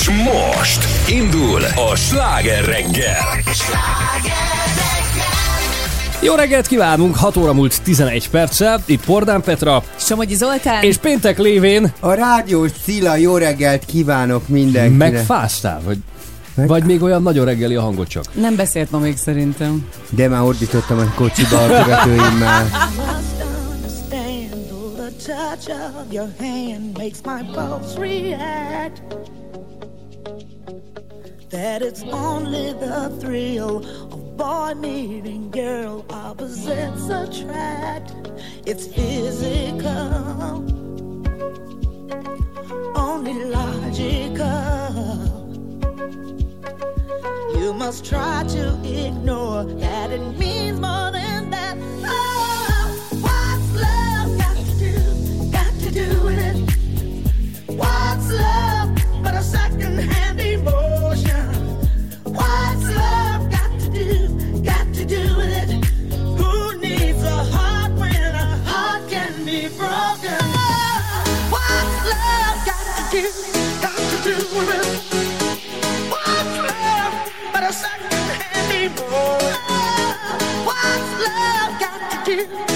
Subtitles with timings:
[0.00, 3.16] És most indul a sláger reggel.
[6.22, 10.82] Jó reggelt kívánunk, 6 óra múlt 11 perccel, itt Pordán Petra, Somogyi Zoltán.
[10.82, 15.12] és péntek lévén A rádiós Cilla, jó reggelt kívánok mindenkinek.
[15.12, 15.98] megfáztál, vagy,
[16.54, 18.24] vagy még olyan nagyon reggeli a hangot csak.
[18.34, 19.88] Nem beszélt ma még szerintem.
[20.10, 22.68] De már ordítottam a kocsiba a követőimmel.
[24.72, 29.02] oh, touch of your hand makes my pulse react.
[31.50, 33.78] That it's only the thrill
[34.12, 38.14] of boy meeting girl opposites attract.
[38.66, 39.90] It's physical,
[42.96, 44.46] only logical.
[47.58, 51.76] You must try to ignore that it means more than that.
[52.04, 52.96] Oh,
[53.26, 55.50] what's love got to do?
[55.50, 57.74] Got to do with it.
[57.74, 58.89] What's love
[80.64, 82.69] What's love got to do?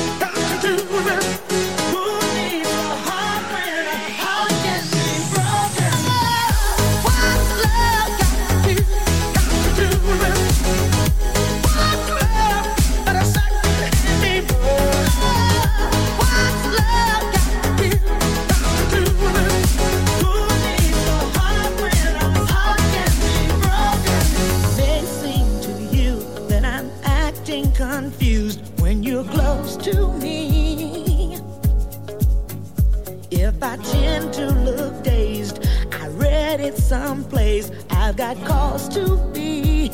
[33.65, 37.71] I tend to look dazed, I read it someplace.
[37.89, 39.89] I've got cause to be.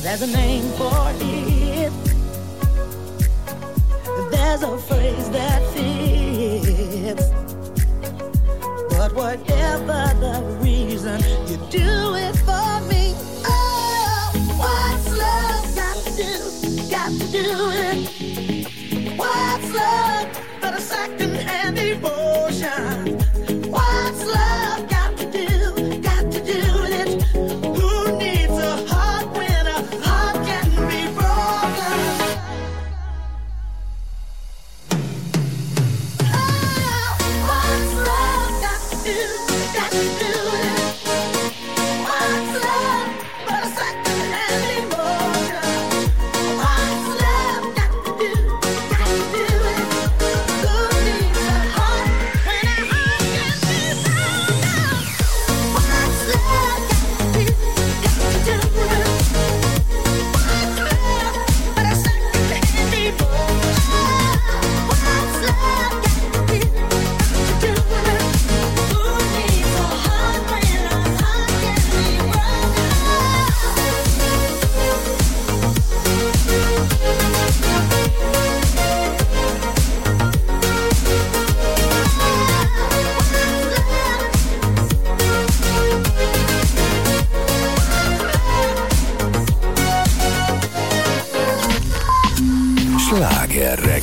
[0.00, 1.92] There's a name for it.
[4.30, 7.28] There's a phrase that fits.
[8.88, 13.14] But whatever the reason, you do it for me.
[13.44, 16.90] Oh, what's love got to do?
[16.90, 18.59] Got to do it.
[19.20, 20.28] What's love
[20.62, 20.80] but a
[21.78, 23.18] emotion?
[23.70, 24.88] What's love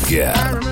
[0.07, 0.66] Sláger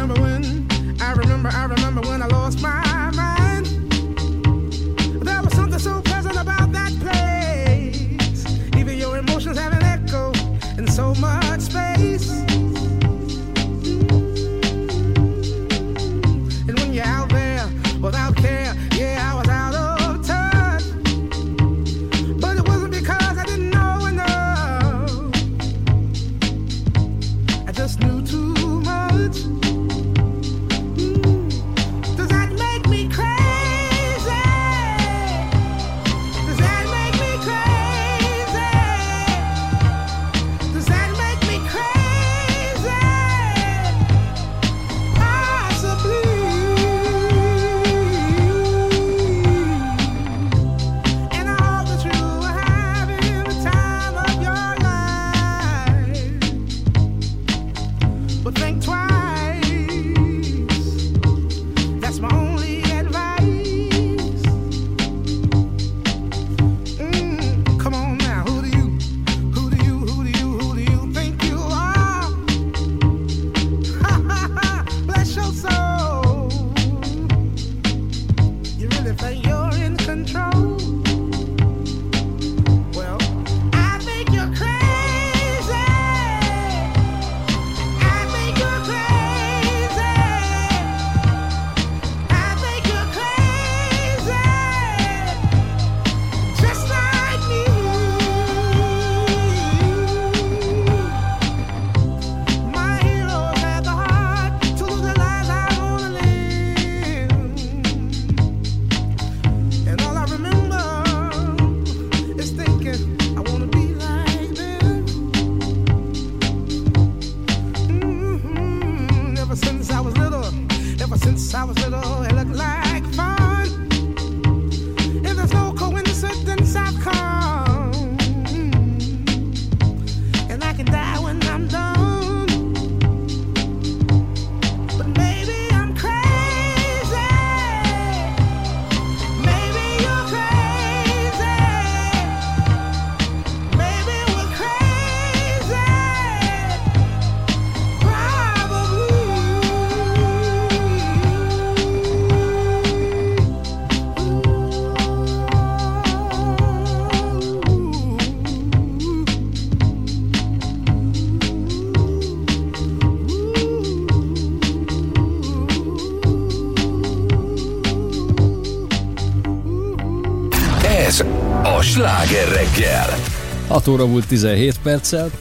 [173.85, 175.31] 6 óra múlt 17 perccel.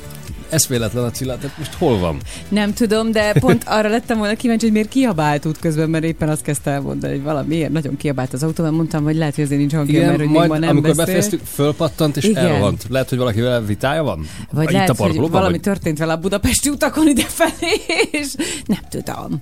[0.49, 2.19] Ez véletlen a Cilla, tehát most hol van?
[2.49, 6.43] Nem tudom, de pont arra lettem volna kíváncsi, hogy miért kiabált útközben, mert éppen azt
[6.43, 9.75] kezdte elmondani, hogy valamiért nagyon kiabált az autó, mert mondtam, hogy lehet, hogy azért nincs
[9.75, 11.05] hangja, mert hogy majd ma nem amikor beszél.
[11.05, 12.45] befejeztük, fölpattant és Igen.
[12.47, 12.87] elrohant.
[12.89, 14.27] Lehet, hogy valakivel vitája van?
[14.53, 15.61] Vagy Itt lehet, a hogy valami vagy?
[15.61, 17.81] történt vele a budapesti utakon idefelé,
[18.11, 18.35] és
[18.67, 19.41] nem tudom.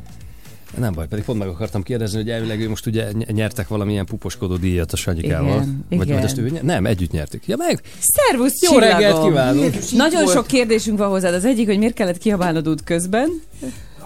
[0.79, 4.07] Nem baj, pedig pont meg akartam kérdezni, hogy elvileg ő most ugye ny- nyertek valamilyen
[4.07, 5.63] puposkodó díjat a Sanyikával.
[5.63, 6.17] Igen, vagy, igen.
[6.17, 6.63] vagy ezt ő nyer?
[6.63, 7.47] Nem, együtt nyerték.
[7.47, 8.99] Ja meg, Szervusz, jó csillagom!
[8.99, 9.75] reggelt kívánunk!
[9.93, 11.35] Nagyon sok kérdésünk van hozzád.
[11.35, 13.29] Az egyik, hogy miért kellett kiabálnod út közben,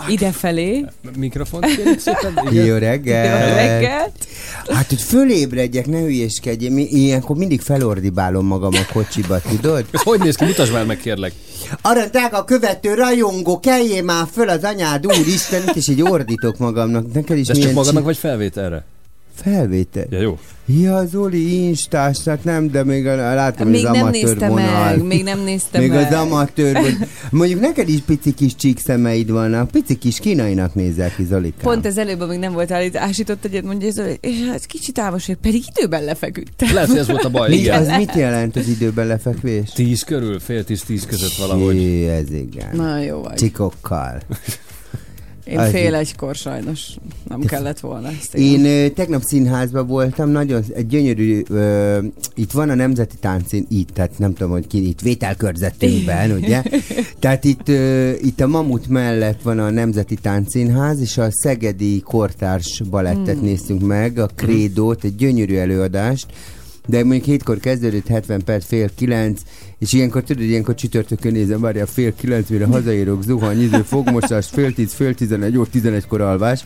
[0.08, 0.84] idefelé.
[1.16, 2.32] Mikrofont kérjük szépen.
[2.44, 2.64] Jó Igen.
[2.66, 3.54] Jó reggel!
[3.54, 4.26] reggelt!
[4.68, 6.70] Hát, hogy fölébredjek, ne hülyéskedjél.
[6.70, 9.84] Mi, ilyenkor mindig felordibálom magam a kocsiba, tudod?
[9.90, 10.44] Ez hogy néz ki?
[10.44, 11.32] Mutasd már meg, kérlek.
[11.82, 17.12] Arra drága követő rajongó, keljél már föl az anyád, úristen, is így ordítok magamnak.
[17.12, 18.84] Neked is De ez csak magadnak csi- vagy felvételre?
[19.42, 20.04] Felvétel.
[20.10, 20.38] Ja, jó.
[20.68, 24.84] Ja, Zoli Instás, hát nem, de még a, látom, Még az nem amatőr nézte vonal.
[24.84, 26.06] meg, még nem nézte Még meg.
[26.06, 26.78] az amatőr,
[27.30, 31.62] mondjuk neked is pici kis csík szemeid vannak, pici kis kínainak nézel ki, Zolikám.
[31.62, 35.36] Pont ez előbb, amíg nem voltál itt, ásított egyet, mondja, ez, és hát kicsit vagy,
[35.42, 36.74] pedig időben lefeküdtem.
[36.74, 37.48] Lehet, hogy ez volt a baj.
[37.48, 37.80] Mi, Igen.
[37.80, 39.70] az mit jelent az időben lefekvés?
[39.70, 41.74] Tíz körül, fél tíz, tíz között valahogy.
[41.76, 42.76] Jé, ez igen.
[42.76, 43.34] Na jó vagy.
[43.34, 44.20] Csikokkal.
[45.46, 46.80] Én az fél egykor sajnos
[47.28, 48.34] nem kellett volna ezt.
[48.34, 51.98] Én ö, tegnap színházban voltam, nagyon egy gyönyörű, ö,
[52.34, 56.62] itt van a Nemzeti Táncszín, itt, tehát nem tudom, hogy ki, itt vételkörzetünkben, ugye?
[57.18, 62.82] Tehát itt, ö, itt a Mamut mellett van a Nemzeti Táncszínház, és a Szegedi Kortárs
[62.90, 66.26] Balettet néztünk meg, a Krédót, egy gyönyörű előadást,
[66.86, 69.40] de mondjuk hétkor kezdődött, 70 perc, fél kilenc,
[69.78, 74.72] és ilyenkor tudod, ilyenkor csütörtökön nézem, várja fél kilenc, mire hazaérok, zuhany, izé, fogmosás, fél
[74.74, 76.64] tíz, fél tizenegy, ó, tizenegykor alvás,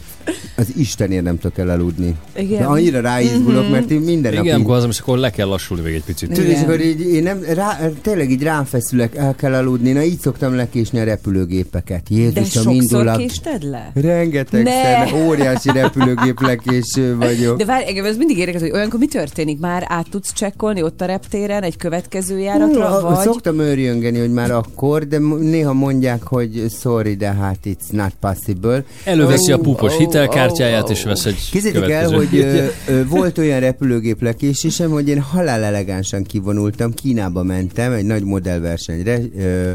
[0.57, 2.15] az Istenért nem tudok elaludni.
[2.37, 2.59] Igen.
[2.59, 3.71] De annyira ráizgulok, Mhm.
[3.73, 6.31] mert én minden nap Igen, így- és akkor le kell lassulni még egy picit.
[6.31, 6.43] Igen.
[6.43, 9.93] Tudod, és akkor így, én nem, rá, tényleg így rám feszülek, el kell aludni.
[9.93, 12.03] Na így szoktam lekésni a repülőgépeket.
[12.09, 13.17] De Jézusom, sokszor indulok.
[13.17, 13.91] késted le?
[13.95, 14.71] Rengeteg Ne!
[14.71, 17.59] szer, óriási repülőgép lekéső vagyok.
[17.59, 19.59] De várj, engem ez mindig érdekel, hogy olyankor mi történik?
[19.59, 23.19] Már át tudsz csekkolni ott a reptéren egy következő járatra, vagy...
[23.19, 28.85] Szoktam őrjöngeni, hogy már akkor, de néha mondják, hogy sorry, de hát it's not possible.
[29.05, 33.07] Előveszi a Ó, púpos ó, hitelkártyáját, ó, és vesz egy Képzeljétek el, hogy ö, ö,
[33.07, 39.71] volt olyan repülőgép lekésésem, hogy én halál elegánsan kivonultam, Kínába mentem egy nagy modellversenyre, ö,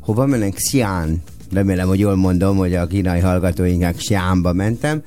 [0.00, 0.54] hova mennek?
[0.56, 1.14] Xi'an.
[1.52, 5.02] Remélem, hogy jól mondom, hogy a kínai hallgatóinknak Xi'anba mentem.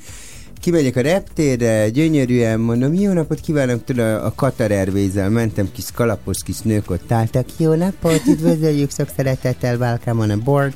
[0.63, 6.37] Kimegyek a reptérre, gyönyörűen mondom, jó napot kívánok, tudod, a Qatar Airways-el mentem, kis kalapos
[6.45, 10.73] kis nők ott álltak, jó napot, üdvözöljük, sok szeretettel, welcome on a board.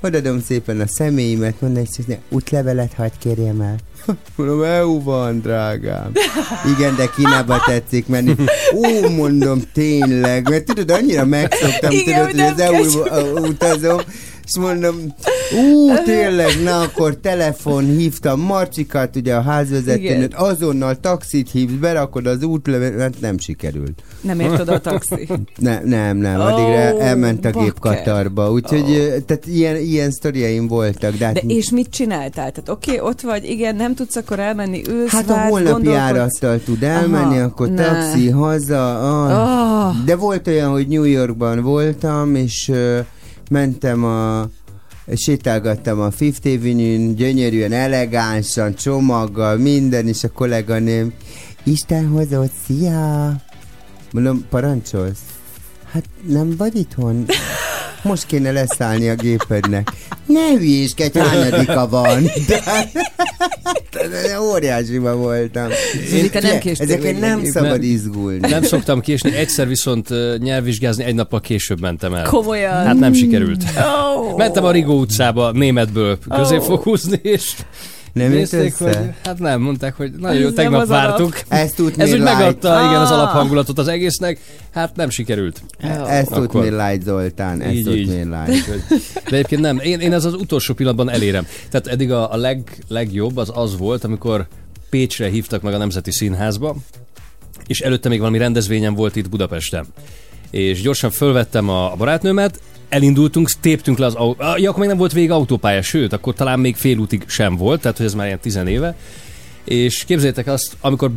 [0.00, 3.76] Odadom szépen a személyimet, mondom, hogy útlevelet hagyd kérjem el.
[4.36, 6.12] Mondom, EU van, drágám.
[6.76, 8.34] Igen, de Kínába tetszik menni.
[8.74, 14.00] Ó, mondom, tényleg, mert tudod, annyira megszoktam, Igen, tudod, hogy az EU utazom,
[14.44, 14.94] és mondom,
[15.52, 22.42] ú, tényleg, na akkor telefon hívtam Marcsikát, ugye a házvezetőnőt, azonnal taxit hívsz, berakod az
[22.42, 24.02] útlevet, hát nem sikerült.
[24.20, 25.28] Nem ért oda a taxi.
[25.56, 27.78] Ne, nem, nem, Ó, addigra elment a gép.
[27.78, 31.16] Katarba, úgyhogy ö, tehát ilyen, ilyen sztoriaim voltak.
[31.16, 32.50] De, hát, De és mit csináltál?
[32.50, 36.60] Tehát oké, ott vagy, igen, nem tudsz akkor elmenni, ülsz, hát a vársz, holnapi járattal
[36.64, 37.84] tud elmenni, Aha, akkor ne.
[37.84, 38.98] taxi, haza.
[38.98, 39.86] Ah.
[39.86, 40.04] Ah.
[40.04, 42.72] De volt olyan, hogy New Yorkban voltam, és
[43.50, 44.48] mentem a
[45.14, 51.12] sétálgattam a Fifth Avenue-n, gyönyörűen, elegánsan, csomaggal, minden, és a kolléganőm,
[51.62, 53.32] Isten hozott, szia!
[54.12, 55.20] Mondom, parancsolsz?
[55.92, 57.26] Hát nem vagy itthon?
[58.02, 59.90] Most kéne leszállni a gépednek.
[60.26, 62.22] Ne hülyéskedj, hányadika van?
[62.46, 62.62] De
[64.40, 65.68] óriásiba voltam.
[66.32, 67.82] Te nem késtél nem szabad Nem.
[67.82, 68.48] izgulni.
[68.48, 70.08] Nem szoktam késni, egyszer viszont
[70.38, 72.24] nyelvvizsgázni egy nappal később mentem el.
[72.24, 72.84] Komolyan.
[72.84, 73.62] Hát nem sikerült.
[73.76, 74.36] Oh.
[74.36, 77.54] Mentem a Rigó utcába németből középfokúzni, és
[78.14, 78.98] Nem nézték, össze?
[78.98, 81.40] hogy hát nem, mondták, hogy nagyon jó, tegnap az vártuk.
[81.48, 82.24] Ezt tudni Ez úgy light.
[82.34, 83.18] megadta, igen, az Ah.
[83.18, 84.38] alaphangulatot az egésznek,
[84.70, 85.62] hát nem sikerült.
[86.08, 86.46] Ezt Akkor.
[86.46, 87.60] tudni light, Zoltán.
[87.60, 88.06] Ezt Így, így.
[88.06, 88.66] tudni light.
[89.30, 91.46] De egyébként nem, én, én ez az utolsó pillanatban elérem.
[91.70, 94.46] Tehát eddig a, a leg, legjobb az az volt, amikor
[94.90, 96.76] Pécsre hívtak meg a Nemzeti Színházba,
[97.66, 99.86] és előtte még valami rendezvényem volt itt Budapesten.
[100.50, 104.44] És gyorsan fölvettem a, a barátnőmet, elindultunk, téptünk le az autó.
[104.56, 107.80] Ja, akkor még nem volt vége autópálya, sőt, akkor talán még fél útig sem volt,
[107.80, 108.96] tehát hogy ez már ilyen tizen éve.
[109.64, 111.10] És képzeljétek azt, amikor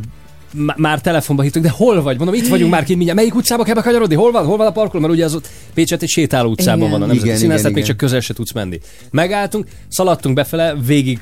[0.54, 2.18] m- már telefonba hívtunk, de hol vagy?
[2.18, 3.20] Mondom, itt vagyunk már kint mindjárt.
[3.20, 4.16] Melyik utcába kell bekanyarodni?
[4.16, 4.46] Hol van?
[4.46, 5.02] Hol van a parkoló?
[5.02, 6.92] Mert ugye az ott Pécset egy sétáló utcában Igen.
[6.92, 8.80] van a Nemzeti Igen, Színház, igen, tehát még csak közel se tudsz menni.
[9.12, 11.20] Megálltunk, szaladtunk befele, végig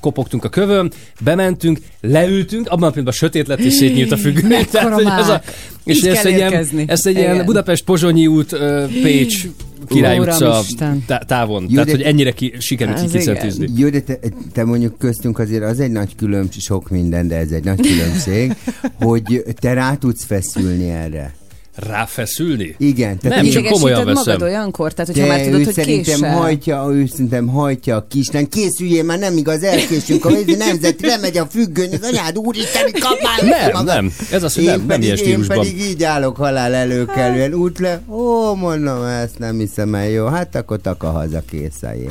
[0.00, 4.46] kopogtunk a kövön, bementünk, leültünk, abban a pillanatban sötét lett és szétnyílt a függöny.
[4.48, 5.42] Mekkora hogy ez a.
[5.86, 7.44] és Így ezt kell egy, ilyen, ezt egy ilyen.
[7.44, 8.56] Budapest-Pozsonyi út,
[9.02, 9.46] Pécs,
[9.88, 11.04] Király utca Uramisten.
[11.06, 11.62] tá- távon.
[11.62, 13.68] Jó, Tehát, de- hogy ennyire ki, sikerült ki kiszentűzni.
[13.76, 14.18] Jó, de te,
[14.52, 18.52] te mondjuk köztünk azért az egy nagy különbség, sok minden, de ez egy nagy különbség,
[19.08, 21.34] hogy te rá tudsz feszülni erre.
[21.76, 22.74] Ráfeszülni?
[22.78, 24.48] Igen, tehát Nem, csak komolyan Idegesíted magad veszem.
[24.48, 24.92] olyankor?
[24.92, 26.36] Tehát, hogyha de már tudod, ő hogy szerintem késel.
[26.36, 28.48] hajtja, ő szerintem hajtja a kislány.
[28.48, 33.18] Készüljél már, nem igaz, elkésünk, a ez nemzeti, lemegy a függöny, az anyád úristen, kap
[33.22, 34.12] már Nem, nem.
[34.32, 37.78] Ez az, hogy én nem, nem pedig, ilyen én pedig így állok halál előkelően, út
[37.78, 42.08] le, ó, mondom, ezt nem hiszem el, jó, hát akkor taka haza készeljé.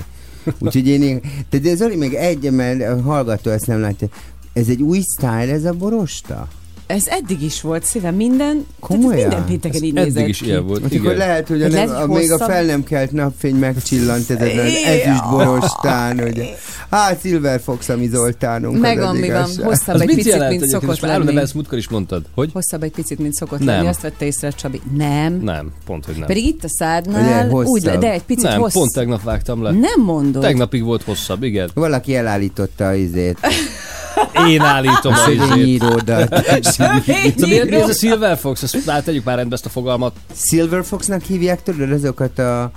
[0.60, 4.08] Úgyhogy én, de, Zoli még egy, mert a hallgató ezt nem látja,
[4.54, 6.48] ez egy új sztájl, ez a borosta?
[6.88, 9.18] Ez eddig is volt szívem, minden, Komolyan?
[9.18, 10.46] minden pénteken így Eddig nézett is ki.
[10.46, 10.82] ilyen volt.
[10.82, 11.18] Most akkor Igen.
[11.28, 14.58] lehet, hogy a, Hogy nem, a, hogy még a fel nem kelt napfény megcsillant ezen
[14.58, 16.44] az ezüst borostán, ugye.
[16.92, 20.50] Hát Silver Fox, ami Zoltánunk, Megvan, az az mi van, hosszabb Az egy picit, jelent
[20.50, 20.72] mint egyébként?
[20.72, 21.38] szokott Most lenni.
[21.40, 22.24] ezt múltkor is mondtad.
[22.36, 22.50] Hogy?
[22.54, 23.68] Hosszabb egy picit, mint szokott Nem.
[23.68, 24.82] lenni, azt vette észre Csabi.
[24.98, 25.40] Nem.
[25.44, 26.28] Nem, pont, hogy nem.
[26.28, 28.82] Pedig itt a Ugye, szádnál úgy, de egy picit nem, hosszabb.
[28.82, 29.72] pont tegnap vágtam le.
[29.72, 30.42] Nem mondod.
[30.42, 31.70] Tegnapig volt hosszabb, igen.
[31.74, 33.38] Valaki elállította az izét,
[34.50, 35.84] Én állítom a a izét.
[36.76, 37.02] Szóval
[37.38, 38.64] miért mi ez a Silver Fox?
[38.64, 40.16] Ezt már tegyük már rendbe ezt a fogalmat.
[40.36, 42.72] Silver Foxnak hívják, tudod, azokat a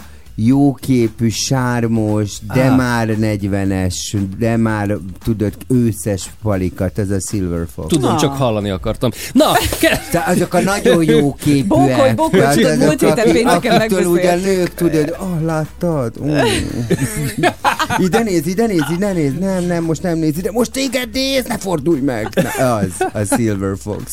[0.46, 2.74] jóképű, sármos, de Á.
[2.76, 3.94] már 40-es,
[4.38, 7.88] de már, tudod, őszes palikat, ez a Silver Fox.
[7.88, 8.18] Tudom, Na.
[8.18, 9.10] csak hallani akartam.
[9.32, 12.14] Na, ke- Te azok a nagyon jó képűek.
[12.30, 16.12] Tehát tudod, azok, múlt héten pénteken ugye nők, tudod, ah, láttad?
[16.24, 16.36] Mm.
[18.04, 21.44] ide néz, ide néz, ide néz, nem, nem, most nem néz, ide, most téged néz,
[21.44, 22.28] ne fordulj meg.
[22.58, 24.12] Na, az, a Silver Fox.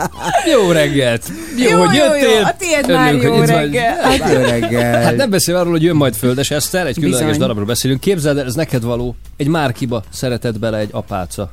[0.52, 1.32] jó reggelt!
[1.56, 2.42] Jó, Jó, hogy jó, jó, jöttél!
[2.44, 3.96] a tiéd már jó reggel.
[4.02, 5.02] Hát jó reggel.
[5.02, 7.40] Hát nem beszél arról, hogy jön majd Földes Eszter, egy különleges Bizony.
[7.40, 8.00] darabról beszélünk.
[8.00, 9.14] Képzeld el, ez neked való.
[9.36, 11.52] Egy márkiba szeretett bele egy apáca.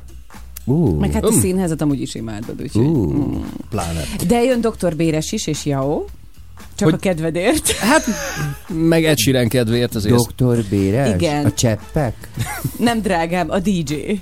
[0.64, 1.40] Uh, Meg hát a Um.
[1.40, 2.84] színházat amúgy is imádod, úgyhogy.
[2.84, 3.44] uh.
[3.70, 4.00] Pláne.
[4.26, 4.96] De jön Dr.
[4.96, 6.04] Béres is, és Jao.
[6.74, 7.70] Csak Hogy- a kedvedért.
[7.90, 8.04] Hát,
[8.68, 10.14] meg Ed Sheeran kedvéért azért.
[10.14, 11.14] Doktor Béres?
[11.14, 11.44] Igen.
[11.44, 12.14] A cseppek?
[12.78, 14.20] Nem drágám, a DJ.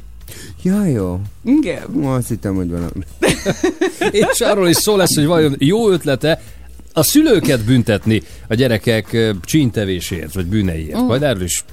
[0.62, 1.20] Ja, jó.
[1.44, 1.82] Igen.
[2.04, 3.04] Azt hittem, hogy valami.
[4.10, 6.40] És arról is szó lesz, hogy vajon jó ötlete
[6.92, 11.00] a szülőket büntetni a gyerekek csíntevésért, vagy bűneiért.
[11.00, 11.64] Majd erről is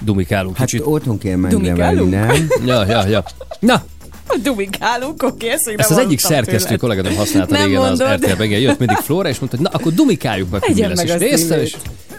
[0.00, 0.86] dumikálunk Hát kicsit.
[0.86, 2.48] otthon kell megnevelni, nem?
[2.66, 3.24] Ja, ja, ja.
[3.58, 3.84] Na,
[4.42, 6.80] dumikálunk, oké, ezt még ezt az egyik szerkesztő tőled.
[6.80, 8.24] kolléganőm használta Nem régen az mondod.
[8.24, 10.96] RTL-ben, igen, jött mindig Flóra, és mondta, hogy na, akkor dumikáljuk meg, hogy mi lesz.
[10.96, 11.76] meg És a nézte, és,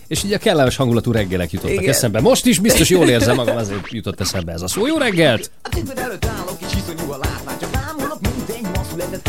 [0.07, 1.89] és így a kellemes hangulatú reggelek jutottak Igen.
[1.89, 2.21] eszembe.
[2.21, 4.87] Most is biztos jól érzem magam, azért jutott eszembe ez a szó.
[4.87, 5.51] Jó reggelt!
[5.61, 9.27] A tükör előtt állok és iszonyú a látvány Csak bámulok, mint egy ma született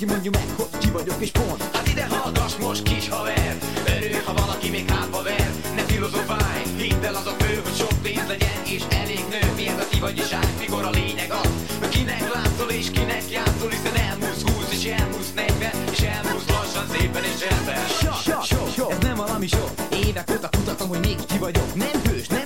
[0.00, 1.62] valaki mondja meg, hogy ki vagyok és pont.
[1.72, 5.50] Hát ide hallgass most kis haver Örülj, ha valaki még hátba ver.
[5.74, 9.52] Ne filozofálj, hidd el az a fő, hogy sok pénz legyen és elég nő.
[9.56, 11.48] Miért a ti vagy is át, mikor a lényeg az?
[11.78, 16.86] Hogy kinek látszol és kinek játszol Hiszen elmúlsz 20 és elmúlsz 40 És elmúlsz lassan
[16.92, 19.70] szépen és zsebben Sok, sok, sok, ez nem valami sok.
[20.06, 21.74] Évek óta kutatom, hogy még ki vagyok.
[21.74, 22.39] Nem hős, nem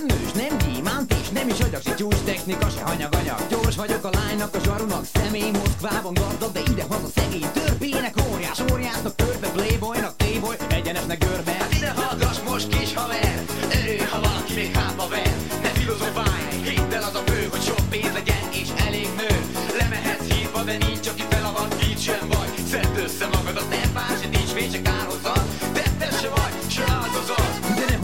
[1.45, 3.41] nem is agyak Se csúcs technika, se hanyag-anyag.
[3.49, 9.15] Gyors vagyok a lánynak, a zsarunak Személy Moszkvában gazdag, de idehaza szegény Törpének óriás, óriásnak
[9.15, 11.53] törpe Playboynak téboly, egyenesnek görbe.
[11.53, 13.45] Hát ide hallgass most kis haver
[13.79, 15.35] Örülj, ha valaki még hátba ver.
[15.63, 19.33] Ne filozofálj, hidd el az a fő Hogy sok pénz legyen és elég nő.
[19.79, 24.29] Lemehetsz hítba, de nincs, aki felavat Így sem vagy, szedd össze magadat Ne bánts, se
[24.29, 25.44] nincs vége kárhozat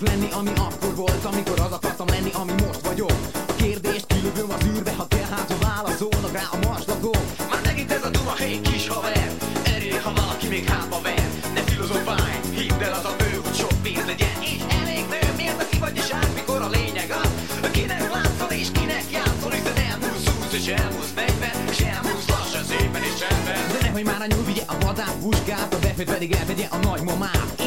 [0.00, 3.12] az lenni, ami akkor volt Amikor az akartam lenni, ami most vagyok.
[3.48, 7.90] A kérdést kilövöm az űrbe Ha kell, hát ha válaszolnak rá a marslakok Már megint
[7.92, 9.30] ez a duma, hey kis haver.
[9.74, 11.28] Erő, ha valaki még hátba ver.
[11.54, 14.36] Ne filozofálj, hidd el az a bő Hogy sok pénz legyen.
[14.40, 17.30] És elég nő Miért aki vagy és át, mikor a lényeg az?
[17.70, 23.02] Kinek látszol és kinek játszol Hiszen elmúlsz 20 és elmúlsz 40 És elmúlsz lassan szépen
[23.08, 26.66] és csendben De nehogy már a nyúl vigye a vadász puskát A befőt pedig elvegye
[26.70, 27.57] a nagymamát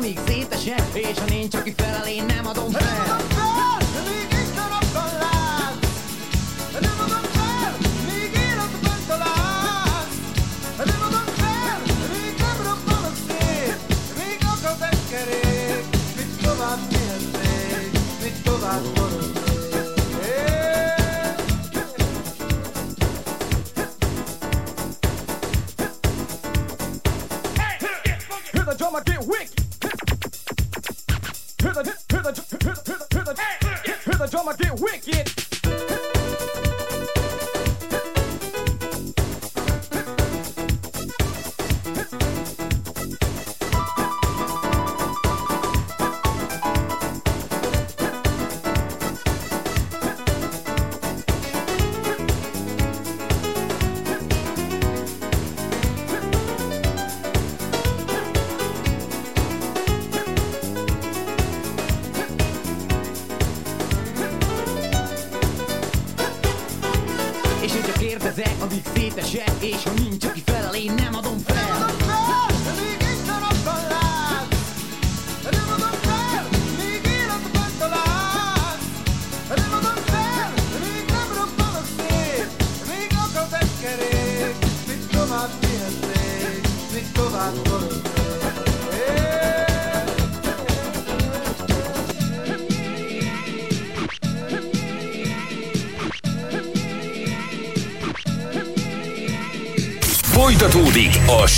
[0.00, 3.19] amíg szétesek És ha nincs, aki felel, nem adom fel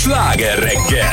[0.03, 1.12] Sláger reggel!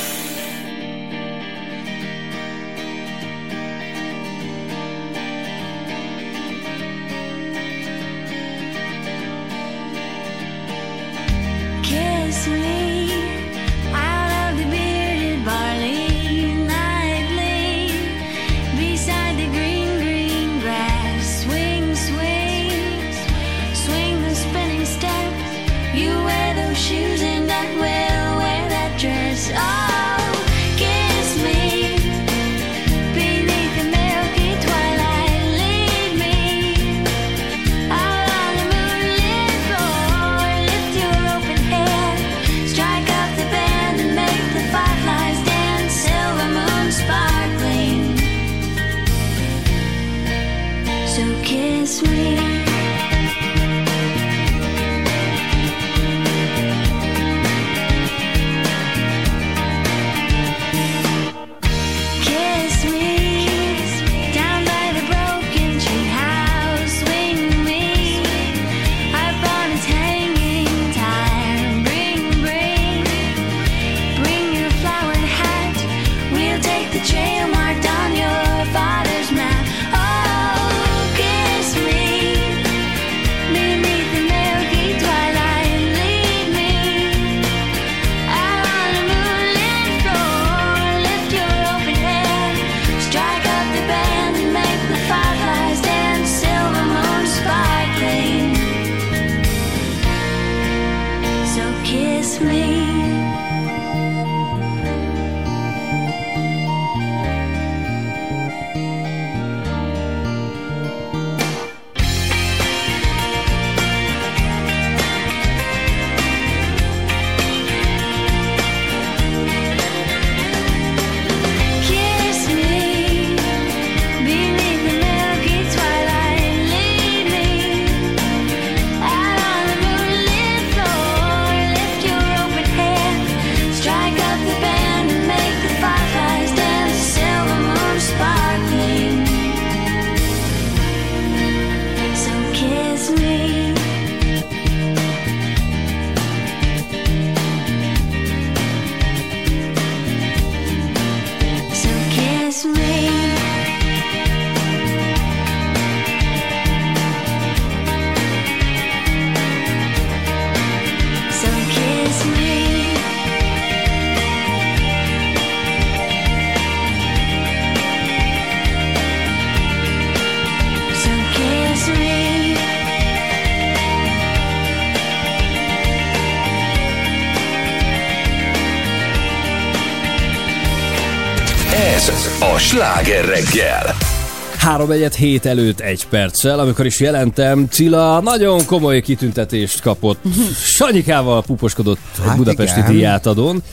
[184.81, 190.19] 3 egyet 7 előtt egy perccel, amikor is jelentem, Cilla nagyon komoly kitüntetést kapott.
[190.77, 192.91] Sanyikával puposkodott egy Hát budapesti igen.
[192.91, 193.63] díjátadón.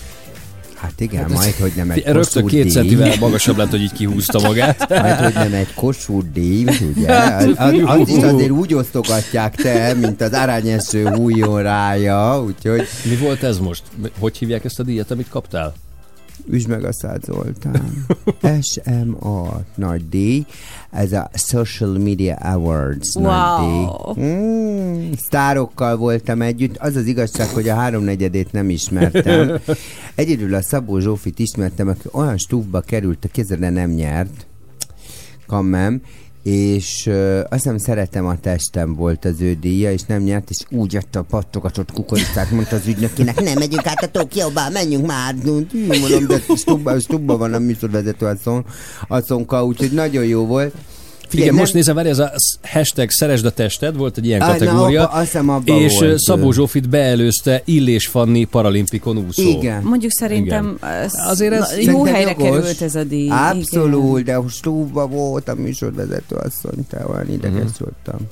[0.74, 2.72] Hát igen, majd, hogy nem egy Rögtön két díj.
[2.72, 4.88] centivel magasabb lett, hogy így kihúzta magát.
[5.02, 6.64] Majd, hogy nem egy Kossuth díj,
[6.96, 7.08] ugye?
[7.16, 13.16] Az, az, az is azért úgy osztogatják te, mint az aranyeső hújjon rája, úgyhogy Mi
[13.16, 13.82] volt ez most?
[14.18, 15.74] Hogy hívják ezt a díjat, amit kaptál?
[16.50, 18.06] Üsd meg a Szád Zoltán.
[18.60, 20.46] SMA nagy díj,
[20.90, 24.14] ez a Social Media Awards nagy Wow.
[24.14, 24.24] díj.
[24.24, 29.58] Mm, sztárokkal voltam együtt, az az igazság, hogy a háromnegyedét nem ismertem.
[30.14, 34.46] Egyedül a Szabó Zsófit ismertem, aki olyan stúfba került, a kezre nem nyert.
[35.46, 36.02] Kammem.
[36.42, 40.58] És uh, azt hiszem szeretem a testem volt az ő díja, és nem nyert, és
[40.70, 45.34] úgy adta a pattogatott kukoricát, mondta az ügynökének, nem megyünk át a Tokióba, menjünk már.
[45.42, 45.66] Hű,
[46.00, 48.64] Mondom, de stubba, stubba van a műsorvezető asszon,
[49.08, 50.74] asszonka, úgyhogy nagyon jó volt.
[51.32, 54.46] Igen, nem- most nézem, várj, ez a hashtag Szeresd a tested, volt egy ilyen Á,
[54.46, 56.18] na, kategória, abba- azt hiszem, abba és volt.
[56.18, 59.42] Szabó Zsófit beelőzte Illés Fanni paralimpikon úszó.
[59.42, 59.82] Igen.
[59.82, 62.44] Mondjuk szerintem ez Azért ez na, jó helyre jogos.
[62.48, 63.28] került ez a díj.
[63.30, 67.70] Abszolút, de stúbba volt a műsorvezető asszony, te olyan ideges Mhm.
[67.78, 68.26] voltam.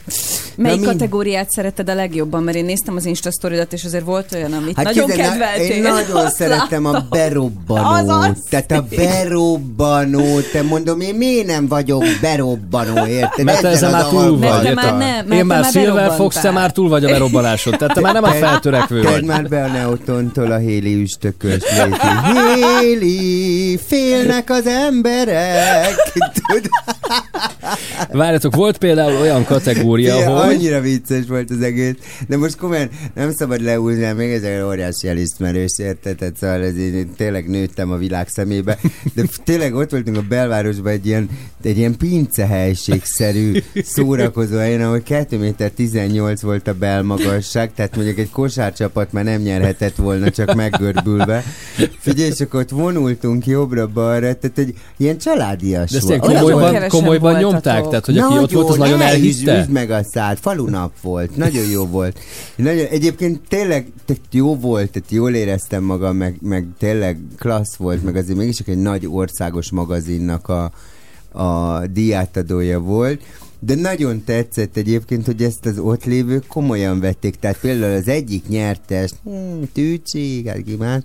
[0.57, 2.43] Melyik Na, kategóriát szeretted a legjobban?
[2.43, 5.71] Mert én néztem az Insta sztoridat, és azért volt olyan, amit Hát nagyon kézzel, kedveltél.
[5.77, 8.37] Én nagyon Azt szeretem a berobbanót.
[8.51, 10.51] Tehát a berobbanót.
[10.53, 13.45] Te mondom, én miért nem vagyok berobbanó, érted?
[13.45, 14.63] Mert te ezzel az már túl Mert vagy.
[14.63, 14.85] te érted?
[14.85, 17.77] már nem, mert Én már Silver Fox, te már túl vagy a berobbanásod.
[17.77, 19.25] Tehát te már nem a feltörekvő Tedd vagy.
[19.25, 21.63] már be a Neotontól a Héli üstökös.
[22.81, 25.95] Héli, félnek az emberek.
[28.13, 30.55] Várjatok, volt például olyan kategória, hogy...
[30.55, 31.95] Annyira vicces volt az egész.
[32.29, 36.33] De most komolyan nem szabad leúzni, még ez egy óriási elismerős, érted?
[36.41, 38.79] Szóval ez így, én tényleg nőttem a világ szemébe.
[39.15, 41.29] De tényleg ott voltunk a belvárosban egy ilyen,
[41.63, 41.97] egy ilyen
[42.77, 43.63] pincehelyiségszerű
[43.95, 49.41] szórakozó helyen, ahol 2 méter 18 volt a belmagasság, tehát mondjuk egy kosárcsapat már nem
[49.41, 51.45] nyerhetett volna, csak meggörbülve.
[51.99, 56.21] Figyelj, csak ott vonultunk jobbra-balra, tehát egy ilyen családias De ezt volt.
[56.21, 57.89] komolyban, komolyban nyomták?
[57.89, 59.59] Tehát, hogy aki ott volt, az nagyon elhitte?
[59.61, 62.19] Üzd meg a szád, falunap volt, nagyon jó volt.
[62.57, 68.05] Nagyon, egyébként tényleg tehát jó volt, tehát jól éreztem magam, meg, meg tényleg klassz volt,
[68.05, 70.73] meg azért mégis egy nagy országos magazinnak a,
[71.37, 73.23] a diátadója volt.
[73.59, 77.37] De nagyon tetszett egyébként, hogy ezt az ott lévők komolyan vették.
[77.37, 81.03] Tehát például az egyik nyertes, hmm, Tűcsi, más,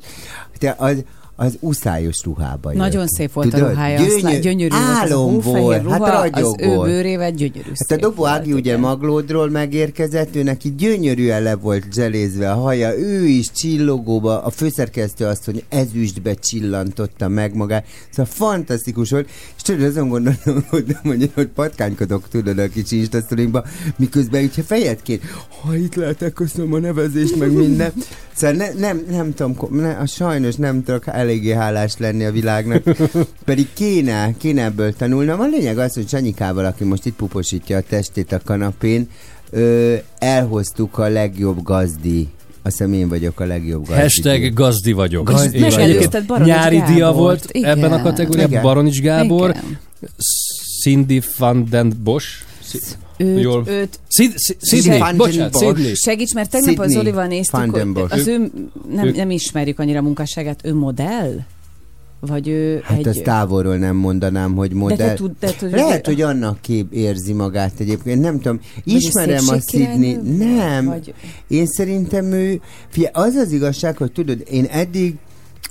[0.59, 1.03] de az,
[1.35, 2.79] az uszályos ruhába jött.
[2.79, 3.65] Nagyon szép volt Tudod?
[3.67, 7.69] a ruhája, Gyönyör- lá- gyönyörű volt az álom volt, ruha, hát az ő bőrével gyönyörű
[7.73, 8.77] Hát a Dobó Ági ugye.
[8.77, 15.25] Maglódról megérkezett, ő neki gyönyörűen le volt zselézve a haja, ő is csillogóba, a főszerkesztő
[15.25, 20.37] azt, hogy ezüstbe csillantotta meg magát, szóval fantasztikus volt, és tudod, azon gondolom,
[20.69, 23.63] hogy, hogy, hogy patkánykodok, tudod, a kicsi instasztorinkba,
[23.97, 25.19] miközben ugye fejet kér,
[25.61, 27.91] ha itt lehetek, köszönöm a nevezést, meg minden.
[28.35, 32.83] Szóval ne, nem, nem tudom, ne, a sajnos nem tudok eléggé hálás lenni a világnak,
[33.45, 35.39] pedig kéne, kéne ebből tanulnom.
[35.39, 39.09] A lényeg az, hogy Sanyikával, aki most itt puposítja a testét a kanapén,
[39.49, 42.27] ö, elhoztuk a legjobb gazdi.
[42.63, 44.01] Azt hiszem én vagyok a legjobb gazdi.
[44.01, 45.25] Hashtag gazdi vagyok.
[45.29, 46.25] Gazdi És vagyok.
[46.27, 47.15] Baronics Nyári dia Gábort.
[47.15, 47.69] volt Igen.
[47.77, 48.61] ebben a kategóriában.
[48.61, 49.77] Baronics Gábor, Igen.
[50.83, 52.29] Cindy van den Bosch.
[53.21, 53.63] Őt, Jól.
[53.67, 55.95] őt Sid- Sid- Sydney Sydney, van bocsánat.
[55.95, 57.75] Segíts, mert tegnap az Sydney Olival néztük,
[58.09, 58.51] az ő,
[58.91, 61.39] nem, nem ismerjük annyira a munkásságát, ő modell?
[62.19, 63.07] Vagy ő Hát egy...
[63.07, 65.07] ezt távolról nem mondanám, hogy de modell.
[65.07, 68.59] te tud, de tud, Lehet, hogy annak kép érzi magát egyébként, nem tudom.
[68.83, 70.37] Ismerem a volt?
[70.37, 70.85] nem.
[70.85, 71.13] Vagy-
[71.47, 75.15] Én szerintem ő, fia, az az igazság, hogy tudod, én eddig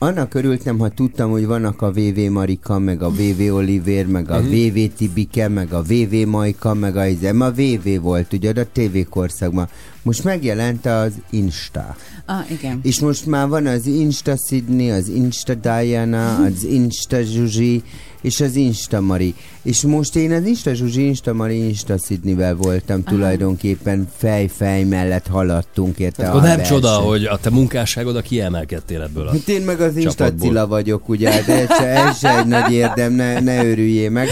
[0.02, 4.40] annak örültem, ha tudtam, hogy vannak a VV Marika, meg a VV Oliver, meg a
[4.40, 7.40] VV Tibike, meg a VV Majka, meg a izem.
[7.40, 9.68] A VV volt, ugye, a TV korszakban.
[10.02, 11.96] Most megjelent az Insta.
[12.26, 12.80] Ah, igen.
[12.82, 17.82] És most már van az Insta Sydney, az Insta Diana, az Insta Zsuzsi,
[18.20, 19.34] és az Insta Mari.
[19.62, 25.98] És most én az Insta Zsuzsi, Insta Mari, Insta Sydneyvel voltam tulajdonképpen fej-fej mellett haladtunk
[25.98, 29.30] érte Akkor a nem csoda, hogy a te munkásságod a kiemelkedtél ebből a...
[29.30, 30.32] Hát én meg az Insta.
[30.34, 34.28] Cilla vagyok, ugye, de ez se, ez se egy nagy érdem, ne, ne örüljél meg.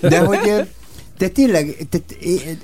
[0.00, 0.60] De hogy ö,
[1.22, 1.98] te tényleg, te,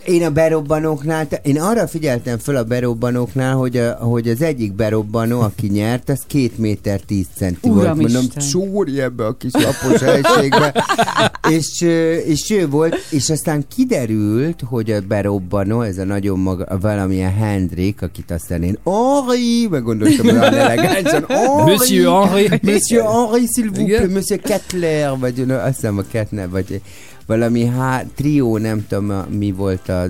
[0.05, 4.73] én- a berobbanóknál, te, én arra figyeltem föl a berobbanóknál, hogy, a, hogy az egyik
[4.73, 7.81] berobbanó, aki nyert, az két méter tíz centi volt.
[7.81, 8.23] Uramisten.
[8.23, 10.85] Mondom, csúrj ebbe a kis lapos helységbe.
[11.57, 11.81] és,
[12.27, 18.03] és ő volt, és aztán kiderült, hogy a berobbanó, ez a nagyon maga, valamilyen Hendrik,
[18.03, 22.59] akit aztán én Henri, meg gondoltam, hogy elegánsan, Henri, Monsieur Henri.
[22.63, 26.81] Monsieur Henri, s'il vous plaît, Monsieur Kettler, vagy azt hiszem a Kettner, vagy
[27.29, 30.05] valami há, trió, nem tudom, mi volt a,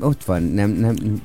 [0.00, 1.22] ott van, nem, nem,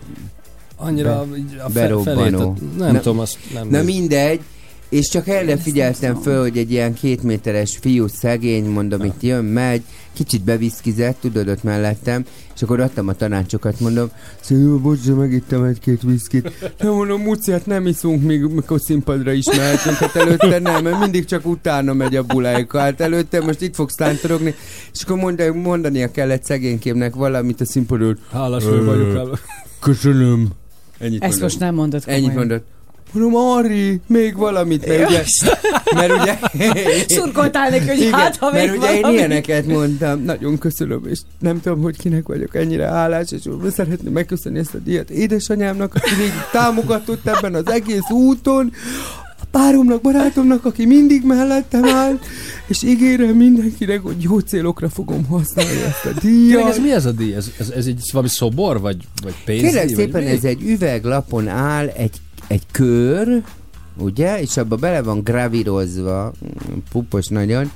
[0.79, 2.13] Annyira Be- a fe, berobbanó.
[2.13, 3.67] felé, tehát nem Na- tudom, azt nem...
[3.67, 4.39] na mindegy,
[4.89, 9.45] és csak erre figyeltem föl, hogy egy ilyen két méteres fiú szegény, mondom, itt jön,
[9.45, 9.81] megy,
[10.13, 14.09] kicsit beviszkizett, tudod, ott mellettem, és akkor adtam a tanácsokat, mondom,
[14.41, 16.73] szóval jó, bocs, megittem egy-két viszkit.
[16.79, 20.99] Nem mondom, Muci, hát nem iszunk, még mikor színpadra is mehetünk, hát előtte nem, mert
[20.99, 24.55] mindig csak utána megy a bulájka, hát előtte most itt fogsz tántorogni,
[24.93, 28.17] és akkor mondani, mondania kellett szegénykémnek valamit a színpadról.
[28.31, 29.39] Hálás vagyok.
[29.79, 30.47] Köszönöm.
[30.97, 31.41] Ennyit Ezt mondott.
[31.41, 32.23] most nem mondod komolyan.
[32.23, 32.65] Ennyit mondott.
[33.11, 35.23] Mondom, Ari, még valamit, mert ugye,
[35.93, 36.37] mert ugye,
[37.07, 39.17] Szurkoltál neki, hogy igen, hát, ha mert még ugye én valami.
[39.17, 43.41] ilyeneket mondtam, nagyon köszönöm, és nem tudom, hogy kinek vagyok ennyire hálás, és
[43.75, 48.71] szeretném megköszönni ezt a díjat édesanyámnak, aki még támogatott ebben az egész úton,
[49.41, 52.19] a páromnak, barátomnak, aki mindig mellettem áll,
[52.67, 56.77] és ígérem mindenkinek, hogy jó célokra fogom használni ezt a Tényleg ez díjat.
[56.77, 57.33] mi ez a díj?
[57.35, 59.69] Ez, ez, ez egy valami szobor, vagy, vagy pénzdíj?
[59.69, 60.29] Kérlek vagy szépen, mi?
[60.29, 62.15] ez egy üveglapon áll egy,
[62.47, 63.43] egy kör,
[63.97, 66.33] ugye, és abba bele van gravírozva,
[66.91, 67.71] pupos nagyon,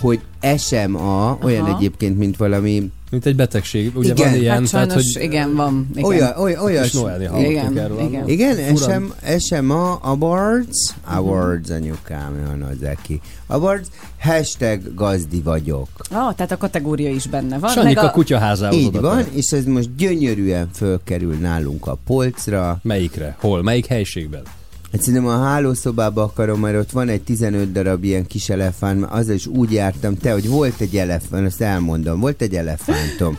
[0.00, 0.20] hogy
[0.56, 1.76] SMA, olyan Aha.
[1.76, 3.96] egyébként, mint valami Mint egy betegség.
[3.96, 4.30] Ugye Igen.
[4.30, 5.22] van ilyen, Hát tehát, sajnos, hogy...
[5.22, 5.88] igen, van.
[5.94, 6.04] Igen.
[6.04, 8.00] olyan, olyan, olyas, És Noelni Igen, erről.
[8.00, 8.28] igen.
[8.28, 8.76] igen.
[8.76, 9.02] SM,
[9.38, 13.20] SMA Awards, Awards anyukám, olyan hozzá ki.
[13.46, 15.88] Awards, hashtag gazdi vagyok.
[16.10, 17.70] Ah, tehát a kategória is benne van.
[17.70, 18.10] Sanyika a...
[18.10, 22.78] kutyaházához Így van, és ez most gyönyörűen fölkerül nálunk a polcra.
[22.82, 23.36] Melyikre?
[23.40, 23.62] Hol?
[23.62, 24.42] Melyik helységben?
[24.94, 29.34] Hát szerintem a hálószobába akarom, mert ott van egy 15 darab ilyen kis elefánt, azzal
[29.34, 33.38] is úgy jártam te, hogy volt egy elefánt, azt elmondom, volt egy elefántom.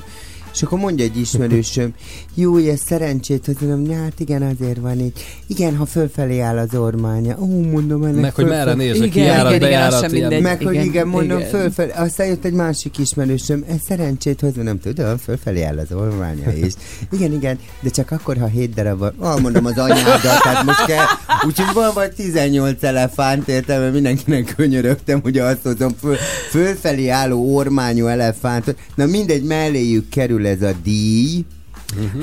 [0.56, 1.94] És akkor mondja egy ismerősöm,
[2.34, 5.12] jó, ez szerencsét, hogy mondom, hát igen, azért van így.
[5.48, 7.38] Igen, ha fölfelé áll az ormánya.
[7.40, 10.14] Ó, mondom, ennek Meg, hogy fölfelé- merre nézek, Igen, kijárat, igen, igen, az bejárat, sem
[10.14, 10.28] ilyen.
[10.30, 10.42] mindegy.
[10.42, 11.50] meg, hogy Igen, igen, mondom, igen.
[11.50, 11.92] fölfelé.
[11.96, 16.74] Aztán jött egy másik ismerősöm, ez szerencsét hozni, nem tudom, fölfelé áll az ormánya is.
[17.12, 19.14] Igen, igen, de csak akkor, ha 7 darab van.
[19.20, 21.04] Ah, mondom, az anyádat, tehát most kell.
[21.48, 26.16] Úgyhogy van vagy 18 elefánt, értem, mert mindenkinek könyörögtem, hogy azt hozom föl,
[26.50, 28.78] fölfelé álló ormányú elefántot.
[28.96, 31.46] Na mindegy, melléjük kerül ez a díj,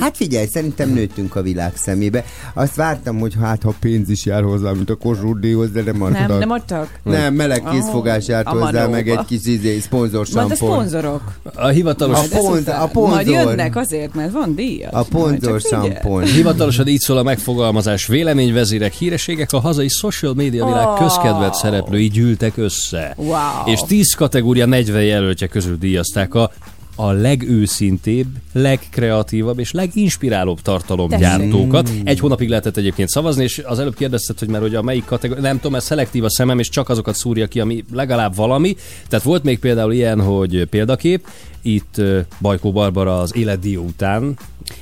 [0.00, 2.24] Hát figyelj, szerintem nőttünk a világ szemébe.
[2.54, 6.02] Azt vártam, hogy hát ha pénz is jár hozzá, mint a Kossuth díjhoz, de nem
[6.02, 6.28] adtak.
[6.28, 6.98] Nem, nem adtak?
[7.02, 11.22] Nem, meleg készfogás járt a hozzá, meg egy kis izé, szponzor Majd a szponzorok.
[11.54, 13.24] A hivatalos, A pont, a Majd ponzor.
[13.26, 14.92] jönnek azért, mert van díjat.
[14.92, 16.24] A Majd ponzor sampon.
[16.24, 18.06] Hivatalosan így szól a megfogalmazás.
[18.06, 20.98] Véleményvezérek, hírességek, a hazai social media világ Oh.
[20.98, 23.14] közkedvelt szereplői gyűltek össze.
[23.16, 23.36] Wow.
[23.66, 26.50] És 10 kategória 40 jelöltje közül díjazták a
[26.96, 31.90] a legőszintébb, legkreatívabb és leginspirálóbb tartalomgyártókat.
[32.04, 35.42] Egy hónapig lehetett egyébként szavazni, és az előbb kérdezted, hogy már hogy a melyik kategória,
[35.42, 38.76] nem tudom, ez szelektív a szemem, és csak azokat szúrja ki, ami legalább valami.
[39.08, 41.26] Tehát volt még például ilyen, hogy példakép,
[41.62, 42.00] itt
[42.40, 44.36] Bajkó Barbara az életdió után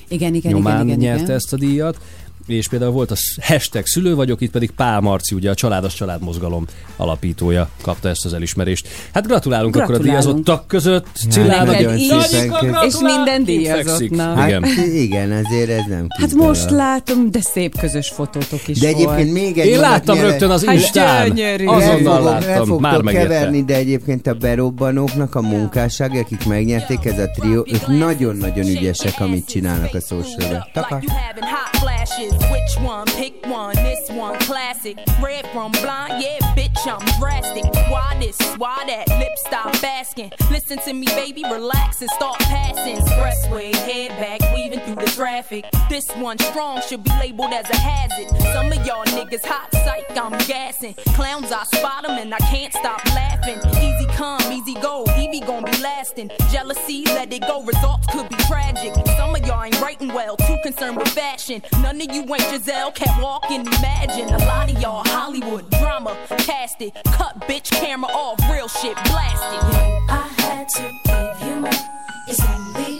[0.09, 1.35] Igen, igen, nyomán igen, igen, nyerte igen.
[1.35, 1.99] ezt a díjat,
[2.47, 6.23] és például volt a hashtag szülő vagyok, itt pedig Pál Marci, ugye a Családos Család
[6.23, 6.65] Mozgalom
[6.97, 8.89] alapítója kapta ezt az elismerést.
[9.15, 10.25] Hát gratulálunk, akkor a Gratulálunk.
[10.33, 11.07] díjazottak között.
[11.37, 14.39] Nagyika, És minden díjazottnak.
[14.39, 14.65] Hát Igen.
[14.95, 19.33] igen, azért ez nem Hát most látom, de szép közös fotótok is De egyébként volt.
[19.33, 21.35] még egy Én láttam mielőtt- rögtön az Hát Instán.
[21.35, 21.65] gyönyörű.
[21.67, 23.27] Azonnal láttam, már megérte.
[23.29, 29.15] keverni, de egyébként a berobbanóknak a munkásság, akik megnyerték ez a trió, ők nagyon-nagyon ügyesek,
[29.21, 30.69] amit csinálnak a social
[32.51, 33.07] Which one?
[33.07, 33.75] Pick one.
[33.77, 34.99] This one classic.
[35.23, 36.23] Red from blind.
[36.23, 37.65] Yeah, bitch, I'm drastic.
[37.91, 38.39] Why this?
[38.57, 39.09] Why that?
[39.19, 40.33] Lip stop asking.
[40.51, 41.43] Listen to me, baby.
[41.45, 42.97] Relax and start passing.
[42.97, 45.65] Expressway, head back, weaving through the traffic.
[45.89, 48.29] This one strong should be labeled as a hazard.
[48.53, 50.95] Some of y'all niggas hot psych, I'm gassing.
[51.15, 53.59] Clowns, I spot 'em and I can't stop laughing.
[53.83, 55.05] Easy come, easy go.
[55.19, 56.31] Evie gon' be lasting.
[56.51, 57.63] Jealousy, let it go.
[57.63, 58.93] Results could be tragic.
[59.17, 61.63] Some of y'all ain't writing well, too concerned with fashion.
[61.83, 64.29] None of you ain't Giselle, can't walk and imagine.
[64.29, 66.95] A lot of y'all Hollywood drama, cast it.
[67.07, 69.61] Cut bitch camera off, real shit blasted.
[70.09, 71.71] I had to give you more.
[72.29, 73.00] It's only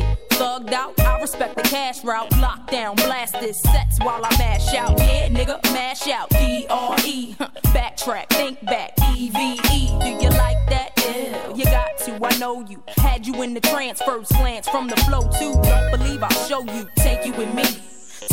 [1.31, 2.29] respect the cash route.
[2.31, 4.97] Lockdown, blast this sets while I mash out.
[4.99, 6.29] Yeah, nigga, mash out.
[6.29, 7.35] D R E.
[7.73, 8.93] Backtrack, think back.
[9.15, 9.87] E V E.
[10.01, 10.91] Do you like that?
[10.97, 12.19] Yeah, you got to.
[12.23, 12.83] I know you.
[12.97, 15.53] Had you in the trance, first glance from the flow too.
[15.63, 16.87] Don't believe I'll show you.
[16.97, 17.63] Take you with me.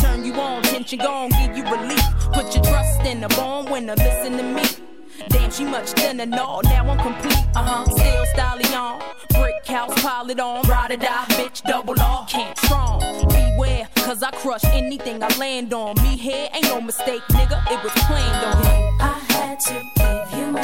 [0.00, 2.02] Turn you on, tension gone, give you relief.
[2.32, 4.87] Put your trust in a born winner, listen to me.
[5.28, 7.44] Damn, she much thinner, no, now I'm complete.
[7.54, 9.00] Uh huh, still stallion.
[9.30, 10.66] Brick house, pile it on.
[10.68, 12.26] Ride or die, bitch, double R.
[12.26, 13.00] Can't strong.
[13.28, 15.96] Beware, cause I crush anything I land on.
[16.02, 19.00] Me here ain't no mistake, nigga, it was planned on.
[19.00, 20.62] I had to give you more.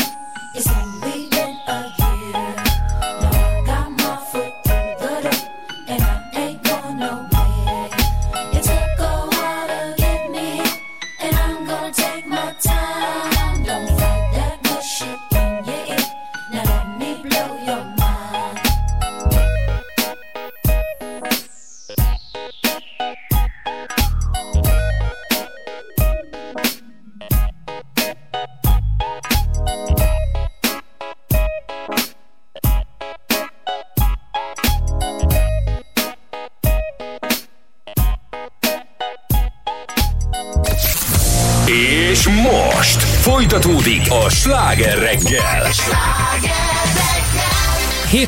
[0.55, 1.24] It's only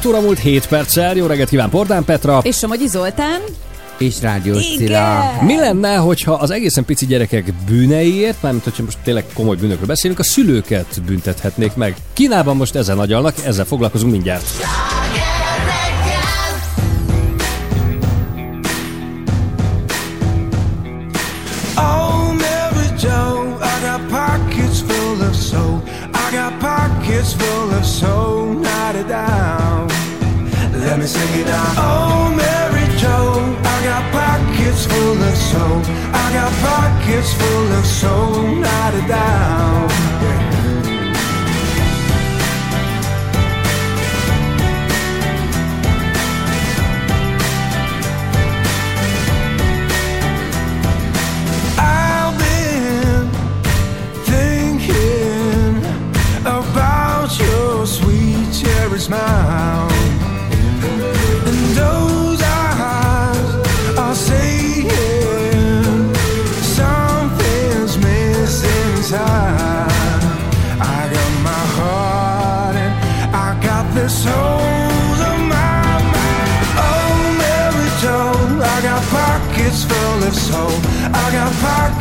[0.06, 2.40] óra múlt 7 perccel, jó reggelt kíván Pordán Petra.
[2.42, 3.40] És Somogyi Zoltán?
[3.98, 5.32] És Rádió Cilla.
[5.40, 10.18] Mi lenne, hogyha az egészen pici gyerekek bűneiért, mármint hogyha most tényleg komoly bűnökről beszélünk,
[10.18, 11.96] a szülőket büntethetnék meg?
[12.12, 14.46] Kínában most ezen agyalnak, ezzel foglalkozunk mindjárt.
[21.78, 22.16] Oh,
[27.06, 28.54] pockets full of soul.
[28.60, 29.55] Not it down.
[30.96, 31.74] Let me sing it out.
[31.76, 35.82] Oh, Mary Joe, I got pockets full of soul.
[36.14, 38.94] I got pockets full of soul, not
[57.38, 59.95] your sweet cherry smile.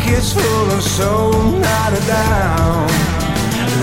[0.06, 2.88] Pockets full of soul, not a down.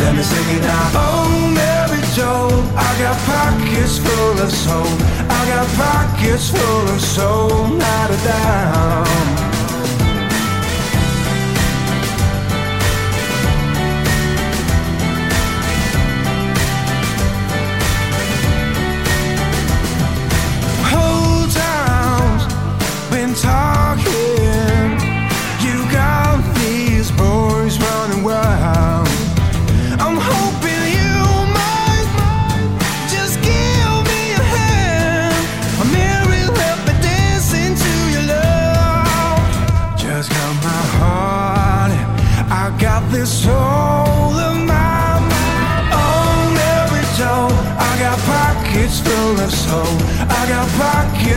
[0.00, 0.92] Let me sing it out.
[0.94, 4.86] Oh, Mary Joe, I got pockets full of soul.
[5.28, 9.51] I got pockets full of soul, not a down.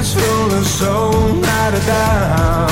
[0.06, 2.68] Pockets full of soul, not a dime.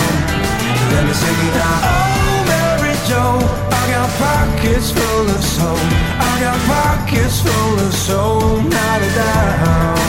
[0.92, 1.82] Let me sing it out.
[1.84, 3.40] Oh, Mary Joe,
[3.72, 5.78] I got pockets full of soul.
[6.20, 10.03] I got pockets full of soul, not a dime.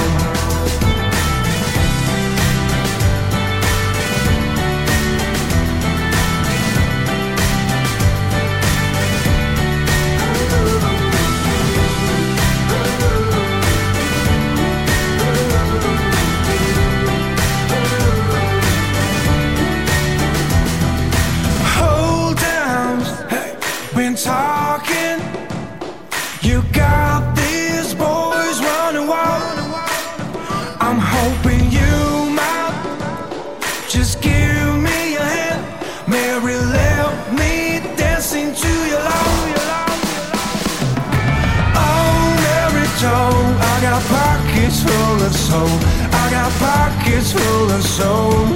[47.74, 48.46] Full of soul,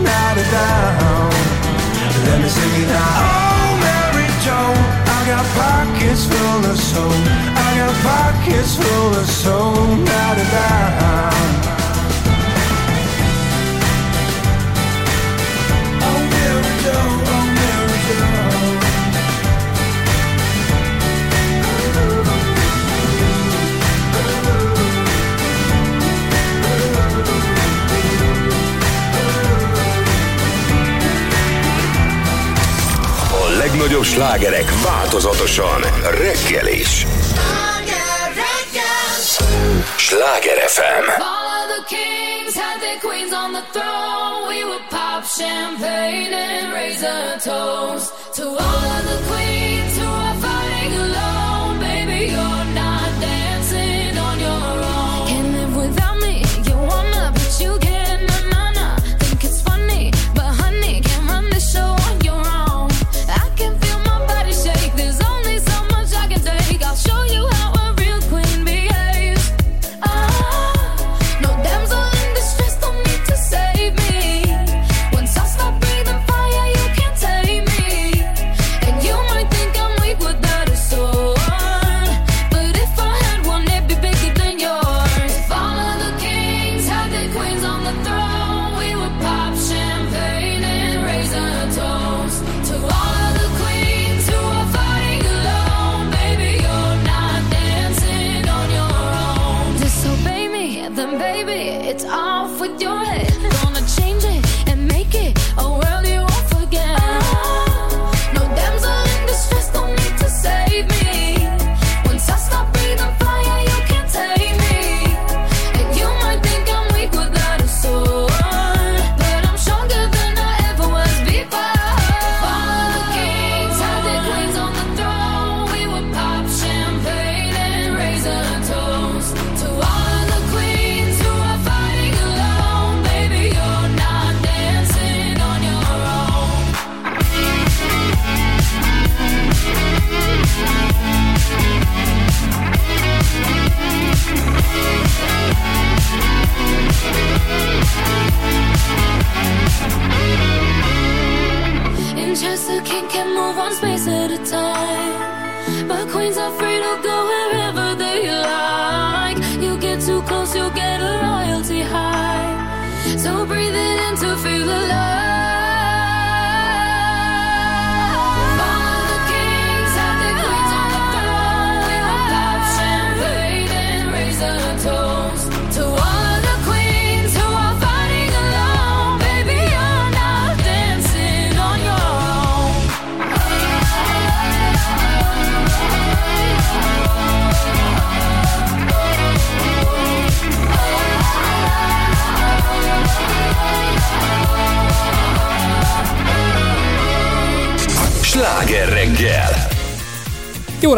[0.51, 1.31] down.
[2.27, 2.89] Let me sing it.
[2.91, 4.75] Oh, Mary Joe,
[5.07, 7.13] I got pockets full of soul.
[7.57, 11.48] I got pockets full of soul, not a
[33.79, 37.07] legnagyobb slágerek változatosan reggel is.
[39.97, 41.21] Sláger FM.
[41.21, 41.79] All of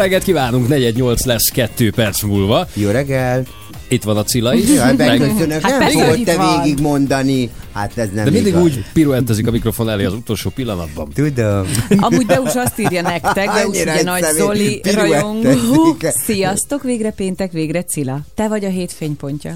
[0.01, 2.67] reggelt kívánunk, 418 lesz 2 perc múlva.
[2.73, 3.43] Jó reggel!
[3.87, 4.69] Itt van a Cilla is.
[4.69, 6.61] Jaj, Meg- beköszönök, Hát nem hogy te itt van.
[6.61, 7.49] végig mondani.
[7.81, 8.61] Hát ez nem De mindig igaz.
[8.63, 11.09] úgy piruettezik a mikrofon elé az utolsó pillanatban.
[11.13, 11.65] Tudom.
[11.97, 15.95] Amúgy Beus azt írja nektek, Beus ugye nagy Zoli rajongó.
[16.25, 18.19] Sziasztok, végre péntek, végre Cilla.
[18.35, 19.55] Te vagy a hét fénypontja.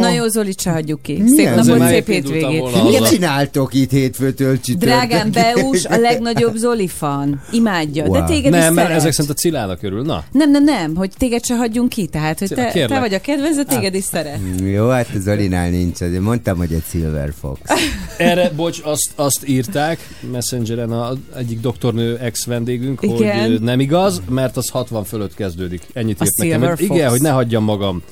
[0.00, 1.22] Na jó, Zolit se hagyjuk ki.
[1.36, 2.82] Szép napot, szép hétvégét.
[2.82, 4.76] Mit csináltok itt hétfőtől csütörtökig?
[4.78, 7.40] Drágám Beus, a legnagyobb Zoli fan.
[7.52, 8.26] Imádja, de Wow.
[8.26, 9.00] téged Nem, is mert szeret.
[9.00, 10.02] ezek szerint a Cilának örül.
[10.02, 13.20] Na, Nem, nem, nem, hogy téged se hagyjunk ki, tehát, hogy te, te vagy a
[13.20, 14.38] kedvező, téged is szeret.
[14.64, 17.60] Jó, hát Zolinál nincs, azért mondtam, hogy egy Silver Fox.
[18.18, 19.98] erre, bocs, azt, azt írták
[20.32, 23.40] Messengeren a egyik doktornő ex-vendégünk, Igen.
[23.50, 25.82] hogy nem igaz, mert az 60 fölött kezdődik.
[25.92, 26.60] Ennyit A írt nekem.
[26.60, 28.02] Silver Hogy igen, hogy ne hagyjam magam.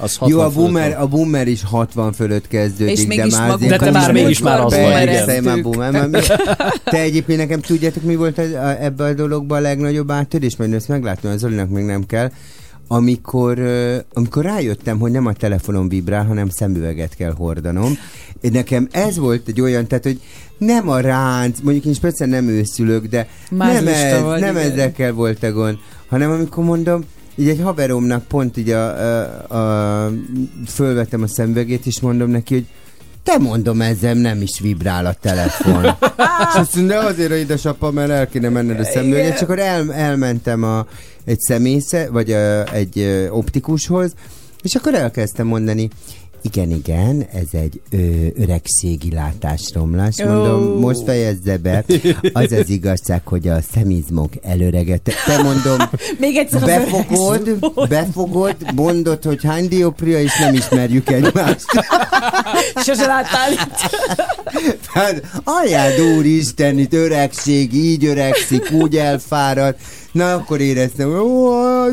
[0.00, 3.58] Az 60 Jó, a boomer, a boomer is 60 fölött kezdődik, És de mégis már
[3.58, 5.06] De te már is mégis már az vagy, igen.
[5.06, 5.92] Persze, én már boomer.
[5.92, 6.18] Már mi-
[6.84, 10.72] Te egyébként nekem tudjátok, mi volt ez, a, ebbe a dologban a legnagyobb áttörés, mert
[10.72, 12.30] ezt meglátom, az Zolinak még nem kell.
[12.88, 13.58] Amikor,
[14.12, 17.92] amikor rájöttem, hogy nem a telefonom vibrál, hanem szemüveget kell hordanom.
[18.40, 20.20] Nekem ez volt egy olyan, tehát, hogy
[20.58, 24.70] nem a ránc, mondjuk én speciál nem őszülök, de nem, Mázlista ez, vagy, nem igen.
[24.70, 25.78] ezekkel volt a gond,
[26.08, 28.86] hanem amikor mondom, így egy haveromnak pont így a,
[29.50, 30.12] a, a,
[30.66, 32.66] fölvettem a szemüvegét, és mondom neki, hogy
[33.22, 35.84] te mondom, ezzel nem is vibrál a telefon.
[36.48, 39.92] és azt mondja, azért, hogy édesapa, mert el kéne menned a szemüveget, és akkor el,
[39.92, 40.86] elmentem a,
[41.24, 44.12] egy szemésze, vagy a, egy optikushoz,
[44.62, 45.88] és akkor elkezdtem mondani,
[46.42, 47.96] igen, igen, ez egy ö,
[48.42, 50.22] öregségi látásromlás.
[50.22, 50.78] Mondom, Ó.
[50.78, 51.84] most fejezze be.
[52.32, 55.02] Az az igazság, hogy a szemizmok előreget.
[55.26, 57.58] Te mondom, Még egyszer befogod,
[57.88, 61.64] befogod, mondod, hogy hány dioptria, és nem ismerjük egymást.
[62.84, 63.76] Sose láttál itt.
[64.86, 69.76] Hát, anyád úristen, itt öregség, így öregszik, úgy elfárad.
[70.12, 71.50] Na, akkor éreztem, hogy ó,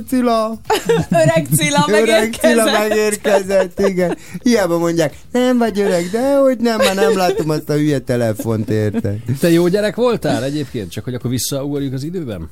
[0.08, 0.60] Cilla,
[1.24, 2.88] Öreg Cilla öreg Cilla megérkezett.
[2.90, 4.18] megérkezett, igen.
[4.44, 8.70] Hiába mondják, nem vagy öreg, de hogy nem, már nem látom azt a hülye telefont,
[8.70, 9.18] érted?
[9.40, 10.92] Te jó gyerek voltál egyébként?
[10.92, 12.50] Csak hogy akkor visszaugorjuk az időben?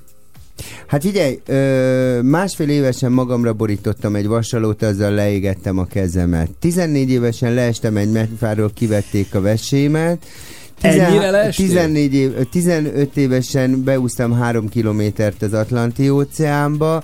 [0.88, 6.50] Hát figyelj, ö, másfél évesen magamra borítottam egy vasalót, azzal leégettem a kezemet.
[6.60, 10.26] 14 évesen leestem egy megfáról, kivették a vesémet.
[10.84, 11.66] Ennyire leestél?
[11.68, 17.04] 14 év, 15 évesen beúztam három kilométert az Atlanti óceánba.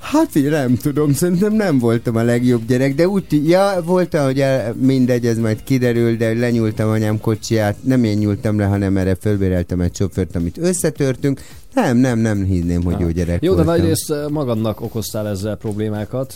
[0.00, 4.40] Hát figyelj, nem tudom, szerintem nem voltam a legjobb gyerek, de úgy, ja, volt, hogy
[4.40, 9.14] el, mindegy, ez majd kiderül, de lenyúltam anyám kocsiját, nem én nyúltam le, hanem erre
[9.20, 11.40] fölbéreltem egy sofőrt, amit összetörtünk.
[11.74, 13.76] Nem, nem, nem hinném, hogy jó gyerek Jó, de voltam.
[13.76, 16.34] nagyrészt ö, magadnak okoztál ezzel problémákat.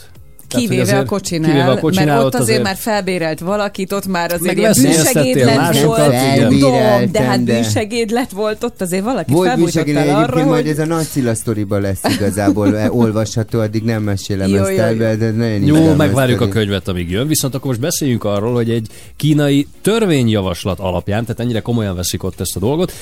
[0.49, 3.93] Tehát, hogy Kivéve a azért- kocsinál, kivéve a kocsinál, mert ott azért már felbérelt valakit,
[3.93, 6.49] ott már azért Meg ilyen bűsegédlet másokat, volt.
[6.49, 10.71] Tudom, de hát de- bűsegédlet volt ott, azért valakit Volt felbújtottál arra, egyébként majd hogy...
[10.71, 14.77] ez a nagy Cilla sztoriba lesz igazából e, olvasható, addig nem mesélem Jó, ezt jó,
[14.77, 18.71] el, de nagyon Jó, megvárjuk a könyvet, amíg jön, viszont akkor most beszéljünk arról, hogy
[18.71, 22.93] egy kínai törvényjavaslat alapján, tehát ennyire komolyan veszik ott ezt a dolgot,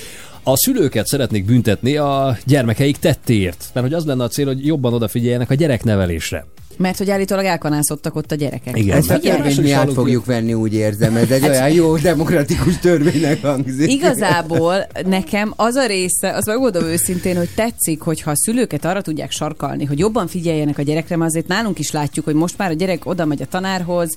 [0.42, 3.70] a szülőket szeretnék büntetni a gyermekeik tettéért.
[3.72, 6.46] Mert hogy az lenne a cél, hogy jobban odafigyeljenek a gyereknevelésre.
[6.82, 8.78] Mert hogy állítólag elkanászottak ott a gyerekek.
[8.78, 8.96] Igen.
[8.96, 11.16] Ezt a Hát törvényt mi át fogjuk venni, úgy érzem.
[11.16, 13.92] Ez egy olyan jó demokratikus törvénynek hangzik.
[13.92, 19.30] Igazából nekem az a része, az megmondom őszintén, hogy tetszik, hogyha a szülőket arra tudják
[19.30, 22.74] sarkalni, hogy jobban figyeljenek a gyerekre, mert azért nálunk is látjuk, hogy most már a
[22.74, 24.16] gyerek oda megy a tanárhoz,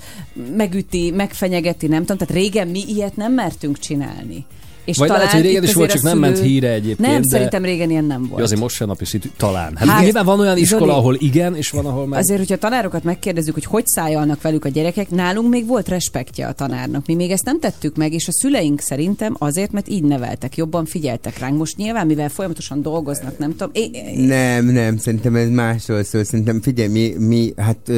[0.58, 4.46] megüti, megfenyegeti, nem tudom, tehát régen mi ilyet nem mertünk csinálni.
[4.86, 7.28] És Vagy lehet, hogy régen is volt, azért csak nem ment híre egyébként, Nem, de-
[7.28, 8.38] szerintem régen ilyen nem volt.
[8.38, 9.76] Ja, azért most sem napi szintű, talán.
[9.76, 12.20] Hát, Hát, nyilván van olyan iskola, Zoli, ahol igen, és van, ahol meg...
[12.20, 16.48] Azért, hogyha a tanárokat megkérdezzük, hogy hogy szájalnak velük a gyerekek, nálunk még volt respektje
[16.48, 17.06] a tanárnak.
[17.06, 20.86] Mi még ezt nem tettük meg, és a szüleink szerintem azért, mert így neveltek, jobban
[20.86, 21.58] figyeltek ránk.
[21.58, 23.70] Most nyilván, mivel folyamatosan dolgoznak, nem tudom.
[23.74, 26.24] É, é, Nem, nem, szerintem ez másról szól.
[26.24, 27.92] Szerintem figyelj, mi, mi hát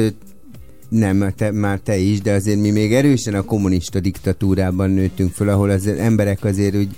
[0.88, 5.48] nem, te, már te is, de azért mi még erősen a kommunista diktatúrában nőttünk föl,
[5.48, 6.88] ahol az emberek azért úgy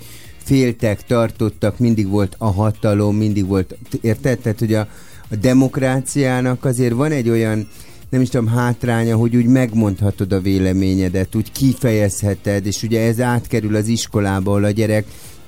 [0.43, 4.39] féltek, tartottak, mindig volt a hatalom, mindig volt, érted?
[4.39, 4.87] Tehát, hogy a,
[5.29, 7.67] a demokráciának azért van egy olyan,
[8.09, 13.75] nem is tudom, hátránya, hogy úgy megmondhatod a véleményedet, úgy kifejezheted, és ugye ez átkerül
[13.75, 15.05] az iskolába, ahol a gyerek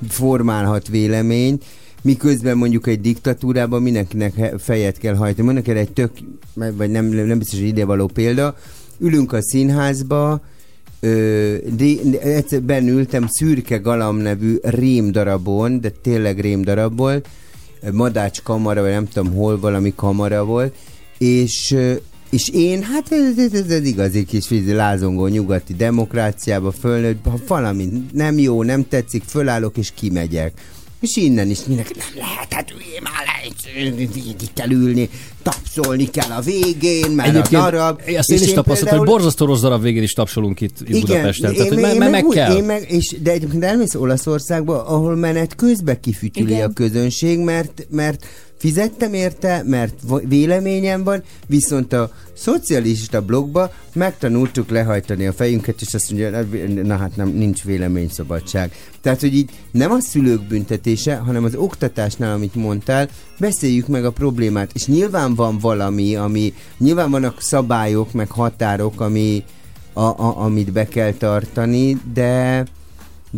[0.09, 1.63] formálhat véleményt,
[2.03, 5.45] miközben mondjuk egy diktatúrában mindenkinek fejet kell hajtani.
[5.45, 6.11] Mondok erre egy tök,
[6.53, 8.55] vagy nem, nem biztos, hogy idevaló példa,
[8.99, 10.41] ülünk a színházba,
[10.99, 17.27] Ö, de, egyszer benn ültem Szürke Galam nevű rémdarabon, de tényleg rémdarab volt,
[17.91, 20.75] Madács kamara, vagy nem tudom hol valami kamara volt,
[21.17, 21.75] és
[22.29, 27.89] és én, hát ez, ez, ez, ez igazi kis lázongó nyugati demokráciába fölnőtt, ha valami
[28.13, 30.53] nem jó, nem tetszik, fölállok és kimegyek.
[31.03, 35.09] És innen is mindenki, nem lehet, hát üljél már le, így kell ülni,
[35.41, 38.01] tapsolni kell a végén, mert a darab.
[38.05, 40.99] ezt én És is tapasztaltam, például- hogy borzasztó rossz darab végén is tapsolunk itt, itt
[40.99, 41.49] Budapesten.
[41.51, 42.55] én, Tehát, hogy meg- me- én me- meg, meg úgy- kell.
[42.55, 46.69] Én meg, és, de egyébként elmész Olaszországba, ahol menet közbe kifütyüli Igen.
[46.69, 48.25] a közönség, mert, mert
[48.63, 49.93] fizettem érte, mert
[50.27, 56.45] véleményem van, viszont a szocialista blogba megtanultuk lehajtani a fejünket, és azt mondja,
[56.83, 58.71] na hát nem, nincs véleményszabadság.
[59.01, 63.09] Tehát, hogy így nem a szülők büntetése, hanem az oktatásnál, amit mondtál,
[63.39, 69.43] beszéljük meg a problémát, és nyilván van valami, ami, nyilván vannak szabályok, meg határok, ami,
[69.93, 72.63] a, a, amit be kell tartani, de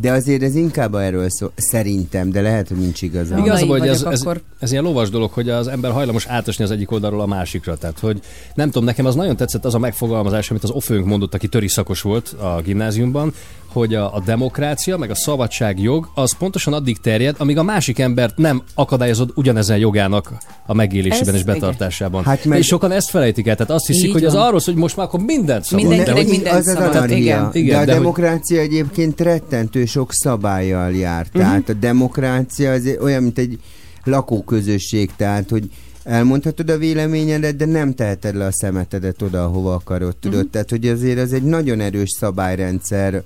[0.01, 3.37] de azért ez inkább erről szól, szerintem, de lehet, hogy nincs igazam.
[3.37, 3.57] Igen.
[3.57, 6.71] Igaz, hogy ez, ez, akkor- ez ilyen lovas dolog, hogy az ember hajlamos átesni az
[6.71, 7.77] egyik oldalról a másikra.
[7.77, 8.19] Tehát, hogy
[8.55, 11.67] nem tudom, nekem az nagyon tetszett az a megfogalmazás, amit az Ofőnk mondott, aki töri
[11.67, 13.33] szakos volt a gimnáziumban,
[13.79, 18.37] hogy a, a demokrácia, meg a szabadságjog az pontosan addig terjed, amíg a másik embert
[18.37, 20.31] nem akadályozod ugyanezen jogának
[20.65, 22.23] a megélésében Ez- és betartásában.
[22.23, 24.41] Hát Hát meg- És sokan ezt felejtik el, tehát azt hiszik, Így hogy az van.
[24.41, 25.85] arról szól, hogy most már akkor mindent szabad.
[25.87, 26.95] Mindenkinek De minden az az szabad.
[26.95, 27.17] anarchia.
[27.17, 27.49] Igen.
[27.53, 31.25] Igen, de a de hogy- demokrácia egyébként rettentő sok szabályjal jár.
[31.33, 31.37] Mhm.
[31.41, 33.59] Tehát a demokrácia az olyan, mint egy
[34.03, 35.69] lakóközösség, tehát hogy
[36.03, 40.39] elmondhatod a véleményedet, de nem teheted le a szemetedet oda, ahova akarod, tudod?
[40.41, 40.49] Mhm.
[40.51, 43.21] Tehát, hogy azért az egy nagyon erős szabályrendszer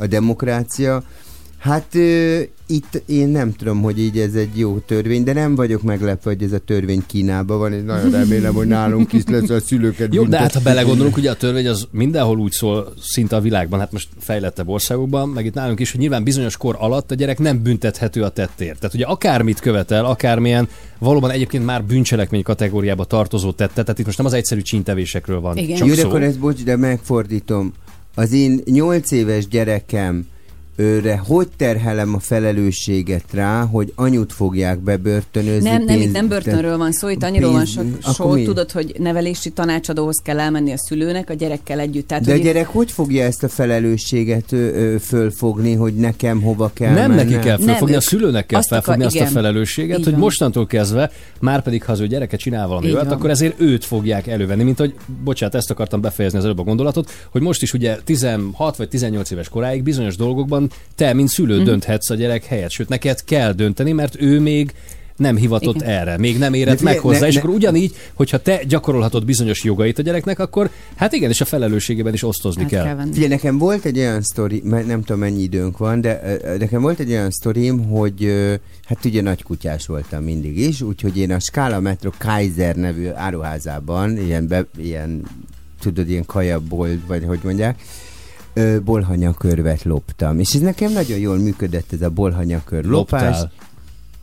[0.00, 1.02] a demokrácia.
[1.58, 5.82] Hát ö, itt én nem tudom, hogy így ez egy jó törvény, de nem vagyok
[5.82, 9.60] meglepve, hogy ez a törvény Kínában van, és nagyon remélem, hogy nálunk is lesz a
[9.60, 13.40] szülőket Jó, de hát ha belegondolunk, ugye a törvény az mindenhol úgy szól szinte a
[13.40, 17.14] világban, hát most fejlettebb országokban, meg itt nálunk is, hogy nyilván bizonyos kor alatt a
[17.14, 18.78] gyerek nem büntethető a tettért.
[18.78, 24.18] Tehát ugye akármit követel, akármilyen valóban egyébként már bűncselekmény kategóriába tartozó tette, tehát itt most
[24.18, 25.76] nem az egyszerű csíntevésekről van Igen.
[25.76, 26.08] csak Jó, de szó.
[26.08, 27.72] akkor ezt bocs, de megfordítom.
[28.14, 30.26] Az én nyolc éves gyerekem
[30.80, 35.68] őre hogy terhelem a felelősséget rá, hogy anyut fogják bebörtönözni?
[35.70, 38.42] Nem, nem, itt pénz- nem börtönről van szó, itt annyiról van sok, szó, mi?
[38.42, 42.06] tudod, hogy nevelési tanácsadóhoz kell elmenni a szülőnek, a gyerekkel együtt.
[42.06, 46.70] Tehát, De a gyerek hogy fogja ezt a felelősséget ö, ö, fölfogni, hogy nekem hova
[46.74, 47.26] kell nem mennem?
[47.28, 49.42] neki kell Nem, felfogni, a szülőnek kell azt felfogni akar- azt a igen.
[49.42, 50.22] felelősséget, Így hogy van.
[50.22, 51.10] mostantól kezdve,
[51.40, 53.14] már pedig ha az ő gyereke csinál valami Így olyat, van.
[53.14, 57.10] akkor ezért őt fogják elővenni, mint hogy, bocsánat, ezt akartam befejezni az előbb a gondolatot,
[57.30, 61.64] hogy most is ugye 16 vagy 18 éves koráig bizonyos dolgokban te, mint szülő Mhm.
[61.64, 64.72] dönthetsz a gyerek helyett, sőt, neked kell dönteni, mert ő még
[65.16, 65.88] nem hivatott Igen.
[65.88, 68.62] erre, még nem De érett figyelj, meg hozzá, ne- és ne- akkor ugyanígy, hogyha te
[68.68, 72.84] gyakorolhatod bizonyos jogait a gyereknek, akkor hát igen, és a felelősségében is osztozni át kell.
[72.84, 73.06] kell.
[73.12, 76.98] Figyelj, nekem volt egy olyan sztori, mert nem tudom mennyi időnk van, de nekem volt
[76.98, 78.32] egy olyan sztorim, hogy
[78.84, 84.18] hát ugye nagy kutyás voltam mindig is, úgyhogy én a Skála Metro Kaiser nevű áruházában,
[84.18, 85.22] ilyen, be, ilyen
[85.80, 87.80] tudod, ilyen kajabolt, vagy hogy mondják,
[88.60, 90.38] ö, bolhanyakörvet loptam.
[90.38, 93.22] És ez nekem nagyon jól működött ez a bolhanyakör lopás.
[93.22, 93.52] Loptál.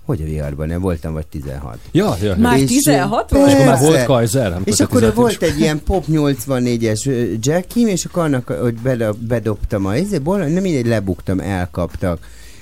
[0.05, 1.77] Hogy a viharban, nem voltam, vagy 16.
[1.91, 2.35] Ja, ja, ja.
[2.37, 3.49] Már És, 16 ö, volt?
[3.49, 4.59] És akkor már volt Kaiser?
[4.63, 9.17] És akkor 16 volt egy ilyen Pop 84-es ö, Jackim, és akkor annak, hogy bedob,
[9.17, 12.19] bedobtam a izéból, nem mindegy, lebuktam, elkaptak.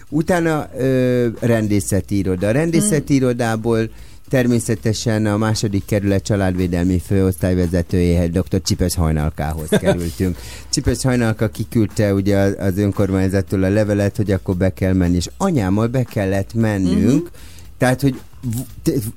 [0.10, 2.48] Utána ö, rendészeti iroda.
[2.48, 3.90] A rendészeti irodából
[4.30, 8.62] természetesen a második kerület családvédelmi főosztályvezetőjéhez, dr.
[8.62, 10.38] Csipes Hajnalkához kerültünk.
[10.72, 15.88] Csipes Hajnalka kiküldte ugye az- önkormányzattól a levelet, hogy akkor be kell menni, és anyámmal
[15.88, 17.30] be kellett mennünk,
[17.78, 18.20] tehát, hogy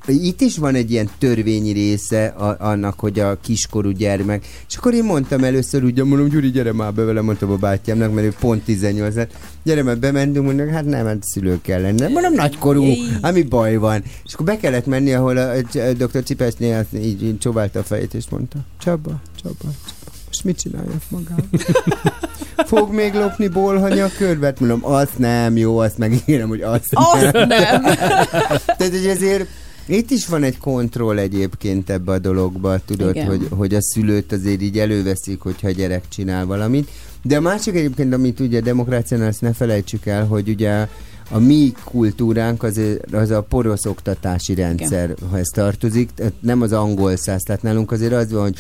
[0.07, 4.95] itt is van egy ilyen törvényi része a, annak, hogy a kiskorú gyermek, és akkor
[4.95, 8.35] én mondtam először, ugye mondom, Gyuri, gyere már be vele, mondtam a bátyámnak, mert ő
[8.41, 12.13] pont 18 lett, gyere már bementünk, mondom, hát nem, hát szülő kell lenni.
[12.13, 12.85] Mondom, nagykorú,
[13.21, 14.03] ami baj van.
[14.25, 16.23] És akkor be kellett menni, ahol a, a, a dr.
[16.23, 21.03] Csipesnél azt így, így csóválta a fejét, és mondta, Csaba, Csaba, Csaba, és mit csináljak
[21.09, 21.37] magam?
[22.57, 24.61] Fog még lopni bolhanya a körvet?
[24.61, 27.83] Mondom, azt nem, jó, azt megígérem, hogy azt, azt nem.
[28.67, 29.49] Tehát, hogy ezért
[29.87, 34.63] itt is van egy kontroll egyébként ebbe a dologba, tudod, hogy, hogy a szülőt azért
[34.63, 36.89] így előveszik, hogyha a gyerek csinál valamit.
[37.23, 40.87] De a másik egyébként, amit ugye a demokráciánál ezt ne felejtsük el, hogy ugye
[41.31, 42.81] a mi kultúránk az,
[43.13, 46.11] az a porosz oktatási rendszerhez tartozik,
[46.41, 48.57] nem az angol száz, tehát nálunk azért az van, hogy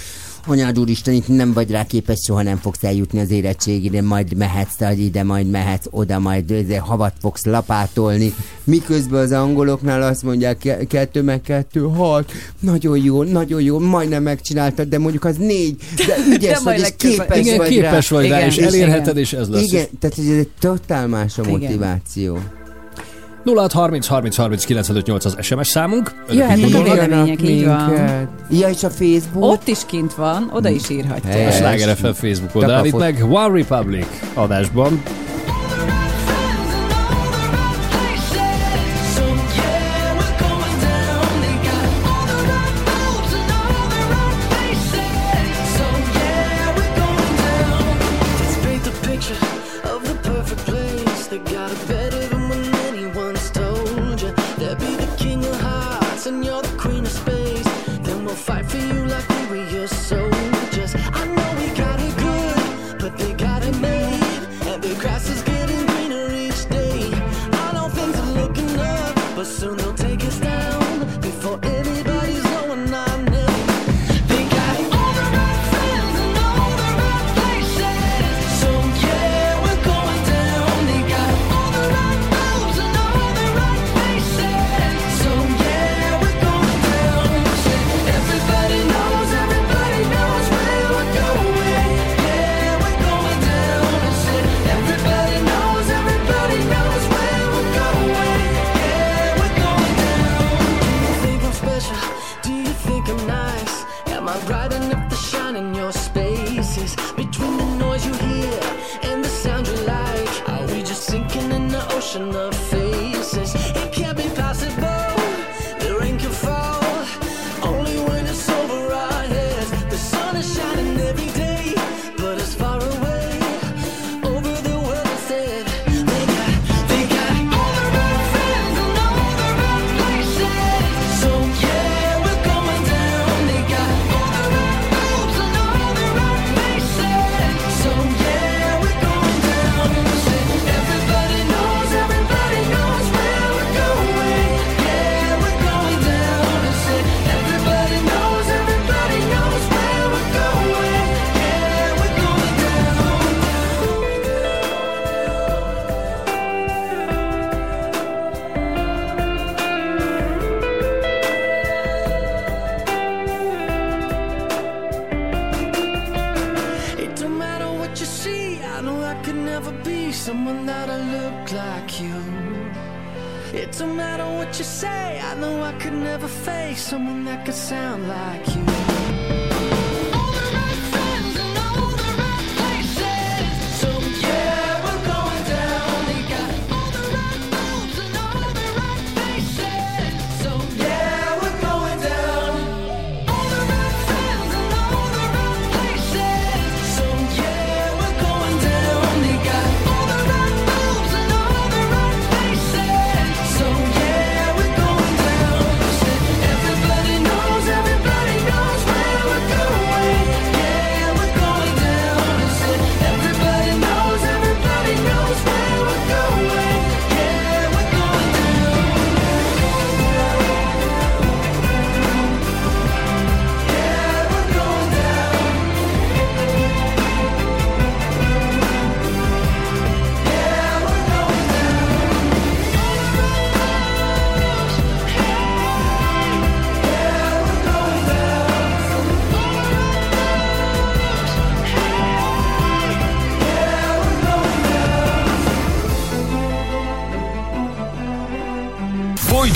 [0.51, 4.79] Anyád úristen, itt nem vagy rá képes, soha nem fogsz eljutni az érettségére, majd mehetsz,
[4.79, 8.35] hogy ide, majd mehetsz, oda, majd öze, havat fogsz lapátolni.
[8.65, 14.89] Miközben az angoloknál azt mondják, kettő meg kettő, hat, nagyon jó, nagyon jó, majdnem megcsináltad,
[14.89, 15.77] de mondjuk az négy,
[16.07, 18.17] de ügyes de vagy, és képes igen, vagy képes rá.
[18.17, 19.17] vagy rá, igen, és elérheted, igen.
[19.17, 19.63] és ez lesz.
[19.63, 22.35] Igen, tehát ez egy totál más a motiváció.
[22.35, 22.58] Igen.
[23.55, 26.13] 0 30 30 30 95 az SMS számunk.
[26.31, 27.93] Jöhetnek a vélemények, így van.
[28.51, 29.45] Ja, és a Facebook?
[29.53, 30.93] Ott is kint van, oda is hm.
[30.93, 31.47] írhatja.
[31.47, 35.03] A Sláger FM Facebook oldalán, itt meg One Republic adásban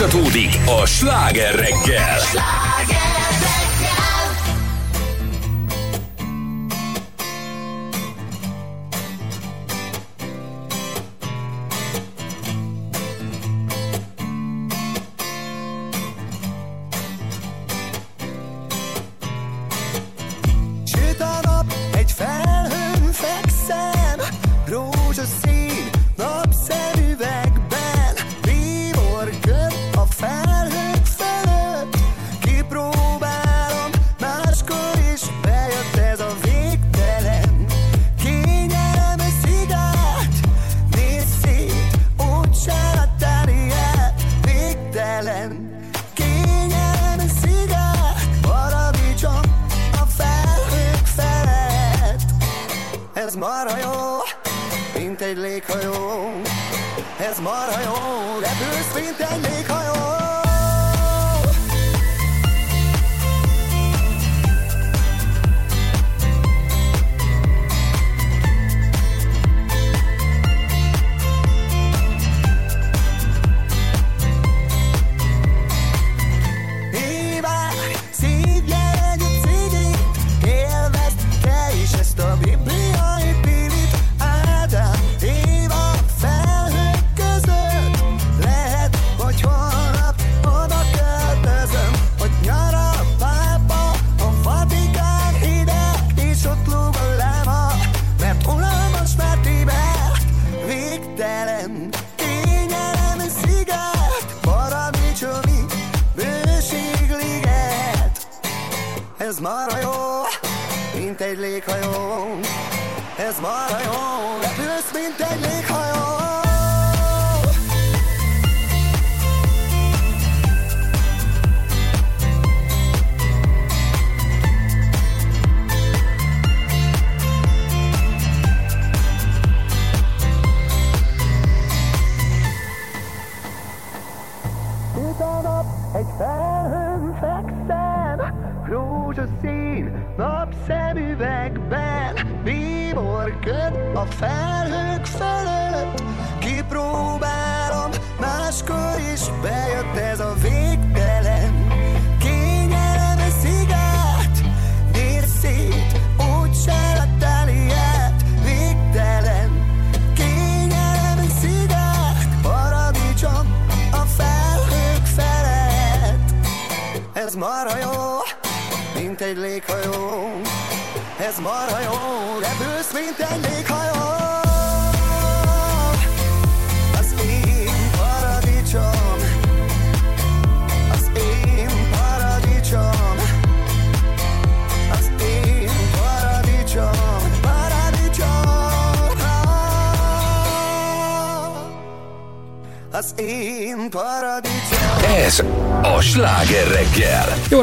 [0.02, 2.18] folytatódik a sláger reggel.
[2.18, 2.71] Sláger!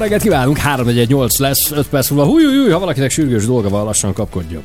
[0.09, 0.87] Reggelt kívánunk, 3
[1.37, 2.25] lesz, 5 perc múlva.
[2.25, 4.61] Húj, húj, ha valakinek sürgős dolga van, lassan kapkodjon.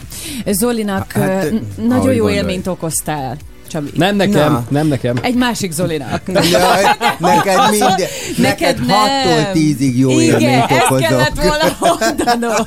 [0.47, 2.35] Zolinak Hát, ahogy nagyon jó gondolj.
[2.35, 3.37] élményt okoztál.
[3.75, 3.91] Csabi.
[3.95, 4.65] Nem nekem, Na.
[4.69, 5.17] nem nekem.
[5.23, 6.23] Egy másik Zolinak.
[6.53, 6.83] Jaj,
[7.19, 7.99] neked minden,
[8.37, 8.97] neked nem.
[8.97, 11.09] 6-tól 10-ig jó Igen, élményt ezt okozok.
[11.09, 12.67] kellett volna mondanom.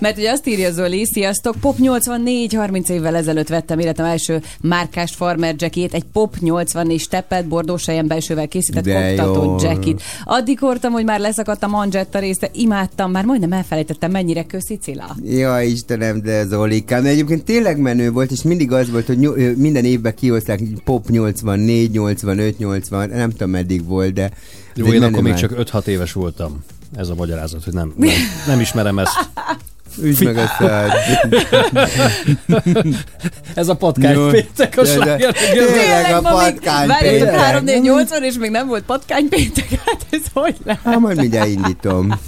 [0.00, 5.12] Mert ugye azt írja Zoli, sziasztok, Pop 84, 30 évvel ezelőtt vettem életem első márkás
[5.16, 9.68] farmer jackét, egy Pop 84 steppet, bordósejem belsővel készített De koptatott jó.
[9.68, 10.02] jackit.
[10.24, 15.16] Addig hordtam, hogy már leszakadt a manzsetta része, imádtam, már majdnem elfelejtettem, mennyire köszi Cilla.
[15.24, 17.02] Ja, Istenem, de Zolikám.
[17.02, 20.60] De egyébként tényleg menő volt, és mindig az volt, hogy nyol- ö, minden évben kihozták
[20.84, 24.30] Pop 84, 85, 80, nem tudom meddig volt, de...
[24.74, 25.40] Jó, egy én akkor még már.
[25.40, 26.64] csak 5-6 éves voltam.
[26.96, 28.10] Ez a magyarázat, hogy nem, nem,
[28.46, 29.30] nem ismerem ezt.
[30.02, 30.90] Üsd meg a szád.
[33.54, 37.34] Ez a patkány péntek a sláger Tényleg a patkány péntek.
[37.34, 40.82] 3 4 80 és még nem volt patkány péntek, hát ez hogy lehet?
[40.84, 42.20] Hát majd mindjárt indítom.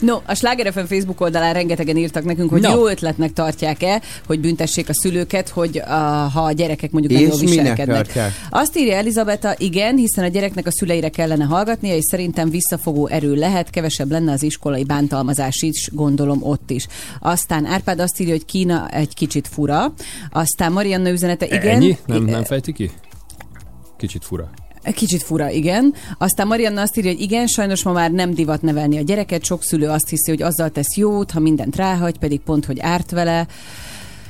[0.00, 2.74] No, a Sláger FM Facebook oldalán rengetegen írtak nekünk, hogy Na.
[2.74, 5.92] jó ötletnek tartják-e, hogy büntessék a szülőket, hogy a,
[6.32, 8.18] ha a gyerekek mondjuk nem jól viselkednek.
[8.50, 13.34] Azt írja Elizabeta, igen, hiszen a gyereknek a szüleire kellene hallgatnia, és szerintem visszafogó erő
[13.34, 16.86] lehet, kevesebb lenne az iskolai bántalmazás is, gondolom ott is.
[17.20, 19.92] Aztán Árpád azt írja, hogy Kína egy kicsit fura.
[20.30, 21.76] Aztán Marianna üzenete, igen.
[21.76, 21.98] Ennyi?
[22.06, 22.90] Nem, nem fejti ki?
[23.96, 24.50] Kicsit fura.
[24.94, 25.94] Kicsit fura, igen.
[26.18, 29.44] Aztán Marianna azt írja, hogy igen, sajnos ma már nem divat nevelni a gyereket.
[29.44, 33.10] Sok szülő azt hiszi, hogy azzal tesz jót, ha mindent ráhagy, pedig pont, hogy árt
[33.10, 33.46] vele.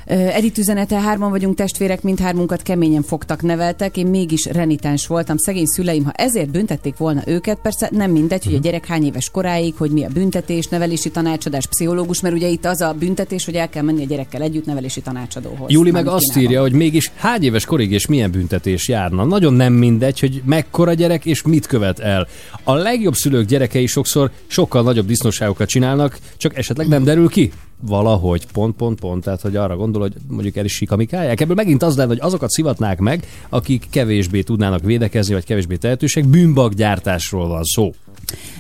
[0.08, 5.36] Ö, Edith üzenete, hárman vagyunk testvérek, mindhármunkat keményen fogtak, neveltek, én mégis renitáns voltam.
[5.36, 9.30] Szegény szüleim, ha ezért büntették volna őket, persze nem mindegy, hogy a gyerek hány éves
[9.30, 13.54] koráig, hogy mi a büntetés, nevelési tanácsadás, pszichológus, mert ugye itt az a büntetés, hogy
[13.54, 15.70] el kell menni a gyerekkel együtt nevelési tanácsadóhoz.
[15.70, 16.42] Júli meg azt Kínában.
[16.42, 19.24] írja, hogy mégis hány éves korig és milyen büntetés járna.
[19.24, 22.26] Nagyon nem mindegy, hogy mekkora gyerek és mit követ el.
[22.64, 27.52] A legjobb szülők gyerekei sokszor sokkal nagyobb disznóságokat csinálnak, csak esetleg nem derül ki.
[27.80, 31.40] Valahogy, pont, pont, pont, tehát hogy arra gondol, hogy mondjuk el is sikamikálják.
[31.40, 36.24] Ebből megint az lenne, hogy azokat szivatnák meg, akik kevésbé tudnának védekezni, vagy kevésbé tehetősek,
[36.24, 37.92] bűnbakgyártásról van szó.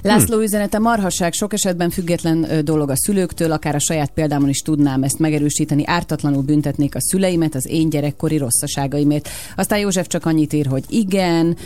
[0.02, 5.02] László üzenete marhasság, sok esetben független dolog a szülőktől, akár a saját példámon is tudnám
[5.02, 9.28] ezt megerősíteni, ártatlanul büntetnék a szüleimet az én gyerekkori rosszaságaimért.
[9.56, 11.56] Aztán József csak annyit ír, hogy igen,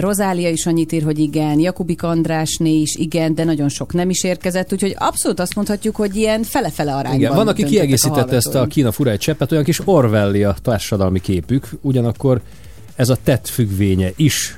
[0.00, 4.24] Rozália is annyit ír, hogy igen, Jakubik Andrásné is igen, de nagyon sok nem is
[4.24, 7.20] érkezett, úgyhogy abszolút azt mondhatjuk, hogy ilyen fele-fele arányban.
[7.20, 8.66] Igen, van, aki kiegészítette ezt a.
[8.66, 12.40] Kína fura egy cseppet, olyan kis Orwelli a társadalmi képük, ugyanakkor
[12.96, 14.54] ez a tett függvénye is.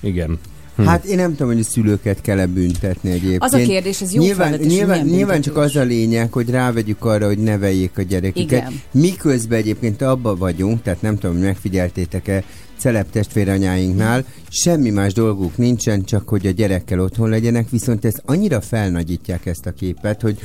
[0.00, 0.38] Igen.
[0.78, 0.84] Hm.
[0.84, 3.42] Hát én nem tudom, hogy a szülőket kell-e büntetni egyébként.
[3.42, 7.26] Az a kérdés, ez jó nyilván, nyilván, nyilván csak az a lényeg, hogy rávegyük arra,
[7.26, 8.58] hogy neveljék a gyereküket.
[8.58, 8.80] Igen.
[8.90, 12.44] Miközben egyébként abba vagyunk, tehát nem tudom, hogy megfigyeltétek-e
[12.78, 18.60] celeb testvéranyáinknál, semmi más dolguk nincsen, csak hogy a gyerekkel otthon legyenek, viszont ezt annyira
[18.60, 20.38] felnagyítják ezt a képet, hogy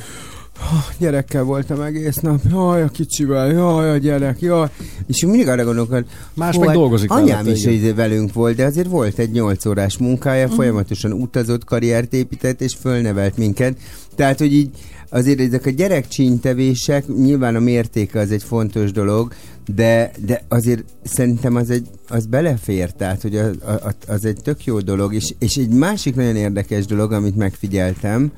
[0.60, 4.68] "Ah, gyerekkel voltam egész nap, jaj, a kicsivel, jaj, a gyerek, jaj.
[5.08, 7.74] És mindig arra gondolok, hogy Más meg hát dolgozik Anyám is igen.
[7.74, 10.56] izé velünk volt, de azért volt egy 8 órás munkája, Mhm.
[10.56, 13.78] folyamatosan utazott, karriert épített, és fölnevelt minket.
[14.16, 14.70] Tehát, hogy így
[15.10, 19.34] azért ezek a gyerekcsíntevések, nyilván a mértéke az egy fontos dolog,
[19.76, 23.52] de, de azért szerintem az, egy, az belefér, tehát hogy az,
[23.84, 28.32] az, az egy tök jó dolog, és, és egy másik nagyon érdekes dolog, amit megfigyeltem,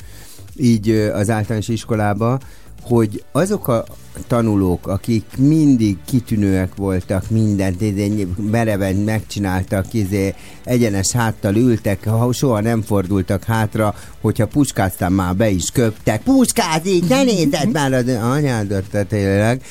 [0.57, 2.39] így az általános iskolába,
[2.81, 3.85] hogy azok a
[4.27, 10.33] tanulók, akik mindig kitűnőek voltak, mindent izé, mereven megcsináltak, izé,
[10.63, 17.07] egyenes háttal ültek, ha soha nem fordultak hátra, hogyha puskáztam már be is köptek, puskázik,
[17.07, 19.61] ne nézed már az anyádat, tényleg.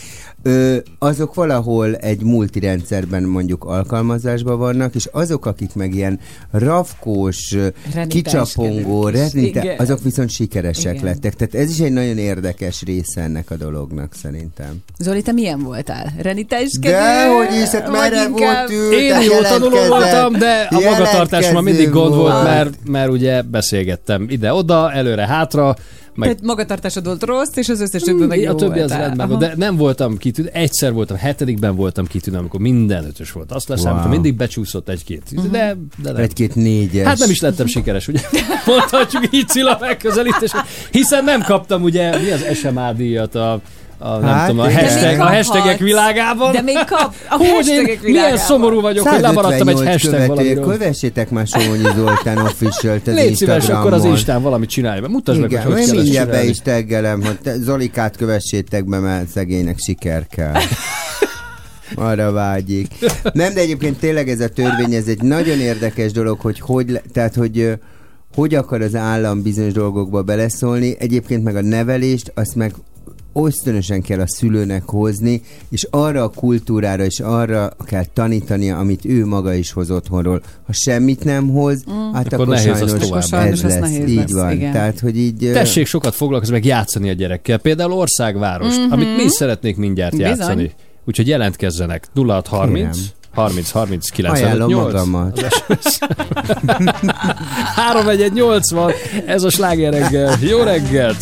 [0.47, 6.21] Ö, azok valahol egy multirendszerben mondjuk alkalmazásban vannak, és azok, akik meg ilyen
[6.51, 7.57] rafkós,
[8.09, 9.79] kicsapongó, renite, Igen.
[9.79, 11.05] azok viszont sikeresek Igen.
[11.05, 11.35] lettek.
[11.35, 14.83] Tehát ez is egy nagyon érdekes része ennek a dolognak szerintem.
[14.99, 16.13] Zoli, te milyen voltál?
[16.23, 16.95] Reniteskedő?
[16.95, 21.91] De, hogy is, hát merre inkább- volt Én jó tanuló voltam, de a magatartásban mindig
[21.91, 25.77] gond volt, Jelentkező mert, mert ugye beszélgettem ide-oda, előre-hátra,
[26.15, 29.29] meg Tehát magatartásod volt rossz, és az összes többi meg jó a többi az rendben
[29.29, 30.49] volt, de nem voltam kitűnő.
[30.53, 33.53] Egyszer voltam, hetedikben voltam kitűnő, amikor minden ötös volt.
[33.53, 34.13] Azt leszámoltam, Wow.
[34.13, 35.23] mindig becsúszott egy-két.
[35.33, 35.51] Mhm.
[35.51, 36.23] De, de nem.
[36.23, 37.07] Egy-két négyes.
[37.07, 38.21] Hát nem is lettem sikeres, ugye?
[38.67, 40.51] Mondhatjuk így Cilla megközelítés.
[40.91, 43.61] Hiszen nem kaptam ugye, mi az SMA díjat a,
[43.99, 46.53] a nem Hát tudom, a hashtag, a hashtagek világában.
[46.53, 50.03] De még kap a Hú, de én hashtagek milyen szomorú vagyok, hogy lemaradtam egy 158
[50.03, 50.65] hashtag valamiről.
[50.65, 54.05] Kövessétek már Somogyi Zoltán official-t az Légy szíves, akkor az.
[54.05, 55.09] Instán valamit csinálj be.
[55.09, 59.29] Mutasd meg, hogy hogy kell mindjárt be is teggelem, hogy te Zolikát kövessétek be, mert
[59.29, 60.55] szegénynek siker kell.
[61.95, 62.89] Arra vágyik.
[63.33, 67.35] Nem, de egyébként tényleg ez a törvény, ez egy nagyon érdekes dolog, hogy hogy, tehát
[67.35, 67.79] hogy
[68.35, 72.75] hogy akar az állam bizonyos dolgokba beleszólni, egyébként meg a nevelést, azt meg
[73.35, 79.27] ösztönösen kell a szülőnek hozni, és arra a kultúrára és arra kell tanítania, amit ő
[79.27, 80.43] maga is hoz otthonról.
[80.67, 82.13] Ha semmit nem hoz, mm.
[82.13, 83.19] hát Akkor akkor, sajnos, tovább.
[83.23, 83.81] ez Sajnos az lesz.
[83.81, 84.53] nehéz Így lesz, van.
[84.53, 84.73] igen.
[84.73, 85.51] Tehát, hogy így...
[85.53, 87.59] Tessék sokat foglalkozni, meg játszani a gyerekkel.
[87.59, 88.93] Például országvárost, Mhm.
[88.93, 90.27] amit mi is szeretnék mindjárt Bizony.
[90.29, 90.73] játszani.
[91.07, 92.07] Úgyhogy jelentkezzenek.
[92.15, 93.13] 0630 Kérem.
[93.35, 95.41] 30 30 Ajánlom 95 magamat.
[97.77, 98.93] 3 80
[99.27, 100.37] ez a sláger reggel.
[100.41, 101.17] Jó reggelt!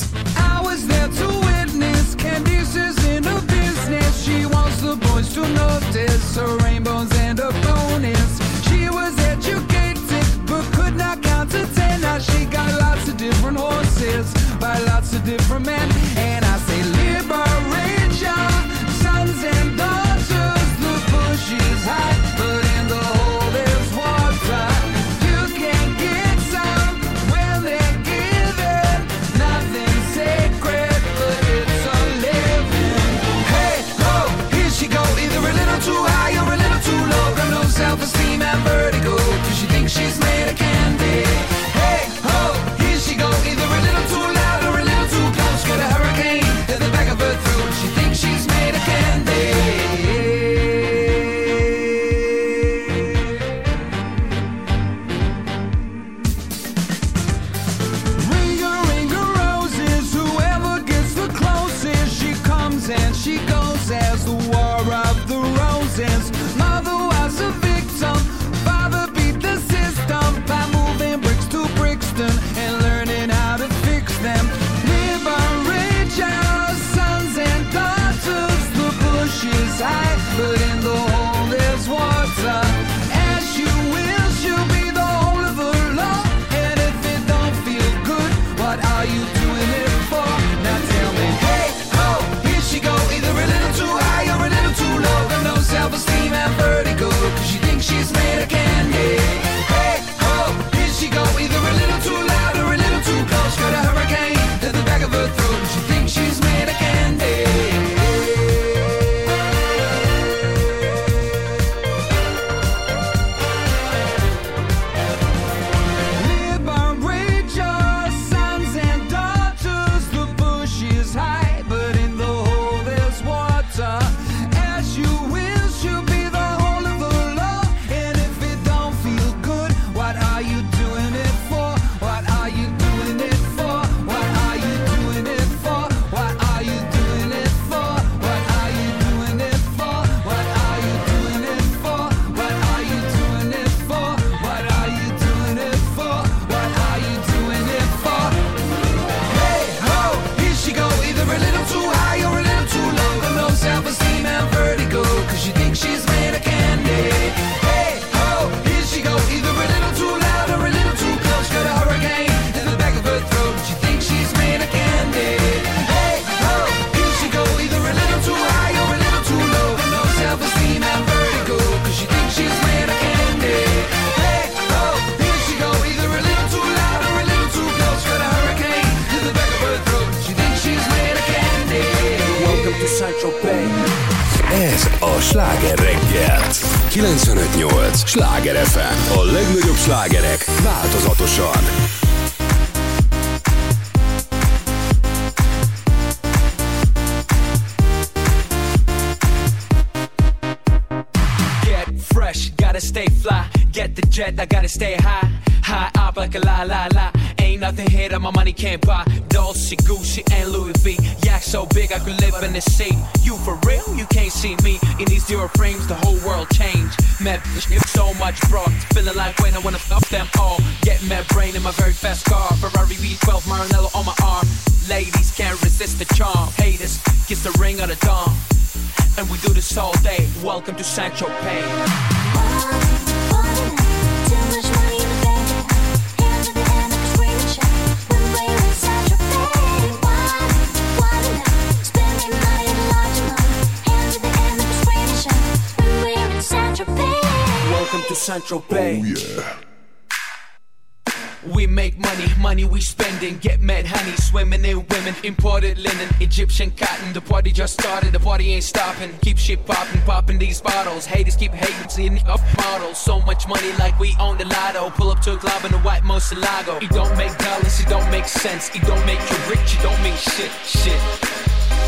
[265.45, 266.81] A in a white Moselago.
[266.81, 268.71] It don't make dollars, it don't make sense.
[268.77, 271.01] It don't make you rich, it don't mean shit, shit.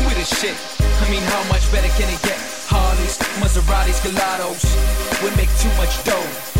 [0.03, 0.57] With a shit.
[0.81, 2.37] I mean, how much better can it get?
[2.67, 4.63] Harleys, Maseratis, Gelatos.
[5.23, 6.55] We make too much dough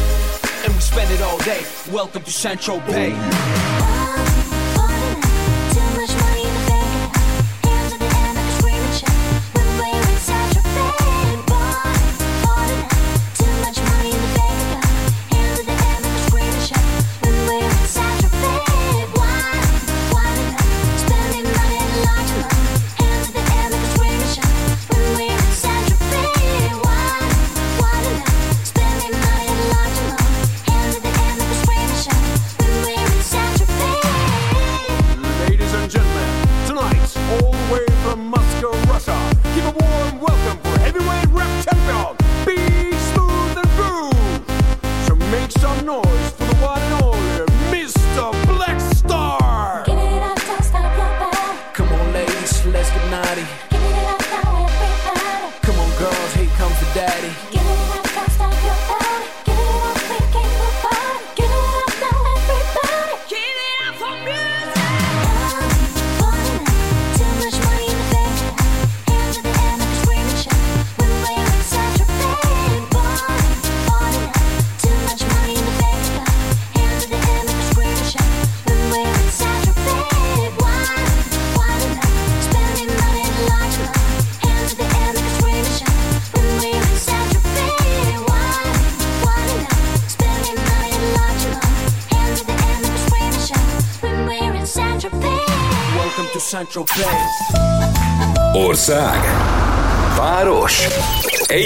[0.63, 1.63] and we spend it all day.
[1.91, 4.24] Welcome to Central Bay.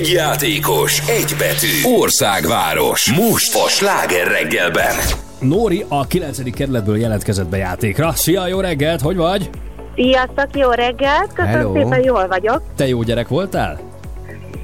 [0.10, 1.10] Egy játékos.
[1.10, 1.98] Egy betű.
[1.99, 3.11] Országváros.
[3.11, 4.95] Most a sláger reggelben.
[5.40, 6.53] Nóri a 9.
[6.53, 8.11] kerületből jelentkezett be játékra.
[8.11, 9.49] Szia, jó reggelt, hogy vagy?
[9.95, 11.34] Sziasztok, jó reggelt!
[11.34, 11.73] Köszönöm Hello.
[11.73, 12.61] szépen, jól vagyok.
[12.76, 13.80] Te jó gyerek voltál?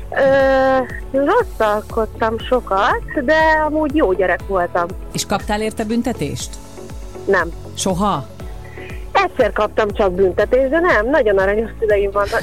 [0.10, 4.86] Ö, rosszalkodtam sokat, de amúgy jó gyerek voltam.
[5.14, 6.50] És kaptál érte büntetést?
[7.26, 7.50] Nem.
[7.74, 8.28] Soha?
[9.26, 12.42] Egyszer kaptam csak büntetést, de nem, nagyon aranyos szüleim vannak.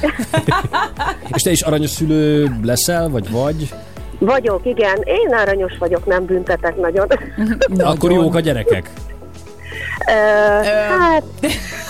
[1.35, 3.69] És te is aranyos szülő leszel, vagy vagy?
[4.19, 5.03] vagyok, igen.
[5.05, 7.07] Én aranyos vagyok, nem büntetek nagyon.
[7.93, 8.91] Akkor jók a gyerekek.
[10.07, 11.23] Ö, hát,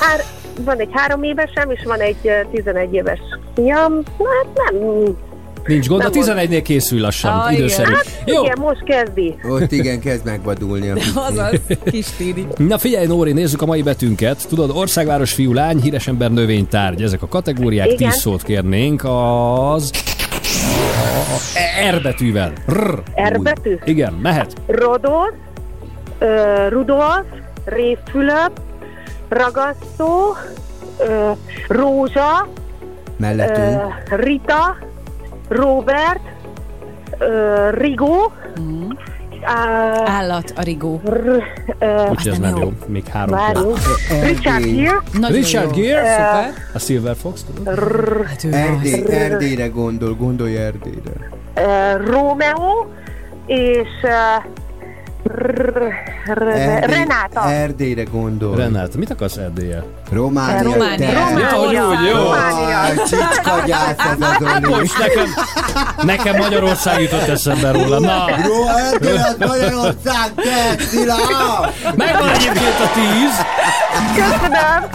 [0.00, 0.20] hár,
[0.60, 3.20] van egy három évesem, és van egy ö, 11 éves
[3.54, 4.02] fiam.
[4.18, 5.16] Hát nem...
[5.66, 7.88] Nincs gond, a Nem 11-nél készül lassan, Ah, időszerű.
[7.90, 7.94] igen.
[7.94, 9.34] Hát Jó, igen, most kezdi.
[9.48, 10.94] Ott igen, kezd megvadulni a
[11.50, 11.78] pici.
[11.90, 12.46] kis tíri.
[12.56, 14.48] Na figyelj, Nóri, nézzük a mai betűnket.
[14.48, 17.02] Tudod, országváros, fiú, lány, híres ember, növénytárgy.
[17.02, 18.10] Ezek a kategóriák, Igen.
[18.10, 19.90] 10 szót kérnénk az...
[21.96, 22.52] R betűvel.
[22.72, 23.02] R.
[23.34, 23.78] R betű?
[23.84, 24.52] Igen, mehet.
[24.66, 25.32] Rodosz,
[26.18, 27.24] ö, Rudolf,
[27.64, 28.60] Révfülöp,
[29.28, 30.36] Ragasztó,
[30.98, 31.30] ö,
[31.68, 32.48] Rózsa,
[33.16, 33.80] Mellettünk.
[34.20, 34.76] Rita,
[35.48, 36.20] Robert,
[37.18, 38.32] ö, Rigó,
[39.42, 41.00] á, Állat, a rigó.
[41.04, 41.42] r,
[41.78, 42.72] ö, Úgyhogy ez nem jó.
[42.86, 43.34] Még három.
[43.36, 43.78] Várjunk.
[44.24, 45.82] Richard Gere, Nagyon Richard jó.
[45.82, 46.52] Gere, szuper.
[46.74, 47.78] A Silver Fox, tudod?
[48.26, 49.04] Hát Erdély.
[49.08, 51.28] Erdélyre gondol, gondolj Erdélyre.
[51.54, 52.86] ö, Rómeó,
[53.46, 53.88] és
[55.28, 57.50] R- Renáta.
[57.50, 58.56] Erdélyre gondol.
[58.56, 59.82] Renát, mit akarsz Erdélye?
[60.12, 60.62] Románia.
[60.62, 60.96] Románia.
[60.96, 61.48] te- Románia.
[61.72, 62.22] Ja, úgy, jó.
[62.22, 62.80] Románia.
[62.80, 64.74] Aj, Csicskagyász ez az Oli.
[64.74, 65.26] Most nekem,
[66.02, 67.98] nekem Magyarország jutott eszembe róla.
[68.00, 71.16] Na, Ró, Erdély az Magyarország, te, Szila!
[71.96, 73.34] megvan egyébként a tíz.
[74.14, 74.90] Köszönöm.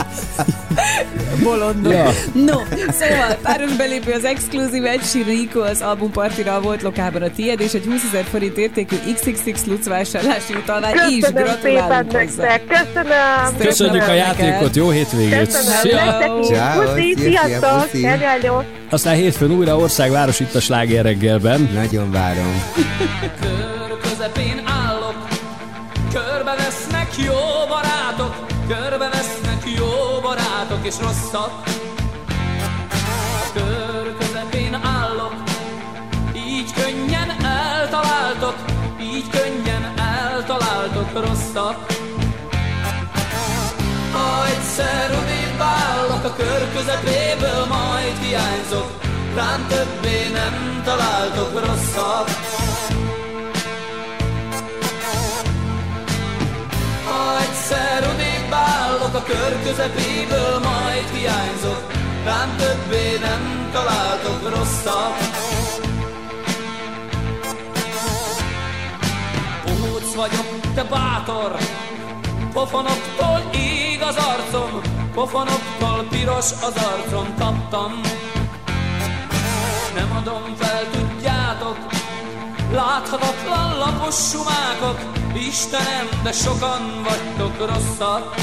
[1.44, 1.94] Bolondok.
[1.94, 2.12] Ja.
[2.34, 2.58] No,
[2.92, 7.86] szóval páros belépő az exkluzív Sheeran Rico az albumpartira volt lokában a tied, és egy
[7.86, 12.60] 20 ezer forint értékű XXX Lutz vásárlási utalvány is gratulálunk hozzá.
[12.68, 13.58] Köszönöm.
[13.58, 15.46] Köszönjük a játékot, jó hétvégét.
[15.46, 15.78] Köszönöm.
[17.92, 18.66] Sziasztok.
[18.90, 21.70] Aztán hétfőn újra országváros itt a Sláger reggelben.
[21.74, 22.64] Nagyon várom.
[23.42, 24.67] Kör közepén
[30.88, 31.52] barátok és rosszak.
[33.54, 35.34] Kör közepén állok,
[36.36, 38.56] így könnyen eltaláltok,
[39.02, 41.86] így könnyen eltaláltok rosszak.
[44.12, 48.92] Ha egyszer odébb állok a kör közepéből, majd hiányzok,
[49.36, 52.30] rám többé nem találtok rosszat.
[57.06, 58.27] Ha egyszer odébb
[59.08, 61.92] állok a kör közepéből, majd hiányzok,
[62.24, 65.18] rám többé nem találtok rosszat.
[69.66, 71.56] Póc vagyok, te bátor,
[72.54, 74.82] pofonoktól ég az arcom,
[75.14, 78.02] pofonoktól piros az arcom, kaptam.
[79.96, 81.78] Nem adom fel, tudjátok,
[82.72, 85.00] Láthatatlan lapos sumákok,
[85.34, 88.36] Istenem, de sokan vagytok rosszak.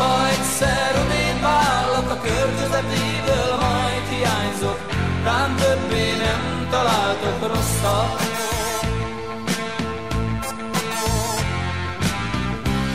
[0.00, 4.80] Ha egyszer odébb állok a kör közepéből, majd hiányzok,
[5.24, 8.20] rám többé nem találtok rosszak.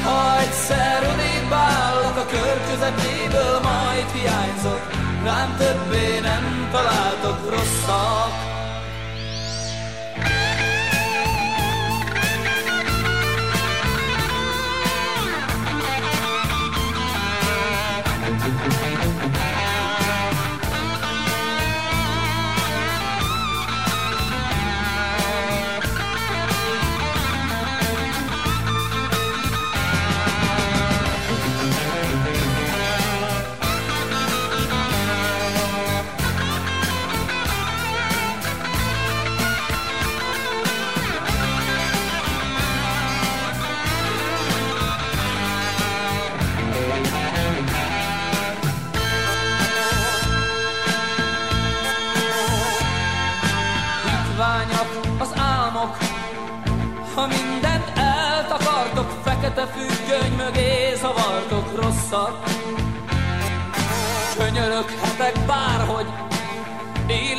[0.04, 4.82] Ha egyszer odébb állok a kör közepéből, majd hiányzok,
[5.24, 8.55] rám többé nem találtok rosszak.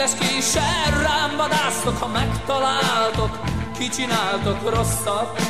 [0.07, 3.39] Éles késsel rám vadásztok, ha megtaláltok,
[3.79, 5.41] kicsináltok rosszat.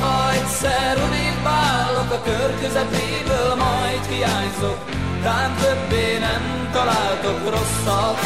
[0.00, 1.44] Ha egyszer odébb
[2.10, 4.78] a kör közepéből, majd hiányzok,
[5.22, 8.18] rám többé nem találtok rosszat.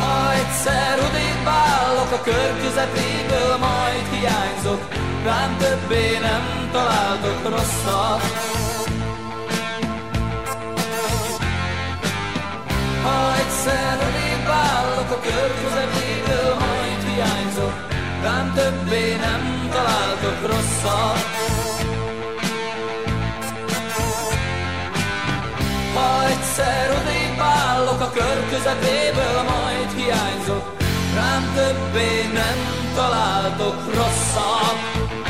[0.00, 4.88] Ha egyszer odébb állok a kör közepéből, majd hiányzok,
[5.24, 8.55] rám többé nem találtok rosszat.
[18.26, 21.26] Rám többé nem találtok rosszat.
[25.94, 30.76] Ha egyszer odébb állok a kör közepéből, majd hiányzok,
[31.14, 32.58] rám többé nem
[32.94, 35.25] találtok rosszat.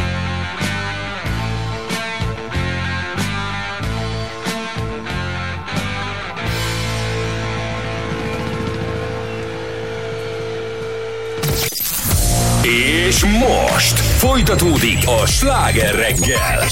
[13.16, 16.64] És most folytatódik a sláger reggel.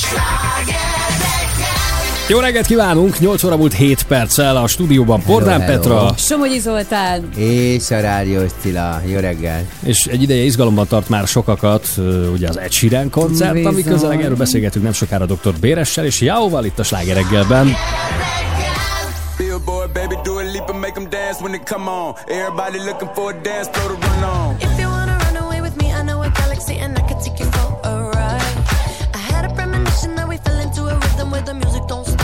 [2.29, 3.19] Jó reggelt kívánunk!
[3.19, 5.99] 8 óra múlt 7 perccel a stúdióban Bordán Hello, hello.
[5.99, 9.01] Petra, Somogyi Zoltán, És a Rádiós Cilla.
[9.07, 9.65] Jó reggel.
[9.85, 11.89] és egy ideje izgalomban tart már sokakat,
[12.33, 13.73] ugye az Ed Sheeran koncert, Bizony.
[13.73, 15.53] ami közeleg, erről beszélgetünk nem sokára dr.
[15.61, 17.75] Béressel és Jáóval itt a Sláger reggelben.
[19.37, 22.15] Billboard, baby, do a leap and make them dance when they come on.
[22.27, 24.64] Everybody looking for a dance floor to run on.
[31.35, 32.24] A rhythm where the music don't stop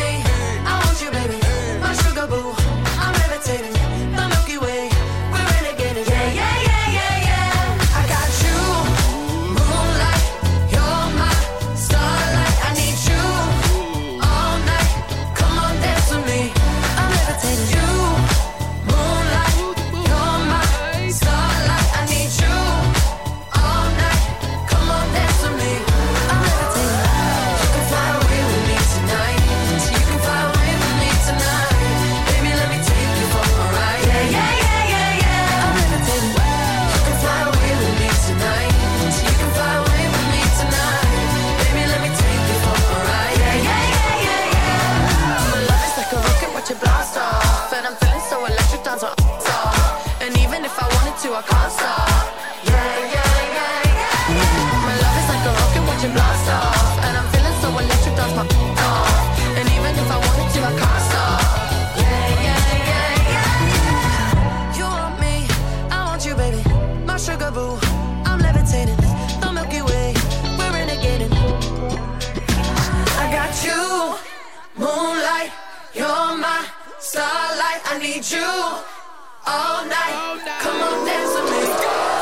[77.93, 80.59] I need you all night.
[80.61, 81.61] Come on, dance with me.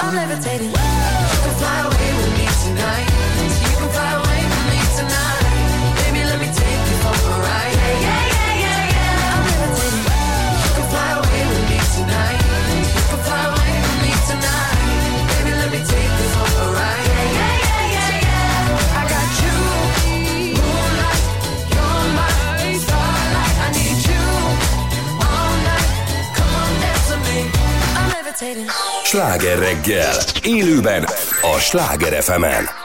[0.01, 1.18] I'm levitating.
[29.03, 31.03] Sláger reggel, élőben
[31.41, 32.78] a Sláger fm -en.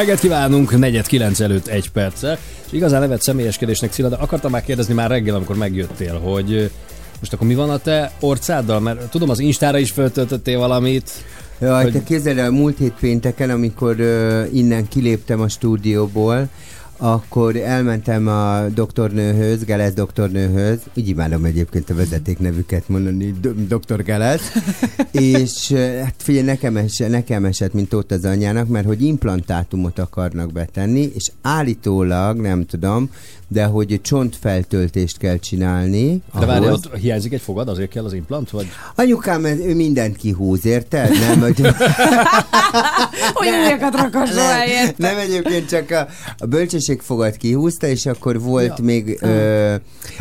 [0.00, 2.38] Reggelt kívánunk, negyed kilenc előtt egy perccel.
[2.66, 6.64] És igazán nevet személyeskedésnek Cilla, de akartam már kérdezni már reggel, amikor megjöttél, hogy ö,
[7.18, 8.80] most akkor mi van a te orcáddal?
[8.80, 11.10] Mert tudom, az Instára is föltöltöttél valamit.
[11.60, 16.48] Jaj, Hogy- te képzeld el, múlt hét pénteken, amikor uh, innen kiléptem a stúdióból,
[17.02, 24.52] akkor elmentem a doktornőhöz, Gelesz doktornőhöz, így imádom egyébként a vezetéknevüket mondani, do- doktor Gelesz,
[25.10, 29.98] és uh, hát figyelj, nekem, es, nekem esett, mint ott az anyjának, mert hogy implantátumot
[29.98, 33.10] akarnak betenni, és állítólag, nem tudom,
[33.52, 36.22] de hogy csontfeltöltést kell csinálni.
[36.38, 38.50] De várj, ott hiányzik egy fogad, azért kell az implant?
[38.50, 38.66] Vagy?
[38.94, 41.10] Anyukám, ő mindent kihúz, érted?
[41.10, 41.60] Nem, hogy...
[43.32, 44.96] Hogy ujjakat rakasson helyett.
[44.96, 46.06] Nem egyébként csak a,
[46.38, 48.84] a bölcsességfogat kihúzta, és akkor volt ja.
[48.84, 49.74] még, ö,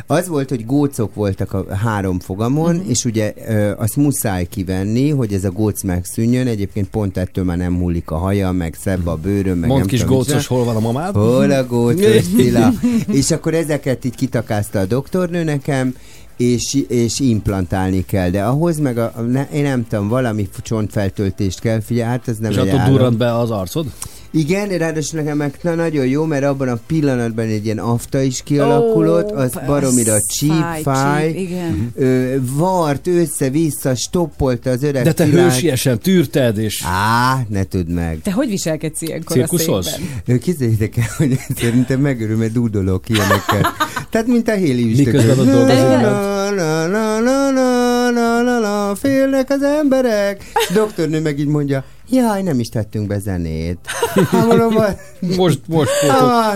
[0.08, 2.90] az volt, hogy gócok voltak a három fogamon, uh-huh.
[2.90, 7.58] és ugye ö, azt muszáj kivenni, hogy ez a góc megszűnjön, egyébként pont ettől már
[7.58, 10.64] nem múlik a haja, meg szebb a bőröm, meg Mondd nem kis tudom, gócos, hol
[10.64, 11.16] van a mamád?
[11.16, 12.26] Hol a gócos?
[13.20, 15.96] és akkor ezeket így kitakázta a doktornő nekem,
[16.38, 21.82] és, és implantálni kell, de ahhoz meg a, ne, én nem tudom, valami csontfeltöltést kell,
[21.82, 23.86] figyelj, hát ez nem És egy attól durrant be az arcod?
[24.32, 28.42] Igen, ráadásul nekem meg na, nagyon jó, mert abban a pillanatban egy ilyen afta is
[28.44, 31.92] kialakulott, Ó, az baromira csíp, fáj, fáj, csíp, igen.
[31.96, 35.52] Ö, vart össze-vissza, stoppolta az öreg De te Tilát.
[35.52, 36.84] hősiesen tűrted, és...
[36.86, 38.20] Á, ne tudd meg.
[38.24, 39.88] Te hogy viselkedsz ilyenkor Cirkuszolsz?
[39.88, 40.40] a székben?
[40.40, 43.62] Képzeljétek el, hogy szerintem megörül, mert dúdolok ilyenekkel.
[44.10, 48.96] Tehát, mint a Héli Miközben ott dolgozol Na, na, na, na, na, na, na, na,
[48.96, 50.44] félnek az emberek.
[50.74, 53.78] Doktornő meg így mondja, jaj, nem is tettünk be zenét.
[54.32, 54.98] Hát mondom, "Vad-
[55.38, 56.54] Most, most Ah,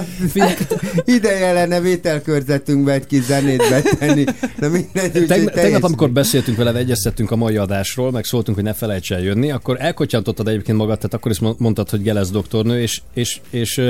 [1.05, 4.23] ideje lenne vételkörzetünkbe egy kis zenét betenni.
[4.59, 8.65] Na mindegy, Teg- teljes- tegnap, amikor beszéltünk veled, egyeztettünk a mai adásról, meg szóltunk, hogy
[8.65, 12.29] ne felejts el jönni, akkor elkocsantottad egyébként magad, tehát akkor is mo- mondtad, hogy Gelesz
[12.29, 13.81] doktornő, és, és, és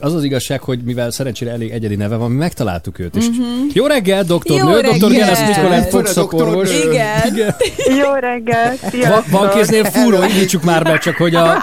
[0.00, 3.26] az az igazság, hogy mivel szerencsére elég egyedi neve van, mi megtaláltuk őt is.
[3.28, 3.42] Mhm.
[3.72, 6.68] Jó reggel, doktornő, doktor Nikolett Mekkora fogszakorvos.
[6.70, 6.92] doktornő?
[6.92, 7.54] Igen.
[7.98, 9.28] Jó reggel, Va- sziasztok!
[9.30, 11.56] van kéznél fúró, indítsuk már be, csak hogy a,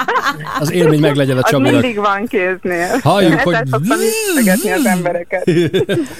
[0.59, 1.81] az élmény meglegyen a Az Csabinak.
[1.81, 2.99] mindig van kéznél.
[3.03, 3.55] Halljuk, hogy-
[4.73, 5.49] az embereket.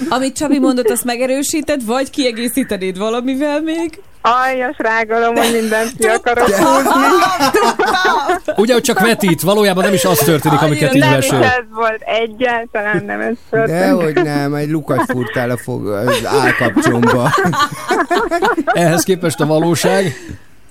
[0.08, 4.00] Amit Csabi mondott, azt megerősíted, vagy kiegészítenéd valamivel még?
[4.20, 6.90] Aljas rágalom, hogy mindent ki akarok húzni.
[8.56, 11.44] Ugye, hogy csak vetít, valójában nem is az történik, amiket így Nem is mesél.
[11.48, 13.78] ez volt egyáltalán, nem ez történt.
[13.78, 17.30] Dehogy nem, egy lukat furtál a fog, az állkapcsomba.
[18.64, 20.04] Ehhez képest a valóság.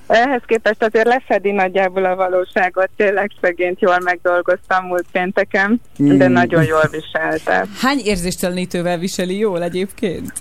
[0.08, 2.90] Ehhez képest azért lefedi nagyjából a valóságot.
[2.98, 6.32] Tényleg szegényt jól megdolgoztam múlt pénteken, de Mm.
[6.34, 7.66] nagyon jól viselte.
[7.82, 10.32] Hány érzéstelenítővel viseli jól egyébként?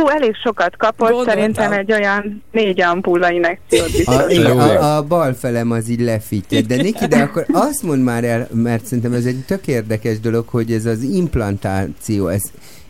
[0.00, 1.34] Hú, elég sokat kapott, Gondoltam.
[1.34, 4.46] szerintem egy olyan négy ampulla injekciót A, biztos.
[4.52, 6.66] a, a bal felem az így lefittyed.
[6.66, 10.48] De Niki, de akkor azt mondd már el, mert szerintem ez egy tök érdekes dolog,
[10.48, 12.42] hogy ez az implantáció, ez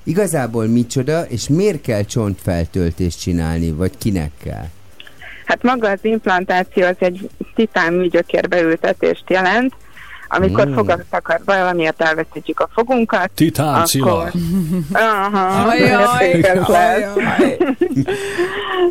[0.04, 4.66] igazából micsoda, és miért kell csontfeltöltést csinálni, vagy kinek kell?
[5.44, 9.74] Hát maga az implantáció az egy titán műgyökérbe ültetést jelent,
[10.36, 10.74] amikor Mm.
[10.74, 14.12] fogat akar, valamiért elveszítjük a fogunkat, Titán Cilla.
[14.12, 14.30] akkor...
[14.92, 16.40] Aha, Ajaj,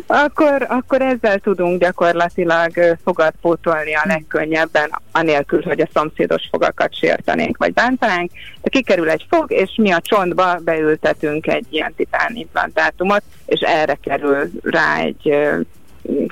[0.06, 2.72] akkor, akkor ezzel tudunk gyakorlatilag
[3.04, 8.30] fogat pótolni a legkönnyebben, anélkül, hogy a szomszédos fogakat sértenénk vagy bántanánk.
[8.62, 13.98] De kikerül egy fog, és mi a csontba beültetünk egy ilyen titán implantátumot, és erre
[14.02, 15.36] kerül rá egy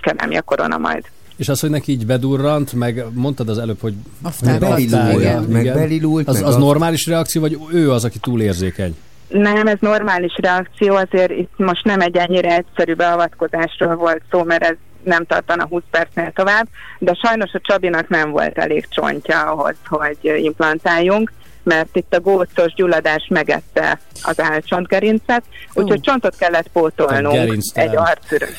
[0.03, 1.05] kerámia korona majd.
[1.37, 5.63] És az, hogy neki így bedurrant, meg mondtad az előbb, hogy Aztán Belilult, igen, meg
[5.63, 5.75] igen.
[5.75, 8.97] belilult, Az, meg az az- normális reakció, vagy ő az, aki túlérzékeny?
[9.29, 14.63] Nem, ez normális reakció, azért itt most nem egy ennyire egyszerű beavatkozásról volt szó, mert
[14.65, 19.75] ez nem tartana 20 percnél tovább, de sajnos a Csabinak nem volt elég csontja ahhoz,
[19.89, 21.33] hogy implantáljunk,
[21.65, 25.43] mert itt a gócos gyulladás megette az álcsontgerincet,
[25.75, 27.35] úgyhogy csontot kellett pótolnunk.
[27.35, 27.91] gerinctelen.
[27.91, 28.57] Egy arcüreg,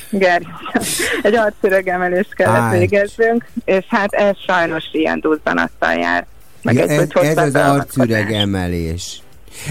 [1.21, 2.79] egy arcüreg emelést kellett Áj.
[2.79, 6.25] végeznünk, és hát ez sajnos ilyen duzzanattal jár.
[6.61, 9.23] Meg Ja, ez, ez hosszabb az arcüreg beavatkozás.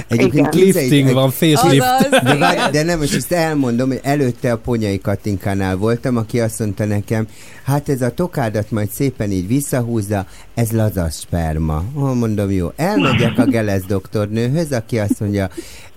[0.08, 0.32] Emelés.
[0.32, 0.48] Igen.
[0.52, 1.86] Lifting van, facelift.
[1.98, 2.22] Azaz.
[2.22, 6.58] De, várj, de nem, most ezt elmondom, hogy előtte a Ponyai Katinkánál voltam, aki azt
[6.58, 7.26] mondta nekem,
[7.64, 11.84] hát ez a tokádat majd szépen így visszahúzza, ez lazas sperma.
[11.94, 12.72] Oh, mondom, jó.
[12.76, 15.50] Elmegyek a Gelesz doktornőhöz, aki azt mondja,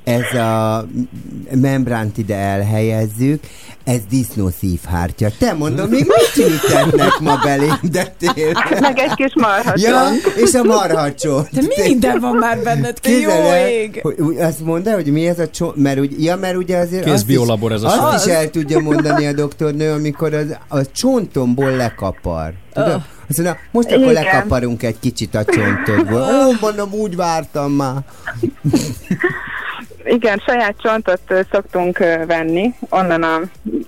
[0.08, 0.88] ez a
[1.52, 3.44] membránt ide elhelyezzük,
[3.84, 5.28] ez disznó szívhártya.
[5.40, 8.80] Te mondom, még mit ültetnek ma belém, de tényleg.
[8.80, 9.82] Meg egy kis marhacsont.
[9.82, 11.50] Ja, és a marhacsont.
[11.52, 14.00] De minden van már benned, te jó Képzeld el, ég!
[14.04, 17.12] hogy azt mondta, hogy mi ez a csont, mert, úgy, ja, mert ugye azért azt
[17.14, 22.54] Kézbiolabor ez a azt is el tudja mondani a doktornő, amikor az, a csontomból lekapar.
[22.74, 23.02] Tudod?
[23.30, 24.24] Azt mondja, most akkor Igen.
[24.24, 26.22] lekaparunk egy kicsit a csontodból.
[26.22, 27.96] Ó, mondom, úgy vártam már.
[30.10, 31.22] Igen, saját csontot
[31.52, 31.98] szoktunk
[32.28, 33.40] venni onnan a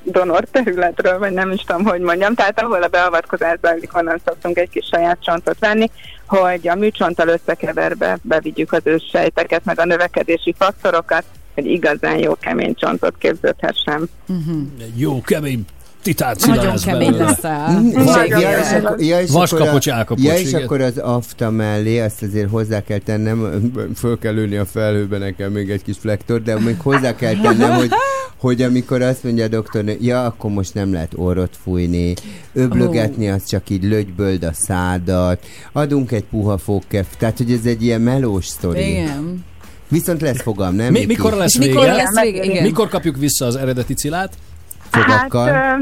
[0.03, 2.33] donor területről, vagy nem is tudom, hogy mondjam.
[2.33, 5.89] Tehát ahol a beavatkozás zajlik, onnan szoktunk egy kis saját csontot venni,
[6.25, 11.23] hogy a műcsonttal összekeverve bevigyük az őssejteket, meg a növekedési faktorokat,
[11.53, 14.09] hogy igazán jó kemény csontot képződhessen.
[14.79, 15.65] Egy jó kemény
[16.01, 17.81] titán Nagyon lesz kemény leszel.
[17.81, 18.07] Mhm.
[18.27, 22.49] Ja, és akkor, ja, és Vaskapocs akkor Ja, és akkor az afta mellé, azt azért
[22.49, 26.79] hozzá kell tennem, föl kell lőni a felhőbe nekem még egy kis flektor, de még
[26.79, 27.89] hozzá kell tennem, hogy,
[28.37, 32.13] hogy amikor azt mondja a doktornő, ja, akkor most nem lehet orrot fújni,
[32.53, 37.83] öblögetni, az csak így lögyböld a szádat, adunk egy puha fogkef, tehát hogy ez egy
[37.83, 38.89] ilyen melós sztori.
[38.89, 39.43] Igen.
[39.87, 40.91] Viszont lesz fogam, nem?
[40.91, 41.93] Mi, mikor lesz És mikor vége?
[41.95, 42.43] lesz vége?
[42.43, 42.63] Igen.
[42.63, 44.33] Mikor kapjuk vissza az eredeti cilát?
[44.91, 45.47] Fogakkal?
[45.53, 45.79] Hát,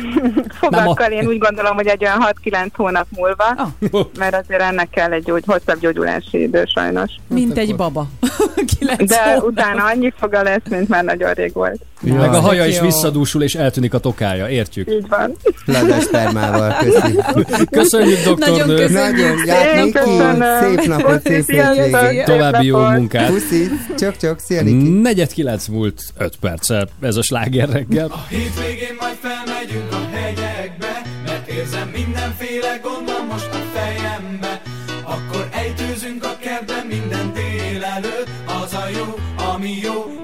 [0.60, 3.74] fogakkal én úgy gondolom, hogy egy olyan 6-9 hónap múlva,
[4.18, 7.10] mert azért ennek kell egy gyógy, hosszabb gyógyulási idő sajnos.
[7.26, 8.06] Mint egy baba.
[8.98, 9.44] De hónap.
[9.44, 11.80] utána annyi foga lesz, mint már nagyon rég volt.
[12.00, 12.82] Meg a tök haja is jó.
[12.84, 14.90] visszadúsul, és eltűnik a tokája, értjük?
[14.90, 15.34] Így van.
[15.64, 17.18] Ladaspermával, köszi.
[17.70, 18.76] Köszönjük, Nagyon doktornő!
[18.76, 19.16] köszönjük.
[19.18, 20.42] Nagyon, ját, Én Niki, köszönöm.
[20.60, 22.24] szép napot, Puszi, szép hétvégét.
[22.24, 23.30] További jó munkát!
[23.30, 24.88] Puszi, csak-csak, szia Niki.
[24.88, 28.10] Negyed kilenc múlt öt perccel ez a sláger reggel.
[28.38, 34.62] Hétvégén majd felmegyünk a hegyekbe, mert érzem mindenféle gond van most a fejembe.
[35.02, 38.28] Akkor ejtőzünk a kertben minden délelőtt,
[38.62, 39.14] az a jó,
[39.52, 40.17] ami jó,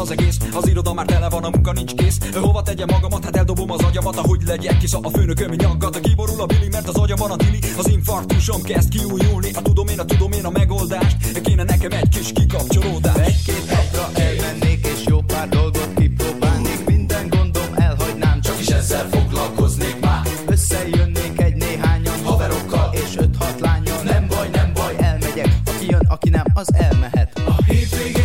[0.00, 0.36] az egész.
[0.54, 2.18] Az iroda már tele van, a munka nincs kész.
[2.34, 4.78] Hova tegyem magamat, hát eldobom az agyamat Ahogy legyek.
[4.78, 8.88] Kis a főnököm nyaggat Kiborul a bili, mert az agyamban a tili Az infarktusom kezd
[8.88, 9.50] kiújulni.
[9.52, 11.40] A tudom én, a tudom én a megoldást.
[11.40, 13.26] Kéne nekem egy kis kikapcsolódás.
[13.26, 16.84] Egy-két napra elmennék és jó pár dolgot kipróbálnék.
[16.86, 20.26] Minden gondom elhagynám, csak is ezzel foglalkoznék már.
[20.46, 25.60] Összejönnék egy néhányan haverokkal és öt-hat lányal Nem baj, nem baj, elmegyek.
[25.64, 27.42] Aki jön, aki nem, az elmehet.
[27.46, 28.19] A hétvégén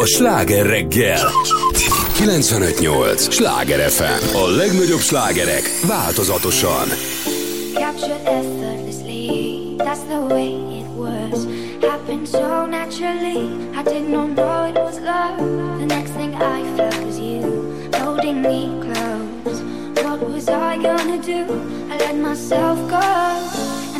[0.00, 1.30] a Sláger reggel.
[2.18, 3.32] 95.8.
[3.32, 4.34] Sláger FM.
[4.34, 6.88] A legnagyobb slágerek változatosan.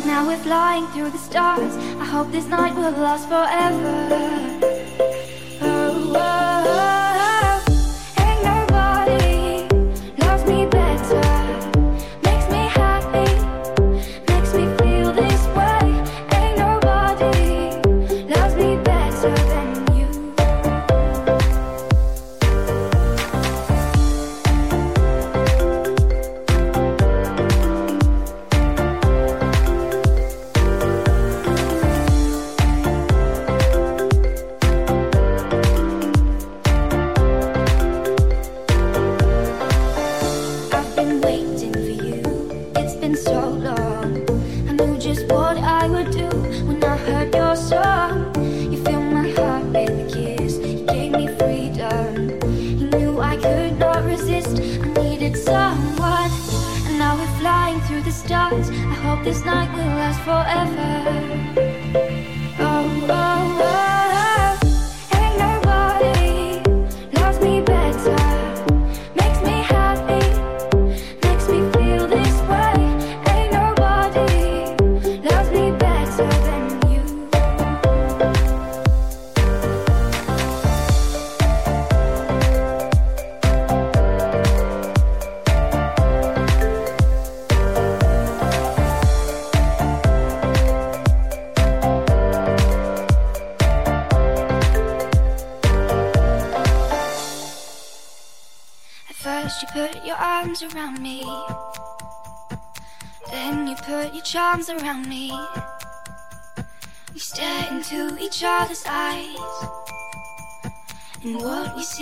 [0.05, 1.73] Now we're flying through the stars.
[1.99, 4.40] I hope this night will last forever.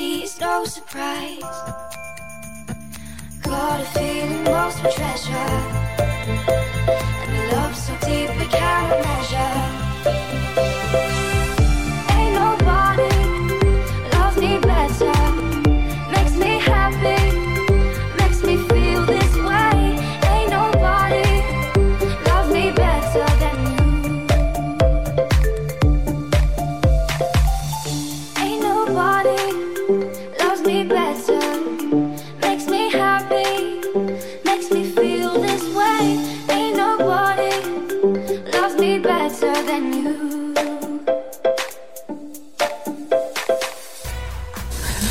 [0.10, 1.40] Is no surprise.
[3.44, 5.52] Got a feeling lost for treasure.
[7.26, 9.69] And a love so deep we can't measure.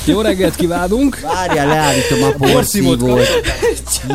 [0.09, 1.21] Jó reggelt kívánunk!
[1.21, 3.29] Várjál, leállítom a Porszívót.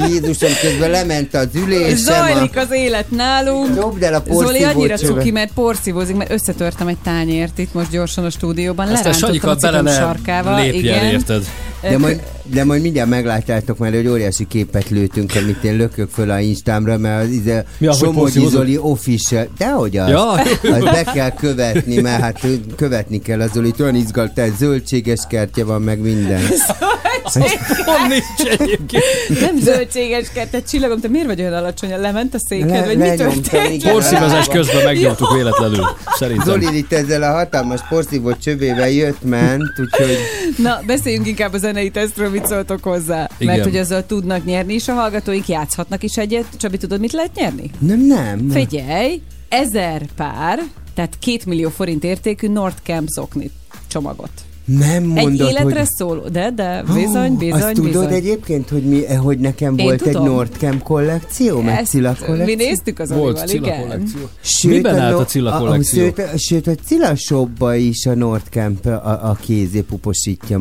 [0.07, 1.95] Jézusom, közben lement az ülésem.
[1.95, 2.59] Zajlik a...
[2.59, 3.75] az élet nálunk.
[3.75, 5.13] Dobd el a Zoli porszívót annyira csöve.
[5.13, 8.87] cuki, mert porszívózik, mert összetörtem egy tányért itt most gyorsan a stúdióban.
[8.87, 10.61] Aztán Lerántottam a bele sarkával.
[10.61, 11.05] lépjen, igen.
[11.05, 11.43] érted?
[11.81, 16.29] De majd, de majd mindjárt meglátjátok már, hogy óriási képet lőtünk, amit én lökök föl
[16.29, 18.47] a Instámra, mert az ide az, hogy Somogyi?
[18.47, 20.29] Zoli official, dehogy az, Ja.
[20.31, 22.39] azt be kell követni, mert hát
[22.75, 26.41] követni kell az Zolit, olyan izgalt, zöldséges kertje van, meg minden.
[27.85, 29.03] Pont nincs egyébként.
[29.41, 31.89] Nem zöldséges kertet, csillagom, te miért vagy olyan alacsony?
[31.99, 33.71] Lement a széked, Le- vagy mi történt?
[33.71, 33.91] igen.
[33.93, 35.85] Porszívozás közben megnyomtuk véletlenül.
[36.19, 36.45] Szerintem.
[36.45, 40.17] Zoli itt ezzel a hatalmas porszívó csövével jött, ment, úgyhogy
[40.57, 43.29] Na, beszéljünk inkább a zenei tesztről, mit szóltok hozzá.
[43.37, 43.53] Igen.
[43.53, 46.45] Mert hogy azzal tudnak nyerni is a hallgatóink, játszhatnak is egyet.
[46.57, 47.71] Csabi, tudod, mit lehet nyerni?
[47.79, 48.49] nem, nem.
[48.49, 50.59] Figyelj, ezer pár,
[50.95, 53.51] tehát két millió forint értékű Nordcamp zokni
[53.87, 54.31] csomagot.
[54.65, 55.87] Nem Egy mondod, életre hogy...
[55.95, 58.13] szóló, de, de, bizony, bizony, Azt tudod bizony.
[58.13, 60.23] egyébként, hogy, mi, hogy nekem Én volt tudom.
[60.23, 62.55] egy Nordcamp kollekció, meg Ezt Cilla kollekció?
[62.55, 63.79] mi néztük az Volt Olival, Cilla igen.
[63.79, 64.21] kollekció.
[64.63, 66.03] Miben állt a Cilla kollekció?
[66.03, 70.59] Sőt, a- sőt, a Cilla shopba is a Nordcamp a, a kézé puposítja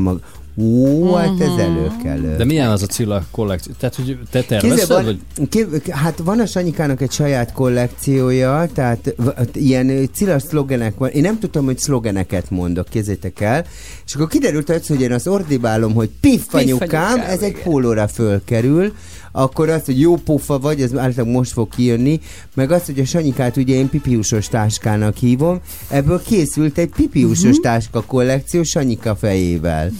[0.55, 2.37] Ú, hát ez előkelő.
[2.37, 3.73] De milyen az a Cilla kollekció?
[3.79, 5.49] Tehát, hogy te tervezted, van, vagy?
[5.49, 11.09] kép, hát van a Sanyikának egy saját kollekciója, tehát v- ilyen Cilla szlogenek van.
[11.09, 13.65] Én nem tudtam, hogy szlogeneket mondok, kézzétek el.
[14.07, 17.63] És akkor kiderült az, hogy én azt ordibálom, hogy piff anyukám, ez egy igen.
[17.63, 18.93] pólóra fölkerül,
[19.33, 22.21] akkor az, hogy jó pofa vagy, az általában most fog kijönni,
[22.55, 27.61] meg az, hogy a Sanyikát ugye én pipiusos táskának hívom, ebből készült egy pipiusos Mhm.
[27.63, 29.91] táska kollekció Sanyika fejével.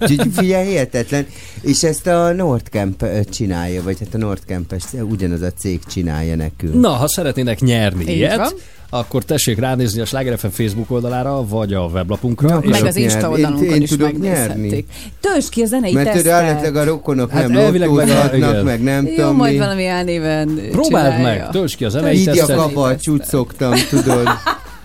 [0.00, 1.26] Úgyhogy figyelj, hihetetlen.
[1.60, 6.80] És ezt a Nordcamp csinálja, vagy hát a Nordcamp ugyanaz a cég csinálja nekünk.
[6.80, 8.52] Na, ha szeretnének nyerni Így ilyet, van.
[8.90, 12.60] Akkor tessék ránézni a Sláger FM Facebook oldalára, vagy a weblapunkra.
[12.64, 14.86] Meg az Insta oldalunkon Én- én is tudok nyerni.
[15.20, 16.32] Töltsd ki a zenei Mert tesztet.
[16.32, 19.58] eredetileg a rokonok Hát nem lottózhatnak, meg nem Jó, tudom majd mi.
[19.58, 21.42] valami elnéven Próbáld csinálja.
[21.42, 22.56] meg, töltsd ki a zenei Így a tesztet.
[22.56, 24.26] kabacs, úgy szoktam, tudod.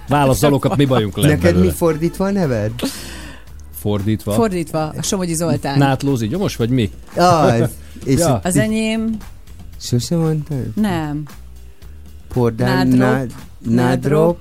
[0.07, 1.71] Válaszolókat mi bajunk lesz Neked mi belőle?
[1.73, 2.71] fordítva a neved?
[3.79, 4.31] Fordítva.
[4.33, 5.77] Fordítva, a Somogyi Zoltán.
[5.77, 6.91] Nátlózi gyomos, vagy mi?
[7.15, 7.69] Az.
[8.05, 8.39] És Ja.
[8.43, 9.17] Az enyém
[9.79, 10.65] Sose mondtad?
[10.75, 11.23] nem.
[12.33, 13.31] Pordán, Nádrop.
[13.65, 14.37] Nád, nádrop,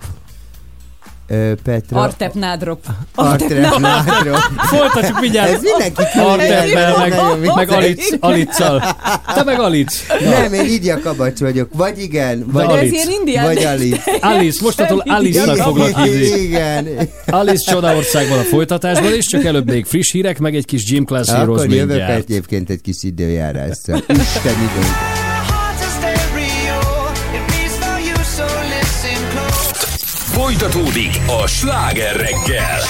[1.63, 2.01] Petra.
[2.01, 2.85] Artep Nádrop.
[3.15, 4.37] Artrep nádrop.
[4.57, 5.53] Folytatjuk mindjárt.
[5.53, 7.15] Ez mindenki Arteppel, meg,
[7.55, 7.77] meg vicces.
[7.77, 8.97] Alic, Alicccal.
[9.35, 10.07] Te meg Alic.
[10.25, 10.31] Na.
[10.31, 11.69] Nem, én így a kabacs vagyok.
[11.73, 12.93] Vagy igen, vagy De ez Alic.
[12.93, 13.65] ilyen indián Vagy.
[13.65, 14.03] Alic.
[14.21, 16.41] Alice, mostantól Alice-nak foglak hívni.
[16.41, 16.89] Igen.
[17.27, 21.29] Alice Csodaországban a folytatásban, és csak előbb még friss hírek, meg egy kis Gym Class
[21.29, 22.23] Heroes Akkor jövök mindjárt.
[22.23, 23.97] egyébként egy kis időjárással.
[24.09, 25.20] Isten idő.
[30.61, 32.81] Folytatódik a sláger reggel.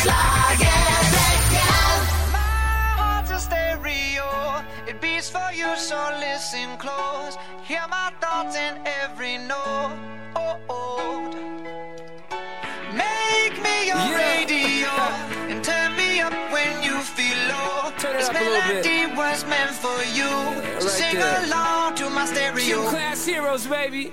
[2.97, 4.64] heart's a stereo.
[4.86, 7.38] It beats for you, so listen close.
[7.68, 9.94] Hear my thoughts in every note.
[12.92, 14.90] Make me your radio
[15.51, 17.92] and turn me up when you feel low.
[18.02, 18.84] this up a little bit.
[18.84, 20.32] melody was meant for you.
[20.80, 21.44] so right sing there.
[21.44, 22.66] along to my stereo.
[22.66, 24.12] Gym class heroes, baby.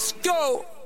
[0.00, 0.64] Let's go.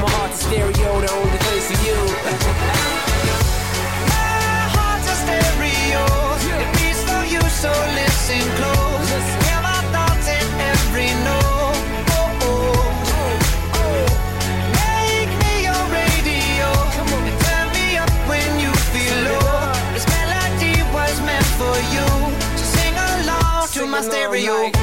[0.00, 1.96] my heart's a stereo, the only place for you.
[4.08, 6.04] my heart's a stereo.
[6.62, 7.70] It beats for you, so
[8.00, 9.10] listen close.
[9.44, 11.84] Hear my thoughts in every note.
[12.16, 12.80] Oh, oh.
[14.80, 16.68] Make me your radio
[17.28, 19.68] and turn me up when you feel low.
[19.92, 22.08] This melody was meant for you,
[22.56, 24.70] so sing along to my stereo.
[24.72, 24.79] To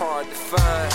[0.00, 0.89] hard to find.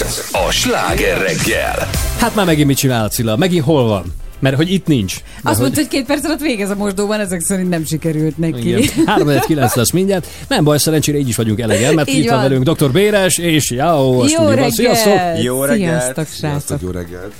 [0.00, 1.88] Ez a sláger reggel.
[2.18, 3.36] Hát már megint mit csinál Cilla?
[3.36, 4.04] Megint hol van?
[4.38, 5.16] Mert hogy itt nincs.
[5.42, 8.68] De Azt mondta, hogy két perc alatt végez a mosdóban, ezek szerint nem sikerült neki.
[8.68, 8.82] Igen.
[9.06, 10.26] 3 9 lesz mindjárt.
[10.48, 12.90] Nem baj, szerencsére így is vagyunk elegen, mert Így itt van velünk Dr.
[12.90, 14.54] Béres, és Jó, a Jó stúdióban.
[14.54, 14.70] reggel!
[14.70, 15.42] Sziasztok!
[15.42, 16.00] Jó reggelt!
[16.02, 16.80] Sziasztok, Sziasztok, srácok!
[16.82, 17.32] jó reggelt!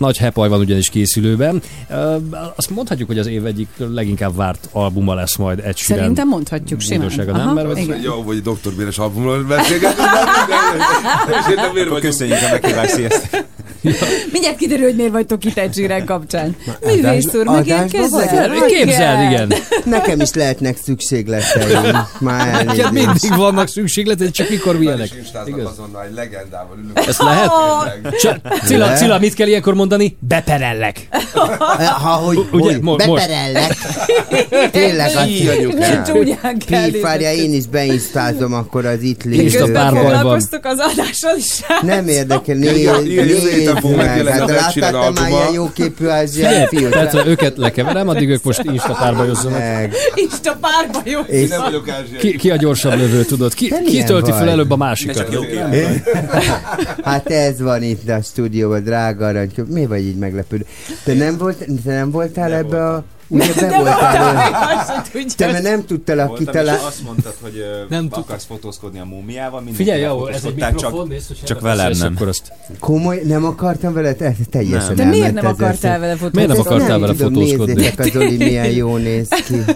[0.00, 1.62] Nagy hepaj van ugyanis készülőben.
[2.56, 6.02] Azt mondhatjuk, hogy az év egyik leginkább várt albuma lesz majd Ed Sheeran.
[6.02, 6.98] Szerintem mondhatjuk simán.
[6.98, 7.46] Bújdossága, nem?
[7.46, 8.00] Aha, Mert igen.
[8.00, 8.72] Jó, vagy Dr.
[8.76, 10.08] Béres albumról beszélgetünk.
[12.00, 13.44] Köszönjük a meghívást, sziasztok!
[14.32, 15.40] Mindjárt kiderül, hogy miért vagytok
[15.72, 16.56] zsírek kapcsán.
[16.84, 18.48] Művész úr, Adásban megérkezel?
[18.48, 18.72] vagy?
[18.72, 19.52] Képzeld, igen.
[19.84, 21.96] Nekem is lehetnek szükségleteim.
[22.18, 22.90] Már elnézést.
[22.90, 25.08] mindig vannak szükségleted, csak mikor milyenek.
[25.18, 25.70] instáznak Igaz?
[25.72, 26.98] azonnal, egy legendával ülünk.
[27.08, 27.50] Ezt lehet?
[28.64, 28.92] Cilla?
[28.92, 30.16] Cilla, mit kell ilyenkor mondani?
[30.20, 31.08] Beperellek.
[32.02, 33.28] Ha, hogy, Ugye, hogy mo- most.
[33.28, 33.76] beperellek.
[34.70, 36.04] Tényleg azt Így anyukám.
[36.04, 39.42] Csúnyán kell Pi, várjál, én is beinstázom akkor az itt lévő.
[39.42, 40.12] Insta Közben párbaj van.
[40.14, 41.60] foglalkoztok az adással is.
[41.82, 42.88] Nem érdekel, nézd,
[43.72, 44.06] nézd fog meg.
[44.06, 46.90] megjelenni Hát láttál te már ilyen jó képű ázsiai fiút?
[46.90, 49.58] tehát ha őket lekeverem, addig ők most Insta párbajozzanak.
[49.58, 49.94] Meg.
[50.14, 51.20] Ista párba jó.
[51.20, 52.18] És Nem vagyok ázsiai.
[52.18, 53.54] Ki, ki a gyorsabb lövő, tudod?
[53.54, 55.28] Ki, ki tölti fel előbb a másikat?
[57.04, 59.50] hát ez van itt a stúdióban, drága arany.
[59.66, 60.66] Mi vagy így meglepődő?
[61.04, 63.04] Te nem, volt, te nem voltál ebbe a...
[63.30, 64.50] Ugye be voltál?
[65.36, 66.82] Te mert nem tudtál a kitalálni.
[66.86, 71.42] azt mondtad, hogy Nem nem akarsz fotózkodni a múmiával, Figyelj, jó, ez egy mikrofon, csak,
[71.44, 72.12] csak velem nem.
[72.14, 72.52] akkor azt...
[72.78, 74.12] Komoly, nem akartam vele?
[74.12, 76.38] Te, teljesen De miért nem akartál vele fotózni?
[76.38, 77.72] Miért nem akartál vele fotózkodni?
[77.72, 79.54] Nézzétek, az Oli milyen jó néz ki.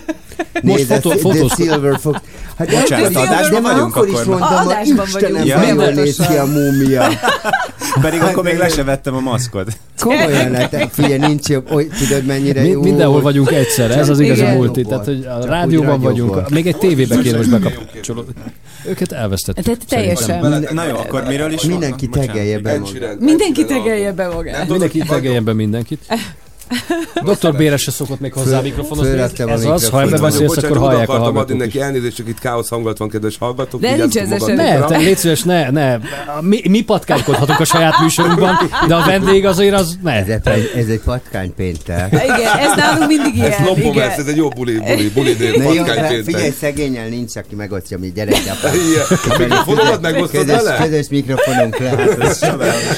[0.63, 2.21] Most fotó- a, The Silver Fox.
[2.59, 6.45] Hát Bocsánat, adásban vagyunk akkor is mondtam, hogy Adásban Istenem, Ja, jól néz ki a
[6.45, 7.09] múmia.
[8.01, 9.79] Pedig akkor még le se vettem a maszkot.
[10.01, 11.67] Komolyan, figyelj, nincs jobb,
[11.99, 12.83] tudod mennyire jó.
[12.83, 14.83] mindenhol vagyunk egyszerre, ez az igazi multi.
[14.83, 18.33] Tehát, hogy a rádióban vagyunk, még egy tévébe kéne most bekapcsolódni.
[18.89, 19.65] Őket elvesztettük.
[19.65, 20.67] Tehát teljesen.
[20.73, 21.63] Na jó, akkor miről is?
[21.63, 23.21] Mindenki tegelje be magát.
[23.21, 24.69] Mindenki tegelje be magát.
[24.69, 26.07] Mindenki tegeljen be mindenkit.
[27.23, 27.57] Dr.
[27.57, 29.07] Béres se szokott még hozzá a mikrofonhoz.
[29.07, 32.17] fölraktam a Ez az, ha ebbe beszélsz, akkor hallják a akartam adni hallgatók neki elnézést,
[32.17, 33.81] csak itt káosz hangulat van, kedves hallgatók.
[33.81, 34.55] De nincs ez magatokra.
[34.55, 35.99] Ne, te légy szíves, ne, ne.
[36.41, 40.13] Mi, mi patkánykodhatunk a saját műsorunkban, de a vendég azért az ne.
[40.13, 42.13] Ez egy, ez egy patkánypéntek.
[42.13, 43.65] Igen, ez nálunk mindig Ez ilyen.
[43.65, 44.09] lopom Igen.
[44.09, 47.37] ezt, ez egy jó buli, buli, buli dél, Na jó, patkány hát figyelj, szegényel nincs,
[47.37, 48.75] aki megosztja mi gyerekgyapát.
[48.75, 49.35] Igen.
[49.35, 50.77] A mikrofonomat megosztod vele?
[50.77, 52.39] közös mikrofonunk lehet.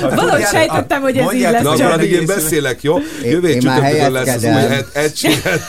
[0.01, 1.63] Valahogy sejtettem, hogy ez így lesz.
[1.63, 2.99] Na, addig én beszélek, jó?
[3.25, 4.63] Jövő már csütörtökön lesz az új.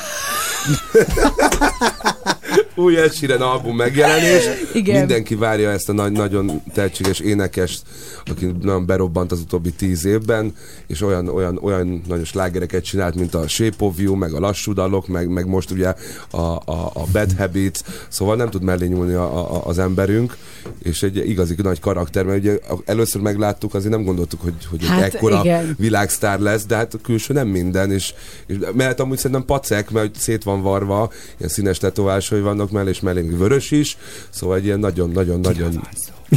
[2.77, 4.43] új Ed Sheeran album megjelenés.
[4.73, 4.97] Igen.
[4.97, 7.81] Mindenki várja ezt a nagy, nagyon tehetséges énekest,
[8.25, 10.53] aki nagyon berobbant az utóbbi tíz évben,
[10.87, 14.73] és olyan, olyan, olyan nagyon slágereket csinált, mint a Shape of You, meg a Lassú
[14.73, 15.93] dalok, meg, meg most ugye
[16.29, 20.37] a, a, a Bad Habits, szóval nem tud mellé nyúlni a, a, az emberünk,
[20.83, 25.01] és egy igazi nagy karakter, mert ugye először megláttuk, azért nem gondoltuk, hogy, hogy Hát,
[25.01, 25.75] ekkora igen.
[25.77, 28.13] világsztár lesz, de hát a külső nem minden, és,
[28.47, 32.99] és mert amúgy szerintem pacek, mert szét van varva, ilyen színes tetovásai vannak mellé, és
[32.99, 33.97] mellé még vörös is,
[34.29, 35.87] szóval egy ilyen nagyon-nagyon-nagyon...
[36.29, 36.35] Egy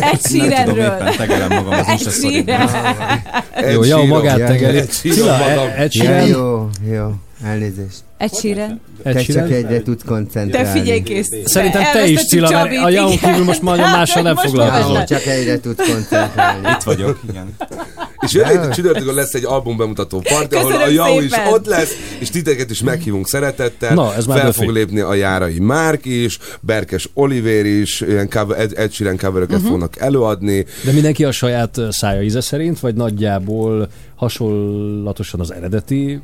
[0.00, 0.76] Nem tudom, sírenről.
[0.84, 2.68] éppen tegelem magam az Egy síren.
[3.72, 4.82] Jó, jó, magát tegeli.
[5.02, 7.12] Ja, Sheeran, jó, jó,
[7.44, 7.96] elnézést.
[8.18, 8.80] Egy síren.
[9.02, 10.80] Te csak egyre tudsz Te koncentrálni.
[10.80, 11.28] figyelj kész.
[11.44, 14.92] Szerintem te is, Cilla, mert a Jaun kívül most nagyon mással nem foglalkozol.
[14.92, 16.68] már Csak egyre tudsz koncentrálni.
[16.68, 17.56] Itt vagyok, igen.
[18.22, 22.30] És jövő csütörtökön lesz egy album bemutató parti, ahol a Jau is ott lesz, és
[22.30, 23.94] titeket is meghívunk szeretettel.
[23.94, 28.60] Na, ez már Fel fog lépni a Járai Márk is, Berkes Oliver is, ilyen cover,
[28.60, 29.66] Ed, Ed Sheeran coveröket Mhm.
[29.68, 30.66] fognak előadni.
[30.84, 36.20] De mindenki a saját szája íze szerint, vagy nagyjából hasonlatosan az eredeti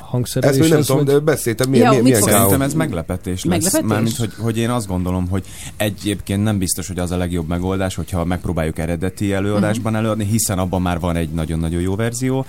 [0.00, 0.58] hangszerelés?
[0.58, 2.22] Ezt még nem tudom, de beszéltem, milyen, Ja, milyen, milyen.
[2.22, 3.54] Szerintem ez meglepetés lesz.
[3.62, 3.88] Meglepetés?
[3.88, 5.44] Mármint, hogy, hogy én azt gondolom, hogy
[5.76, 10.00] egyébként nem biztos, hogy az a legjobb megoldás, hogyha megpróbáljuk eredeti előadásban Mhm.
[10.02, 12.46] előadni, hiszen abban már van egy nagyon-nagyon jó verzió,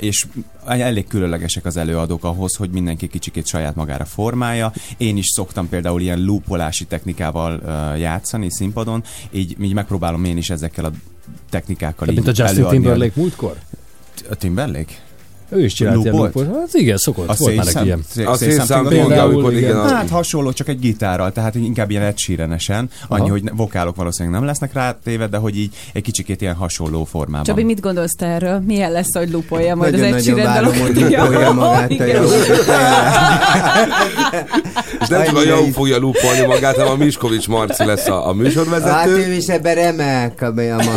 [0.00, 0.26] és
[0.66, 4.72] elég különlegesek az előadók ahhoz, hogy mindenki kicsikét saját magára formálja.
[4.96, 7.60] Én is szoktam például ilyen loopolási technikával
[7.98, 10.90] játszani színpadon, így, így megpróbálom én is ezekkel a
[11.50, 13.56] technikákkal Tehát, így mint a Justin előadni Timberlake múltkor?
[14.30, 14.92] A Timberlake?
[15.50, 16.46] Ő is csinált ilyen loopot.
[16.46, 17.28] Hát igen, szokott.
[17.28, 18.04] A volt már ilyen.
[18.24, 19.62] A szélszám Például, igen.
[19.62, 22.88] igen, a- Hát hasonló, csak egy gitárral, tehát inkább ilyen egysírenesen.
[23.08, 23.30] Annyi, Aha.
[23.30, 27.44] hogy vokálok valószínűleg nem lesznek rá téve, de hogy így egy kicsikét ilyen hasonló formában.
[27.44, 28.62] Csabi, mit gondolsz te erről?
[28.66, 31.90] Milyen lesz, hogy lupolja majd az egy Nagyon-nagyon síren várom, hogy lupolja magát.
[35.00, 38.06] És nem csak a Annyira Jau is- fogja lúpolni magát, hanem a Miskovics Marci lesz
[38.06, 39.16] a, a Hát műsorvezető.
[39.16, 40.92] ő is ebben remek, a a ma.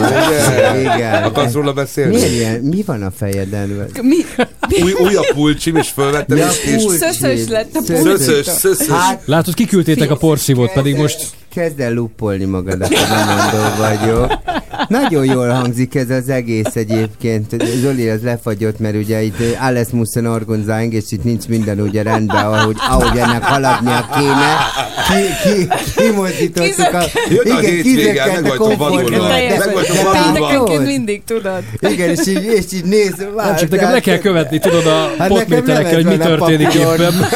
[0.80, 1.24] Igen.
[1.24, 2.18] Akarsz róla beszélni?
[2.62, 3.88] Mi van a fejeden?
[4.02, 4.16] Mi?
[4.84, 6.82] Új, új a pulcsim, és fölvettem, Ja, és, és.
[6.82, 8.88] Szöszös lett a Szöszös, szöszös.
[8.88, 14.34] Hát, Látod, kiküldtétek a porszívót, pedig most kezd el luppolni magadat, nem mondó vagyok.
[14.88, 17.64] Nagyon jól hangzik ez az egész egyébként.
[17.82, 22.46] Zoli, ez lefagyott, mert ugye itt alles mussen organizálni, és itt nincs minden ugye rendben,
[22.46, 24.58] ahogy, ahogy ennek haladnia kéne.
[25.08, 27.04] Ki, ki, kimozdítottuk a...
[27.30, 28.42] Jön a hétvége, meg.
[28.42, 29.28] Meg vagytok vadulva.
[30.82, 31.64] Mindig tudod.
[31.80, 35.28] Igen, és így, és így néz, Nem, csak nekem le kell követni, tudod, a Hát
[35.28, 37.14] potméterekkel, hogy mi a történik éppen.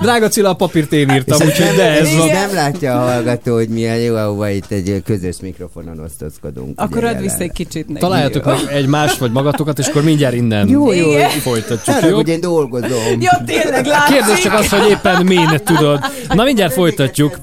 [0.00, 2.26] Drága Cilla, a papírt én írtam, úgyhogy nem, de ez van.
[2.26, 6.80] nem látja a hallgató, hogy milyen jó, ahova itt egy közös mikrofonon osztozkodunk.
[6.80, 8.00] Akkor add vissza egy kicsit neki.
[8.00, 11.12] Találjátok meg egy más vagy magatokat, és akkor mindjárt innen Jó, jó.
[11.40, 12.14] Folytatjuk, Arra, jó?
[12.14, 13.20] hogy én dolgozom.
[13.20, 14.16] Ja, tényleg látszik.
[14.16, 16.00] Kérdés csak az, hogy éppen min, tudod.
[16.28, 17.38] Na mindjárt folytatjuk.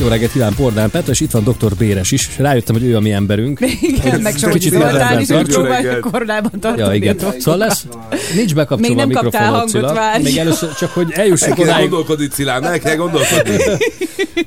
[0.00, 1.74] Jó reggelt, Hilán Pordán Petra, és itt van dr.
[1.78, 2.38] Béres is.
[2.38, 3.60] Rájöttem, hogy ő a mi emberünk.
[3.80, 6.82] Igen, meg sok Kicsit Zoltán is, próbálja koronában tartani.
[6.88, 7.18] Ja, igen.
[7.38, 7.86] Szóval lesz,
[8.34, 9.92] nincs bekapcsolva Még nem a kaptál hangot, Cilla.
[9.92, 10.22] várj.
[10.22, 11.88] Még először csak, hogy El eljussunk kell odáig.
[11.88, 13.56] gondolkodni, Cilán, el kell gondolkodni.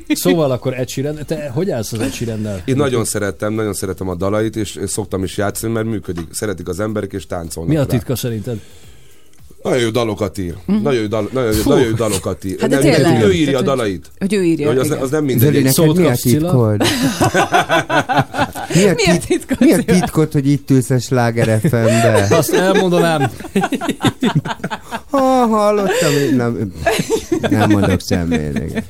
[0.07, 2.61] Szóval akkor Ed Sheeran, te hogy állsz az Ed Sheerannel?
[2.65, 6.27] Én nagyon szerettem, nagyon szeretem a dalait, és szoktam is játszani, mert működik.
[6.31, 7.85] Szeretik az emberek, és táncolnak Mi a rá.
[7.87, 8.59] titka szerinted?
[9.63, 10.53] Nagyon jó dalokat ír.
[10.83, 12.55] Nagyon jó, dal, nagyon, jó- nagyon jó dalokat ír.
[12.59, 14.11] Hát de nem, mindenki, ő írja a dalait.
[14.19, 15.63] Hogy ő írja, Hogy az, az nem mindegy.
[15.63, 16.81] neked mi a titkod?
[18.75, 22.27] Mi a, Mi a tit- titkod, mi a titkod, hogy itt ülsz a Sláger FM-be?
[22.37, 23.31] Azt elmondanám.
[25.09, 26.71] Ha, hallottam, én nem,
[27.49, 28.83] nem mondok semmit.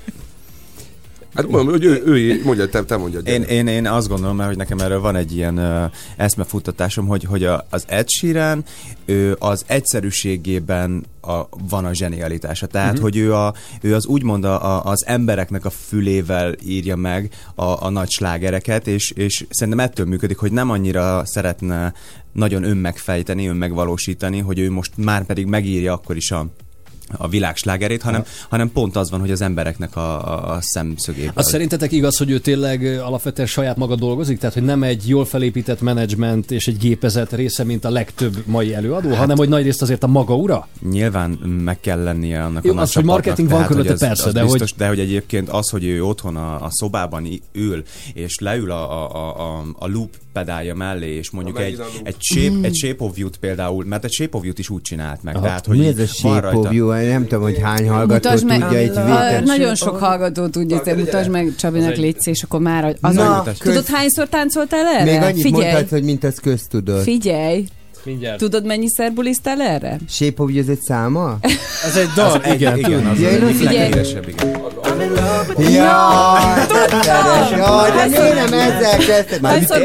[1.34, 3.28] Hát mondom, hogy ő, ő mondja, te, te mondjad.
[3.28, 7.24] Én, én, én azt gondolom, mert hogy nekem erről van egy ilyen uh, eszmefuttatásom, hogy,
[7.24, 8.64] hogy a, az Ed Sheeran
[9.06, 12.68] ő az egyszerűségében a, van a zsenialitása.
[12.68, 13.04] Tehát, uh-huh.
[13.04, 17.86] hogy ő, a, ő az úgymond a, a, az embereknek a fülével írja meg a,
[17.86, 21.94] a nagy slágereket, és, és szerintem ettől működik, hogy nem annyira szeretne
[22.32, 26.48] nagyon önmegfejteni, önmegvalósítani, hogy ő most már pedig megírja akkor is a
[27.18, 31.32] a világ slágerét, hanem, hanem pont az van, hogy az embereknek a, a, szemszögéből.
[31.34, 34.40] Az szerintetek igaz, hogy ő tényleg alapvetően saját maga dolgozik?
[34.40, 38.74] Tehát, hogy nem egy jól felépített menedzsment és egy gépezet része, mint a legtöbb mai
[38.74, 40.68] előadó, hát, hanem hogy nagyrészt azért a maga ura?
[40.90, 41.30] Nyilván
[41.64, 44.26] meg kell lennie annak Jó, a nagy az, hogy marketing van tehát, hogy körülötte, persze,
[44.26, 47.84] az de hogy- biztos, de hogy egyébként az, hogy ő otthon a, a szobában ül,
[48.14, 52.64] és leül a, a, a, a loop pedálja mellé, és mondjuk egy, egy, shape, Mm.
[52.64, 55.36] egy shape of you-t például, mert egy shape of you-t is úgy csinált meg.
[55.36, 55.46] Aha.
[55.46, 56.92] Tehát, hogy Mi ez a shape of you?
[56.92, 59.42] Nem tudom, hogy hány hallgató Mutasd meg, tudja itt a, vétel.
[59.42, 63.44] nagyon sok hallgató tudja, te mutasd meg Csabinak létsz, és akkor már az Na, a,
[63.44, 65.12] köz- Tudod, hányszor táncoltál erre?
[65.12, 67.04] Még annyit Figyelj, mondtad, hogy mint az köztudott.
[67.04, 67.66] figyelj.
[68.06, 68.38] Mindjárt.
[68.38, 69.98] Tudod, mennyiszer buliztál erre?
[70.10, 71.38] Shape of you, ez egy száma?
[71.86, 72.78] Ez egy dal, Az egy- igen.
[72.78, 73.10] igen, tudom.
[73.12, 74.06] az Ja, az én igen.
[75.58, 76.42] Jaj,
[77.58, 79.42] jaj, de miért nem ezzel kezdted?
[79.42, 79.84] Már ütöm-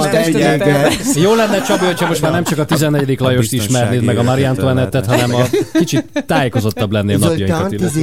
[0.00, 0.92] a tengelyeket.
[1.14, 3.20] Jó lenne, Csabi, hogyha most már nem csak a 14.
[3.20, 5.42] Lajost ismernéd meg a Marie Antoinettet, hanem a
[5.72, 8.00] kicsit tájékozozottabb lennél napjainkat illetve.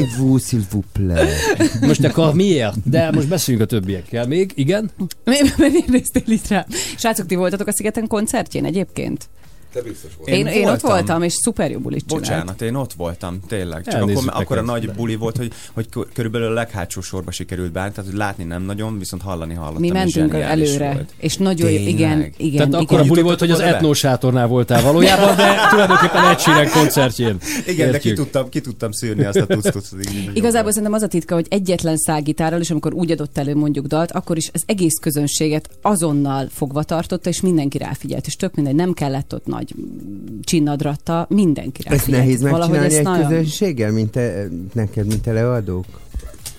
[1.81, 2.89] Most akkor miért?
[2.89, 4.27] De most beszéljünk a többiekkel.
[4.27, 4.51] Még?
[4.55, 4.89] Igen?
[5.25, 6.65] Mi- Miért néztél itt rá?
[6.97, 9.29] Srácok, ti voltatok a Szigeten koncertjén egyébként?
[9.73, 10.33] Te biztos vagy.
[10.33, 12.21] Én, én, ott voltam, és szuper jó bulit csinált.
[12.21, 13.83] Bocsánat, én ott voltam, tényleg.
[13.83, 17.31] Csak Elnézzük akkor, akkor a nagy buli volt, hogy, hogy kö- körülbelül a leghátsó sorba
[17.31, 19.81] sikerült beállni, tehát hogy látni nem nagyon, viszont hallani hallottam.
[19.81, 21.13] Mi mentünk előre, Volt.
[21.17, 21.87] és nagyon Tényleg?
[21.87, 22.51] igen, igen.
[22.51, 22.73] Tehát igen.
[22.73, 26.39] akkor a buli volt, hogy az Jutottatok oda Etno sátornál voltál valójában, de tulajdonképpen egy
[26.39, 27.37] Sheeran koncertjén.
[27.67, 28.15] Igen, de ki Értjük.
[28.15, 29.85] tudtam, ki tudtam szűrni azt a tuctot.
[30.33, 34.11] Igazából szerintem az a titka, hogy egyetlen szágitárral, és amikor úgy adott elő mondjuk dalt,
[34.11, 38.93] akkor is az egész közönséget azonnal fogva tartotta, és mindenki ráfigyelt, és tök mindegy, nem
[38.93, 45.05] kellett ott nagy mm, csinnadratta, mindenki Ezt nehéz megcsinálni egy nagyon- közönséggel, mint te, neked,
[45.07, 45.85] mint előadók?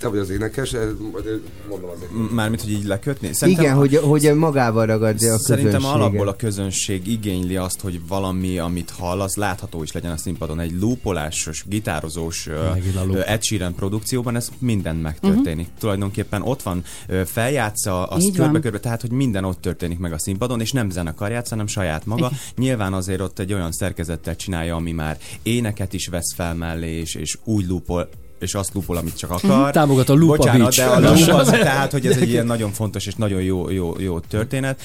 [0.00, 0.70] Te vagy az énekes,
[1.12, 2.10] majd mondom azért.
[2.32, 3.30] Mármint, hogy így lekötni?
[3.40, 6.00] Igen, hogy, hogy magával ragadja a Szerintem közönséget.
[6.00, 10.60] alapból a közönség igényli azt, hogy valami, amit hall, az látható is legyen a színpadon.
[10.60, 15.66] Egy lúpolásos, gitározós ö, Ed Sheeran produkcióban ez minden megtörténik.
[15.66, 15.80] Uh-huh.
[15.80, 18.44] Tulajdonképpen ott van, ö, feljátsza, az Így van.
[18.46, 22.06] körbe-körbe, tehát hogy minden ott történik meg a színpadon, és nem zenekar játsz, hanem saját
[22.06, 22.26] maga.
[22.26, 22.38] Igen.
[22.56, 27.14] Nyilván azért ott egy olyan szerkezettel csinálja, ami már éneket is vesz fel mellé, és,
[27.14, 28.08] és úgy lúpol,
[28.40, 29.70] és azt lúpol, amit csak akar.
[29.72, 30.76] Támogat a Lupa Bocsánat, Beach.
[30.76, 33.94] de a loop az, tehát, hogy ez egy ilyen nagyon fontos és nagyon jó, jó,
[33.98, 34.80] jó történet.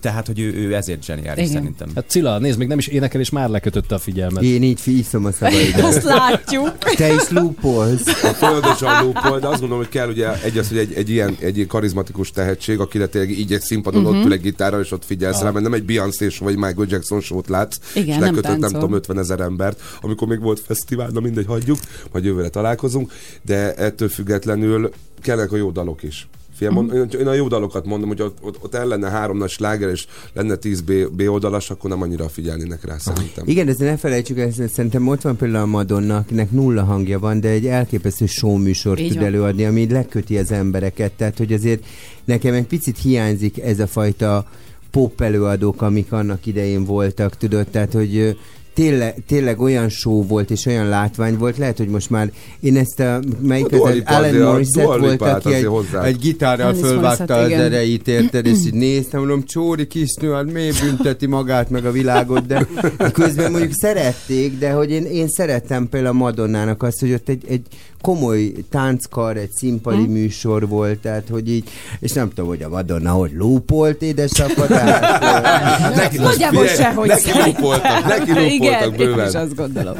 [0.00, 1.54] Tehát, hogy ő, ő ezért zseniális Igen.
[1.56, 1.88] szerintem.
[1.94, 4.42] Hát Cilla, nézd, még nem is énekel, és már lekötötte a figyelmet.
[4.42, 5.80] Én így iszom a szavaidat.
[5.94, 6.78] Azt látjuk.
[6.78, 8.06] Te is lúpolsz.
[8.06, 11.36] A folyamatosan lúpol, de azt gondolom, hogy kell ugye egy az, hogy egy, egy ilyen
[11.40, 14.16] egy ilyen karizmatikus tehetség, akire tényleg így egy színpadon Mhm.
[14.16, 17.20] ott ül egy gitárral, és ott figyelsz rá, mert nem egy Beyoncé vagy Michael Jackson
[17.20, 18.80] show-t látsz, Igen, és nem lekötött nem, táncol.
[18.80, 21.78] tudom 50 ezer embert, amikor még volt fesztivál, na mindegy, hagyjuk,
[22.12, 23.12] majd jövőre találkozunk,
[23.42, 24.90] de ettől függetlenül
[25.20, 26.28] kellenek a jó dalok is.
[26.60, 26.72] Mhm.
[26.72, 29.88] mond, én a jó dalokat mondom, hogy ott, ott, ott el lenne három nagy sláger,
[29.90, 33.44] és lenne 10 B, B oldalas, akkor nem annyira figyelnének rá szerintem.
[33.46, 37.40] Igen, de ne felejtsük, ezt, szerintem ott van például a Madonna, akinek nulla hangja van,
[37.40, 39.26] de egy elképesztő show műsort Így tud van.
[39.26, 41.12] előadni, ami leköti az embereket.
[41.12, 41.84] Tehát, hogy azért
[42.24, 44.46] nekem egy picit hiányzik ez a fajta
[44.90, 48.36] pop előadók, amik annak idején voltak, tudod, tehát, hogy
[48.74, 52.30] tényleg, tényleg olyan show volt, és olyan látvány volt, lehet, hogy most már
[52.60, 56.02] én ezt a, melyik A az, az Alan Morissette volt, Lipát aki egy, hozzá.
[56.02, 61.26] egy gitárral fölvágta az erejét, érted, és így néztem, mondom, Csóri kisnő, hát miért bünteti
[61.26, 62.66] magát, meg a világot, de
[63.12, 67.44] közben mondjuk szerették, de hogy én, én szerettem például a Madonnának azt, hogy ott egy,
[67.48, 67.66] egy
[68.02, 70.10] komoly tánckar, egy színpadi Hm.
[70.10, 71.68] műsor volt, tehát hogy így,
[72.00, 75.20] és nem tudom, hogy a Madonna hogy lúpolt édesapa, tehát
[75.96, 78.58] Neki, Nagyjából sehogy Neki lúpoltak, neki Igen.
[78.72, 79.34] voltak én is bőven.
[79.34, 79.94] azt gondolom.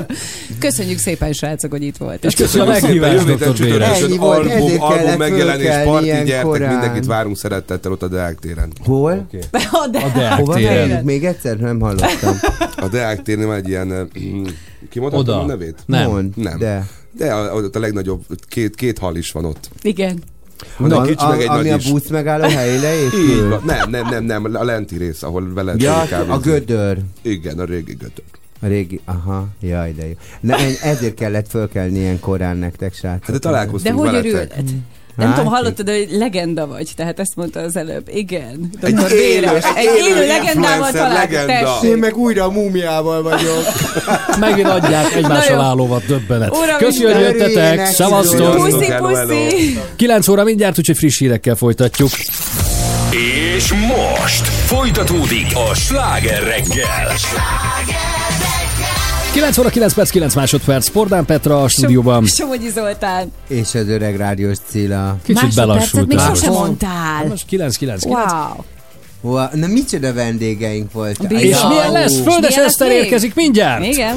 [0.58, 2.24] Köszönjük szépen, srácok, hogy itt volt.
[2.24, 3.82] És köszönjük a meghívást, Jövő héten Dr.
[3.82, 6.72] Ennyi volt, album, album megjelenés, parti, gyertek, korán.
[6.72, 8.72] mindenkit várunk szeretettel ott a Deák téren.
[8.84, 9.26] Hol?
[9.84, 11.04] A Deák Hova téren.
[11.04, 12.36] Még egyszer nem hallottam.
[12.76, 14.08] A Deák téren van egy ilyen,
[14.90, 15.78] kimondhatom a nevét?
[15.86, 16.10] Nem.
[16.10, 16.58] Mond, nem.
[16.58, 16.86] de.
[17.12, 19.68] De a, ott a legnagyobb, két, két hal is van ott.
[19.82, 20.22] Igen.
[20.78, 23.60] Van egy kicsi, meg egy ami nagy a busz megálló helyére épül?
[23.64, 26.98] Nem, nem, nem, nem, a lenti rész, ahol vele Ja, a gödör.
[27.22, 28.24] Igen, a régi gödör.
[28.60, 30.12] A régi, aha, jaj, de jó.
[30.40, 33.22] Na, ezért kellett fölkelni ilyen korán nektek, srácok.
[33.24, 34.30] Hát de találkoztunk De hogy veletek.
[34.30, 34.70] örülhet?
[35.16, 38.09] Nem Hát, tudom, hallottad, hogy legenda vagy, tehát ezt mondta az előbb.
[38.14, 39.12] Igen, Egy Dr.
[39.12, 39.64] élő- Béres.
[39.64, 41.47] egy Egy élő élő legendával találkozunk.
[41.48, 41.78] legenda.
[41.82, 43.62] Én meg újra a múmiával vagyok.
[44.40, 46.51] Megint adják egymással állóvat, döbbenet.
[46.56, 47.86] Uram, Köszönjük, hogy jöttetek.
[47.86, 48.55] Szevasztok.
[48.56, 49.78] Puszi, puszi.
[49.97, 52.10] 9 óra mindjárt, úgyhogy friss hírekkel folytatjuk.
[53.56, 57.12] És most folytatódik a sláger reggel.
[59.32, 60.84] 9 óra 9 perc 9 másodperc.
[60.86, 62.26] Spordán Petra a stúdióban.
[62.26, 63.32] Somogyi Zoltán.
[63.48, 65.16] És az öreg rádiós Cilla.
[65.24, 66.04] Kicsit belassultál.
[66.06, 67.26] még sosem Most- mondtál.
[67.28, 68.04] Most 9 9 9.
[68.32, 68.64] Wow.
[69.20, 71.32] Wow, na micsoda vendégeink voltak.
[71.32, 72.12] És milyen lesz?
[72.12, 73.84] És Földes Eszter érkezik mindjárt.
[73.84, 74.16] Igen.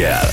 [0.00, 0.29] Sláger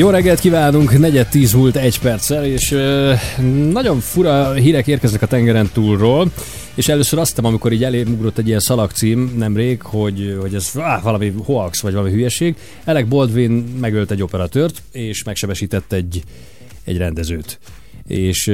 [0.00, 3.12] Jó reggelt kívánunk, negyed tíz múlt egy perccel, és ö,
[3.72, 6.30] nagyon fura hírek érkeznek a tengeren túlról,
[6.74, 10.70] és először azt hittem, amikor így elém ugrott egy ilyen szalagcím nemrég, hogy, hogy ez
[10.78, 12.56] áh, valami hoax, vagy valami hülyeség.
[12.84, 13.50] Alec Baldwin
[13.80, 16.22] megölt egy operatőrt, és megsebesített egy,
[16.84, 17.58] egy rendezőt.
[18.06, 18.48] És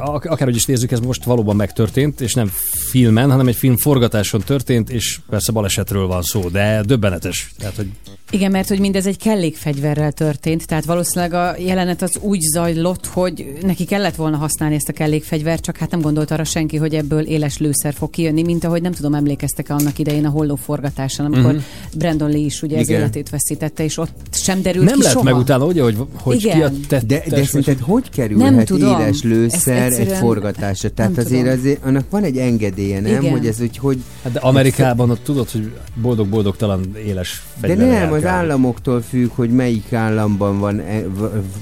[0.00, 2.52] ak- akárhogy is nézzük, ez most valóban megtörtént, és nem
[2.90, 7.50] filmen, hanem egy film forgatáson történt, és persze balesetről van szó, de döbbenetes.
[7.58, 7.88] Tehát, hogy
[8.34, 13.52] Igen, mert hogy mindez egy kellékfegyverrel történt, tehát valószínűleg a jelenet az úgy zajlott, hogy
[13.62, 17.20] neki kellett volna használni ezt a kellékfegyvert, csak hát nem gondolt arra senki, hogy ebből
[17.26, 21.52] éles lőszer fog kijönni, mint ahogy nem tudom, emlékeztek-e annak idején a holló forgatáson, amikor
[21.52, 21.62] Mhm.
[21.98, 23.00] Brandon Lee is ugye az Igen.
[23.00, 25.24] életét veszítette, és ott sem derült nem ki lett soha.
[25.24, 26.80] meg utána, ugye, hogy, hogy ki a Igen.
[26.88, 29.00] tettes, De, de szerinted hogy Nem kerülhet tudom.
[29.00, 30.90] éles lőszer egy forgatásra?
[30.90, 31.58] Tehát nem azért, tudom.
[31.58, 33.22] azért annak van egy engedélye, nem?
[33.22, 33.30] Igen.
[33.32, 34.02] Hogy ez úgy, hogy...
[34.22, 38.48] Hát de Amerikában ott tudod, hogy boldog-boldogtalan éles De fegyverrel nem, az járkálni.
[38.50, 41.04] államoktól függ, hogy melyik államban van, e-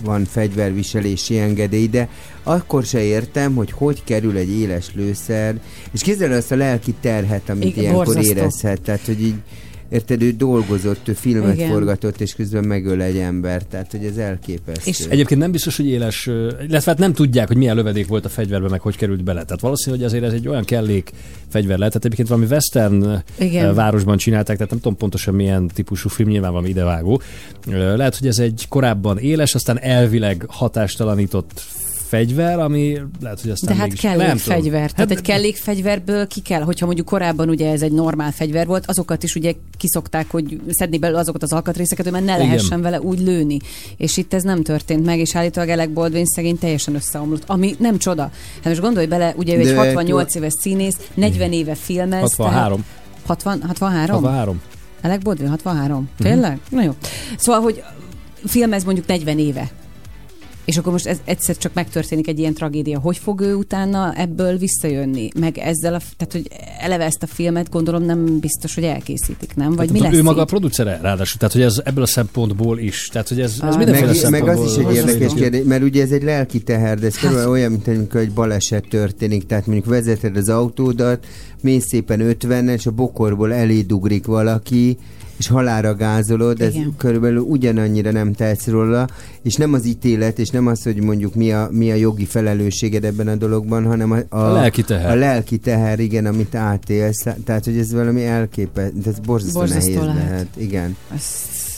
[0.05, 2.09] van fegyverviselési engedély, de
[2.43, 5.60] akkor se értem, hogy hogy kerül egy éles lőszer,
[5.93, 8.30] és képzeld el azt a lelki terhet, amit Igen, ilyenkor borzasztó.
[8.30, 9.34] érezhet, tehát hogy így
[9.93, 11.70] Érted, ő dolgozott, ő filmet Igen.
[11.70, 14.90] forgatott, és közben megöl egy embert, tehát hogy ez elképesztő.
[14.90, 16.27] És egyébként nem biztos, hogy éles,
[16.66, 19.44] illetve hát nem tudják, hogy milyen lövedék volt a fegyverben, meg hogy került bele.
[19.44, 21.10] Tehát valószínű, hogy azért ez egy olyan kellék
[21.48, 21.93] fegyver lehet.
[21.93, 23.74] Tehát egyébként valami western Igen.
[23.74, 27.20] városban csinálták, tehát nem tudom pontosan milyen típusú film, nyilván valami idevágó.
[27.66, 31.62] Lehet, hogy ez egy korábban éles, aztán elvileg hatástalanított
[32.12, 34.02] fegyver, ami lehet, hogy aztán De hát mégis...
[34.02, 34.26] nem tudom.
[34.26, 34.90] kellékfegyver.
[34.93, 39.22] Tehát egy kellékfegyverből ki kell, hogyha mondjuk korábban ugye ez egy normál fegyver volt, azokat
[39.22, 42.47] is ugye kiszokták, hogy szedni belőle azokat az alkatrészeket, hogy már ne Igen.
[42.47, 43.59] lehessen vele úgy lőni.
[43.97, 47.43] És itt ez nem történt meg, és állítólag Alec Baldwin szegény teljesen összeomlott.
[47.47, 48.22] Ami nem csoda.
[48.55, 52.20] Hát most gondolj bele, ugye ő egy De- 68 éves színész, 40 éve filmez.
[52.20, 52.84] 63.
[52.84, 54.14] tehát- 60, 63?
[54.22, 54.60] 63.
[55.02, 56.09] Alec Baldwin, 63.
[56.18, 56.60] Tényleg?
[56.70, 56.94] Na jó.
[57.36, 57.82] Szóval, hogy
[58.47, 59.70] filmez mondjuk 40 éve.
[60.64, 62.98] És akkor most ez egyszer csak megtörténik egy ilyen tragédia.
[62.98, 65.28] Hogy fog ő utána ebből visszajönni?
[65.40, 66.48] Meg ezzel a, tehát hogy
[66.80, 69.66] eleve ezt a filmet gondolom nem biztos, hogy elkészítik, nem?
[69.68, 70.48] Vagy Tehát mi lesz ő maga a így?
[70.48, 71.39] producere, ráadásul.
[71.39, 73.09] Tehát, hogy ez ebből a szempontból is.
[73.12, 73.76] Tehát, hogy ez, ez Ah.
[73.76, 77.06] mindenféle Meg, meg az is egy érdekes kérdés, mert ugye ez egy lelki teher, de
[77.06, 81.26] ez Hát- olyan, mint amikor egy baleset történik, tehát mondjuk vezeted az autódat,
[81.60, 84.98] mész szépen 50 és a bokorból eléd ugrik valaki,
[85.43, 86.94] és halára gázolod, ez Igen.
[86.97, 89.09] körülbelül ugyanannyira nem tetsz róla,
[89.43, 93.05] és nem az ítélet, és nem az, hogy mondjuk mi a, mi a jogi felelősséged
[93.05, 95.10] ebben a dologban, hanem a, a, A lelki teher.
[95.10, 97.27] A lelki teher, igen, amit átélsz.
[97.44, 100.28] Tehát, hogy ez valami elképesztő, ez borzasztó, Borzasztó nehéz lehet.
[100.31, 100.47] lehet.
[100.56, 100.97] Igen.
[101.14, 101.71] Ezt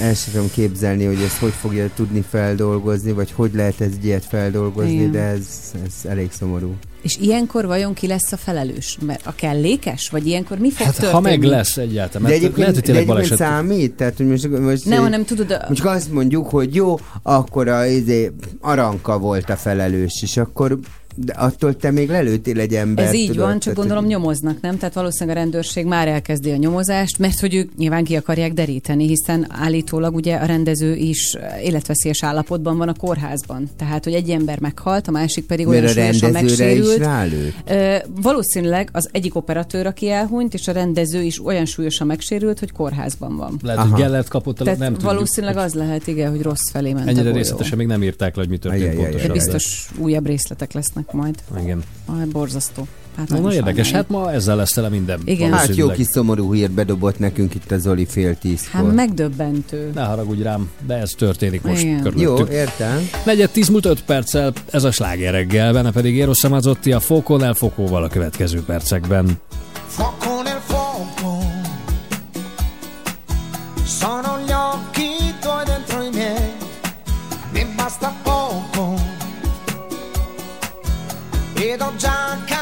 [0.00, 4.24] El sem tudom képzelni, hogy ezt hogy fogja tudni feldolgozni, vagy hogy lehet ez ilyet
[4.24, 5.12] feldolgozni, Igen.
[5.12, 5.46] de ez,
[5.86, 6.74] ez elég szomorú.
[7.02, 8.98] És ilyenkor vajon ki lesz a felelős?
[9.06, 10.08] Mert a kellékes?
[10.10, 11.12] Vagy ilyenkor mi fog Hát, történni?
[11.12, 12.28] ha meg lesz egyáltalán.
[12.28, 13.48] De egyébként, lehet, hogy de tényleg egyébként baleset.
[13.56, 13.92] számít?
[13.92, 17.86] Tehát, hogy most, most Nem, hanem tudod, a- Most azt mondjuk, hogy jó, akkor a
[17.86, 20.78] izé, Aranka volt a felelős, és akkor
[21.16, 23.08] de attól te még lelőttél egy embert.
[23.08, 23.42] Ez így tudod?
[23.42, 24.78] van, csak Tehát, gondolom hogy- nyomoznak, nem?
[24.78, 29.06] Tehát valószínűleg a rendőrség már elkezdi a nyomozást, mert hogy ők nyilván ki akarják deríteni,
[29.06, 33.68] hiszen állítólag ugye a rendező is életveszélyes állapotban van a kórházban.
[33.76, 36.98] Tehát, hogy egy ember meghalt, a másik pedig olyan súlyosan rendezőre is megsérült.
[36.98, 37.54] rálőtt?
[37.66, 42.72] Ö, valószínűleg az egyik operatőr, aki elhunyt, és a rendező is olyan súlyosan megsérült, hogy
[42.72, 43.58] kórházban van.
[43.62, 45.10] Lehet, hogy Gellert kapott, a- Tehát nem tudjuk.
[45.12, 48.40] valószínűleg az lehet, igen, hogy rossz felé ment a Ennyire részletesen még nem írták le,
[48.42, 49.32] hogy mi történt pontosan.
[49.32, 51.34] Biztos újabb részletek lesznek majd.
[51.60, 51.82] Igen.
[52.06, 52.86] Ah, borzasztó.
[53.16, 55.20] Hát Na, nagyon na érdekes, hát ma ezzel lesz tele minden.
[55.24, 55.52] Igen.
[55.52, 58.80] Hát jó kis szomorú hírt bedobott nekünk itt a Zoli fél tízkor.
[58.80, 59.90] Hát megdöbbentő.
[59.94, 62.02] Ne haragudj rám, de ez történik most Igen.
[62.02, 62.48] körülöttünk.
[62.48, 63.08] Jó, értem.
[63.24, 67.42] Negyed tíz múlt öt perccel, ez a sláger reggel, benne pedig Eros Samazotti a Fokon
[67.42, 69.38] el Fokóval a következő percekben.
[69.86, 70.33] Fuoco
[81.76, 82.53] don't John.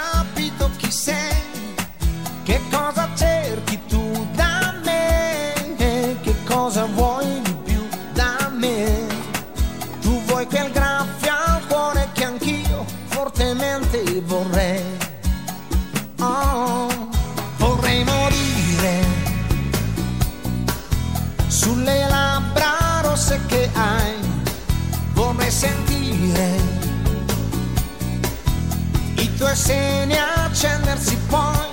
[29.52, 31.68] Tuoi seni accendersi poi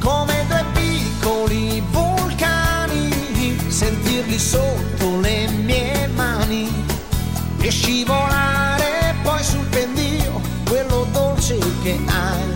[0.00, 6.70] come due piccoli vulcani, sentirli sotto le mie mani
[7.58, 12.52] e scivolare poi sul pendio quello dolce che hai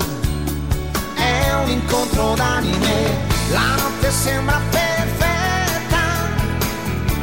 [1.14, 3.26] è un incontro d'anime.
[3.50, 6.05] La notte sembra perfetta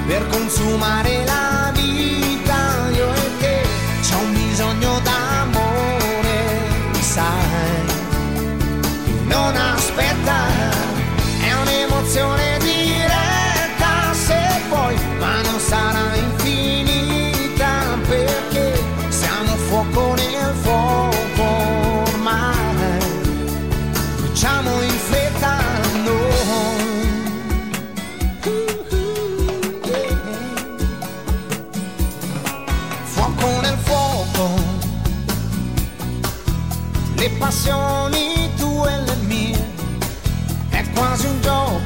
[0.07, 1.54] per consumare la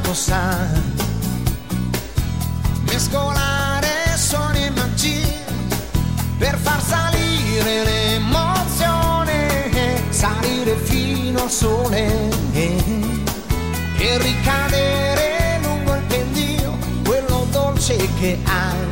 [0.10, 0.82] gioco, sai.
[2.84, 5.46] Mescolare suoni e magie
[6.38, 9.72] per far salire l'emozione,
[10.10, 18.88] salire fino al sole e ricadere lungo il pendio, quello dolce che hai.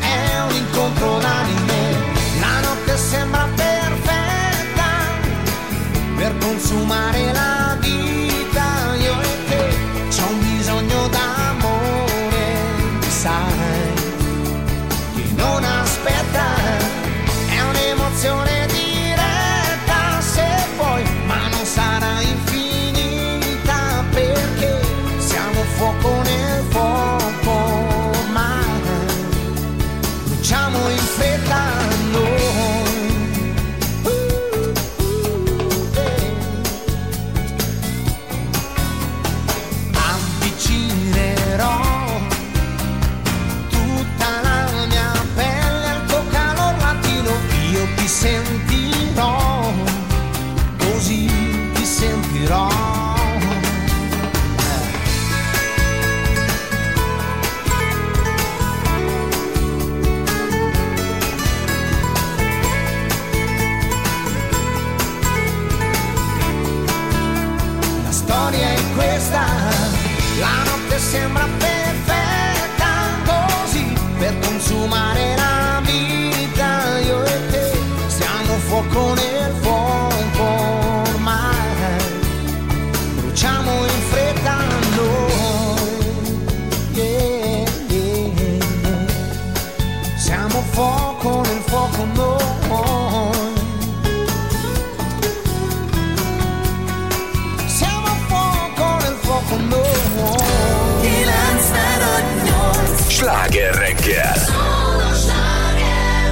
[0.00, 1.96] È un incontro d'anime,
[2.40, 4.88] la notte sembra perfetta
[6.16, 7.59] per consumare la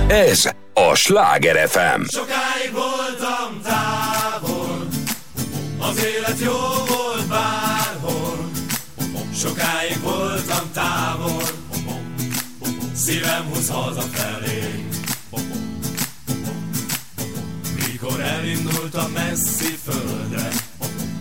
[0.08, 2.02] Ez a Sláger FM.
[2.08, 4.86] Sokáig voltam távol,
[5.78, 6.56] az élet jó
[6.86, 8.50] volt bárhol.
[9.34, 11.42] Sokáig voltam távol,
[12.94, 14.84] szívem húz hazafelé.
[17.76, 20.48] Mikor elindultam messzi földre,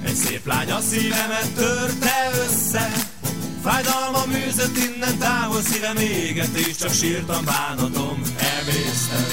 [0.05, 3.15] egy szép lány a szívemet törte össze.
[3.63, 9.25] Fájdalmam műzött innen távol, szívem éget, és csak sírtam bánatom, elvésztem.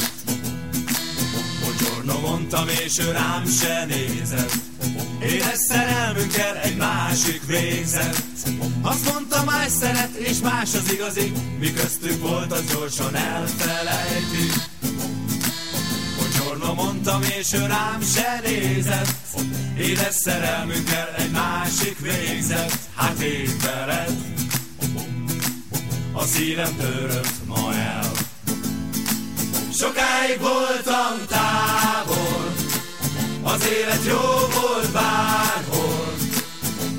[1.60, 4.52] Buongiorno mondtam, és ő rám se nézett.
[5.22, 8.22] Édes szerelmünkkel egy másik végzett.
[8.82, 11.32] Azt mondta, más szeret, és más az igazi.
[11.58, 14.46] Mi köztük volt, az gyorsan elfelejti.
[16.16, 19.14] Buongiorno mondtam, és ő rám se nézett.
[19.78, 22.78] Édes szerelmünkkel egy másik végzett.
[22.94, 24.16] Hát én veled.
[26.12, 28.10] A szívem törött ma el.
[29.78, 32.52] Sokáig voltam távol,
[33.42, 34.20] az élet jó
[34.60, 36.14] volt bárhol.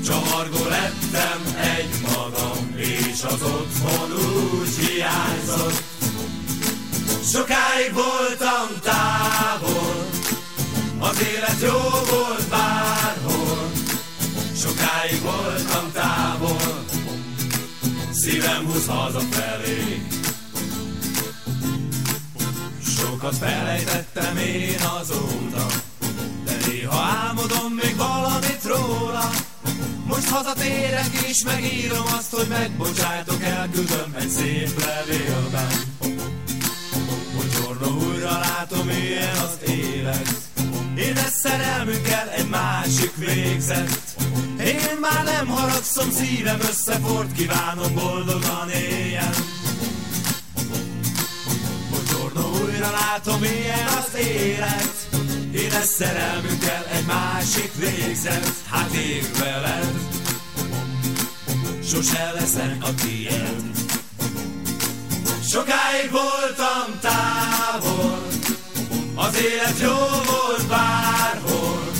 [0.04, 5.82] Csavargó lettem egy magam, és az otthon úgy hiányzott.
[7.32, 10.06] Sokáig voltam távol,
[10.98, 11.78] az élet jó
[12.10, 13.70] volt bárhol.
[14.56, 16.84] Sokáig voltam távol,
[18.12, 20.02] szívem húz hazafelé.
[22.96, 25.66] Sokat felejtettem én azóta,
[26.44, 29.30] de néha álmodom még valamit róla.
[30.06, 35.70] Most hazatérek és megírom azt, hogy megbocsájtok, elküldöm egy szép levélben.
[37.32, 40.45] Buongiorno újra látom, ilyen az élet.
[40.96, 44.16] Édes szerelmünkkel egy másik végzett.
[44.58, 49.34] Én már nem haragszom, szívem összefort, kívánom boldogan éljen.
[51.90, 55.08] Buongiorno újra látom, ilyen az élet.
[55.52, 58.54] Édes szerelmünkkel egy másik végzett.
[58.70, 59.94] Hát én veled,
[61.84, 63.64] sose leszek a tiéd.
[65.48, 68.26] Sokáig voltam távol,
[69.16, 69.96] az élet jó
[70.26, 71.90] volt bárhol.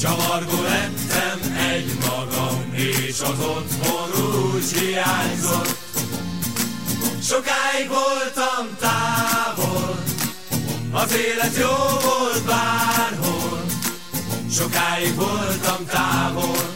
[0.00, 5.76] Csavargó lettem egy magam, és az otthon úgy hiányzott.
[7.22, 10.02] Sokáig voltam távol,
[10.92, 11.76] az élet jó
[12.08, 13.64] volt bárhol.
[14.50, 16.72] Sokáig voltam távol,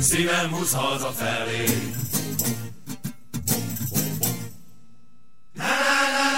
[0.00, 1.64] szívem húz hazafelé.
[5.56, 6.37] Sokáig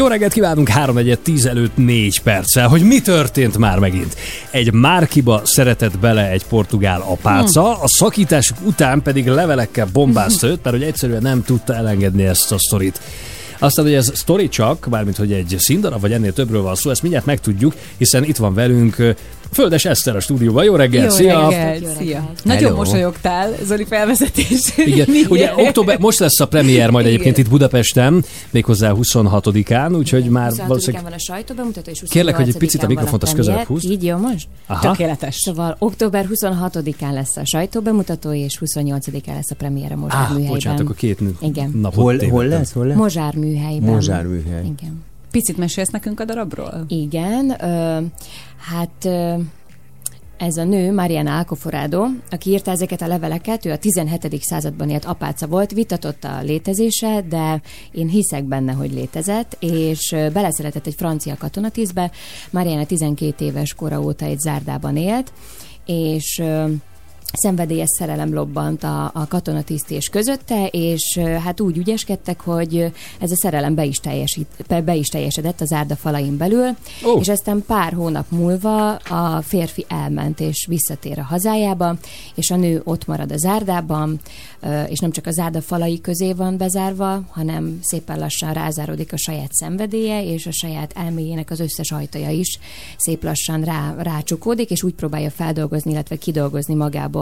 [0.00, 4.16] Jó reggelt kívánunk 3 1 10 előtt 4 perccel, hogy mi történt már megint.
[4.50, 10.76] Egy márkiba szeretett bele egy portugál apáca, a szakításuk után pedig levelekkel bombázta őt, mert
[10.76, 13.00] hogy egyszerűen nem tudta elengedni ezt a sztorit.
[13.58, 17.02] Aztán, hogy ez sztori csak, mármint hogy egy színdarab, vagy ennél többről van szó, ezt
[17.02, 19.14] mindjárt megtudjuk, hiszen itt van velünk
[19.52, 20.64] Földes Eszter a stúdióban.
[20.64, 21.48] Jó reggel, Jó szia!
[21.48, 22.32] reggelt, szia.
[22.44, 22.76] Nagyon Hello.
[22.76, 24.86] mosolyogtál, Zoli felvezetésén.
[24.86, 27.14] Igen, ugye október, most lesz a premier majd Igen.
[27.18, 31.02] egyébként itt Budapesten, méghozzá 26-án, úgyhogy már 26-án valószínűleg...
[31.04, 33.46] van a sajtóbemutató, és 28-án Kérlek, hogy egy picit a mikrofonhoz premier.
[33.46, 33.90] közelebb húzd.
[33.90, 34.48] Így jó most?
[34.66, 34.80] Aha.
[34.90, 35.34] Tökéletes.
[35.36, 40.52] Szóval október 26-án lesz a sajtóbemutató, és 28-án lesz a premier a Mozsár Á, műhelyben.
[40.52, 41.70] bocsánat, akkor két Igen.
[41.80, 42.72] napot Hol, hol lesz?
[42.72, 42.96] Hol lesz?
[42.96, 43.90] Mozsár műhelyben.
[43.94, 44.62] Mozsár műhely.
[44.64, 45.02] Igen.
[45.30, 46.84] Picit mesélsz nekünk a darabról?
[46.88, 48.00] Igen, ö,
[48.56, 49.34] hát ö,
[50.40, 54.42] ez a nő, Mariana Alcoforado, aki írta ezeket a leveleket, ő a 17.
[54.42, 60.86] században élt apáca volt, vitatott a létezése, de én hiszek benne, hogy létezett, és beleszeretett
[60.86, 62.10] egy francia katonatízbe.
[62.50, 65.32] Mariana 12 éves kora óta egy zárdában élt,
[65.86, 66.42] és
[67.32, 73.36] szenvedélyes szerelem lobbant a, a katonatiszt és közötte, és hát úgy ügyeskedtek, hogy ez a
[73.36, 74.46] szerelem be is, teljesít,
[74.84, 77.18] be, is teljesedett az árda falain belül, Ó.
[77.20, 81.96] és aztán pár hónap múlva a férfi elment és visszatér a hazájába,
[82.34, 84.20] és a nő ott marad az árdában,
[84.88, 89.52] és nem csak az árda falai közé van bezárva, hanem szépen lassan rázárodik a saját
[89.52, 92.58] szenvedélye, és a saját elméjének az összes ajtaja is
[92.96, 97.19] szép lassan rá, rácsukódik, és úgy próbálja feldolgozni, illetve kidolgozni magából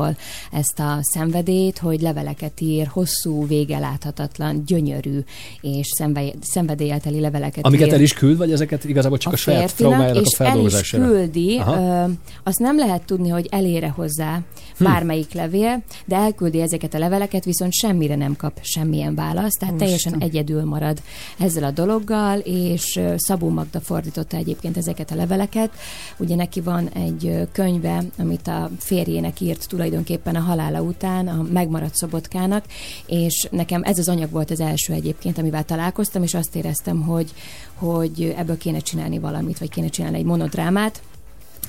[0.53, 5.19] ezt a szenvedélyt, hogy leveleket ír, hosszú, vége láthatatlan, gyönyörű
[5.61, 9.37] és szenve- szenvedéllyel teli leveleket Amiket ír el is küld, vagy ezeket igazából csak a,
[9.37, 11.05] saját férfinak, traumájának a és el is feldolgozására?
[11.05, 11.59] küldi.
[11.59, 12.07] Aha.
[12.07, 12.11] Ö,
[12.43, 14.41] azt nem lehet tudni, hogy elére hozzá
[14.79, 14.85] Hm.
[14.85, 19.85] bármelyik levél, de elküldi ezeket a leveleket, viszont semmire nem kap semmilyen választ, tehát Most.
[19.85, 21.03] teljesen egyedül marad
[21.39, 25.71] ezzel a dologgal, és Szabó Magda fordította egyébként ezeket a leveleket.
[26.19, 31.97] Ugye neki van egy könyve, amit a férjének írt tulajdonképpen a halála után, a megmaradt
[31.97, 32.65] szobotkának,
[33.07, 37.33] és nekem ez az anyag volt az első egyébként, amivel találkoztam, és azt éreztem, hogy,
[37.75, 41.03] hogy ebből kéne csinálni valamit, vagy kéne csinálni egy monodrámát.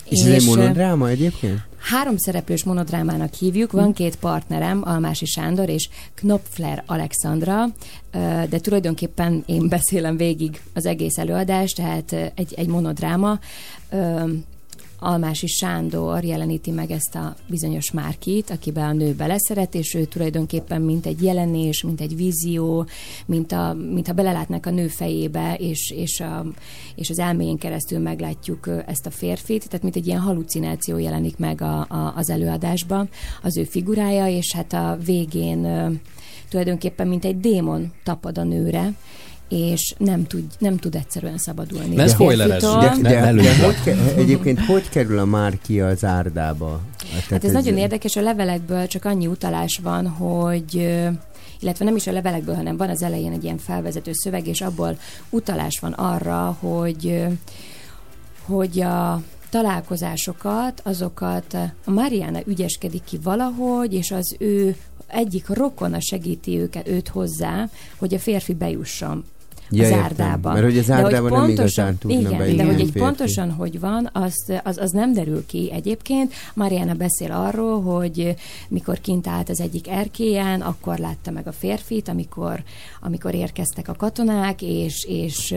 [0.10, 1.60] És ez egy monodráma egyébként?
[1.78, 7.66] Három szereplős monodrámának hívjuk, van két partnerem, Almási Sándor és Knopfler Alexandra,
[8.50, 13.40] de tulajdonképpen én beszélem végig az egész előadást, tehát egy, egy monodráma.
[15.00, 20.82] Almási Sándor jeleníti meg ezt a bizonyos Márkit, akiben a nő beleszeret, és ő tulajdonképpen
[20.82, 22.86] mint egy jelenés, mint egy vízió,
[23.26, 26.46] mint, a, mint ha belelátnak a nő fejébe, és, és, a,
[26.96, 31.62] és az elméjén keresztül meglátjuk ezt a férfit, tehát mint egy ilyen halucináció jelenik meg
[31.62, 33.10] a, a, az előadásban,
[33.42, 35.68] az ő figurája, és hát a végén
[36.50, 38.94] tulajdonképpen mint egy démon tapad a nőre,
[39.50, 41.96] és nem tud, nem tud egyszerűen szabadulni.
[43.02, 46.82] De, de, Ne- de hogy ke- egyébként hogy kerül a Márki az árdába?
[47.30, 50.74] Hát ez nagyon érdekes, a levelekből csak annyi utalás van, hogy
[51.60, 54.98] illetve nem is a levelekből, hanem van az elején egy ilyen felvezető szöveg, és abból
[55.30, 57.26] utalás van arra, hogy,
[58.46, 61.54] hogy a találkozásokat, azokat
[61.86, 64.76] a Mariana ügyeskedik ki valahogy, és az ő
[65.08, 69.24] egyik rokona segíti őket, őt hozzá, hogy a férfi bejusson
[69.72, 70.00] Ja, a értem.
[70.02, 70.54] zárdában.
[70.54, 72.80] Mert hogy a De hogy zárdában nem pontosan- igazán tudna igen, bejönni de hogy egy
[72.84, 73.00] férfi.
[73.00, 74.34] pontosan hogy van, az,
[74.64, 76.34] az, az nem derül ki egyébként.
[76.54, 78.36] Mariana beszél arról, hogy
[78.70, 82.64] mikor kint állt az egyik erkélyen, akkor látta meg a férfit, amikor,
[83.02, 85.56] amikor érkeztek a katonák, és, és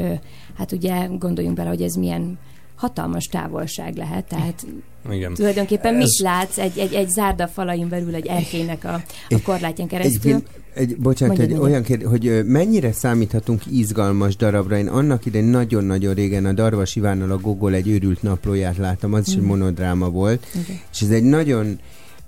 [0.59, 2.39] hát ugye gondoljunk bele, hogy ez milyen
[2.77, 4.67] hatalmas távolság lehet, tehát
[5.11, 5.35] Igen.
[5.35, 9.89] tulajdonképpen mit Ez- látsz egy, egy, egy zárda falain belül egy erkélynek a, a korlátján
[9.89, 10.31] keresztül?
[10.33, 14.79] Egyébként, egy, bocsánat, Mondjad, egy olyan kérdés, hogy mennyire számíthatunk izgalmas darabra?
[14.79, 19.27] Én annak idején nagyon-nagyon régen a Darvas Ivánnal a Gogol egy őrült naplóját láttam, az
[19.29, 19.49] is egy Mhm.
[19.49, 20.81] monodráma volt, Igen.
[20.93, 21.79] és ez egy nagyon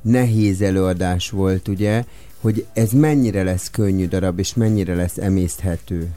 [0.02, 2.04] nehéz előadás volt, ugye,
[2.40, 6.08] hogy ez mennyire lesz könnyű darab, és mennyire lesz emészthető.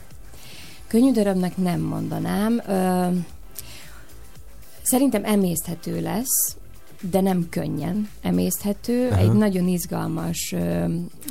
[0.88, 2.62] Könnyű darabnak nem mondanám.
[2.68, 3.08] Ö,
[4.84, 6.56] szerintem emészthető lesz,
[7.02, 9.08] de nem könnyen emészthető.
[9.08, 9.20] Aha.
[9.20, 10.86] Egy nagyon izgalmas ö,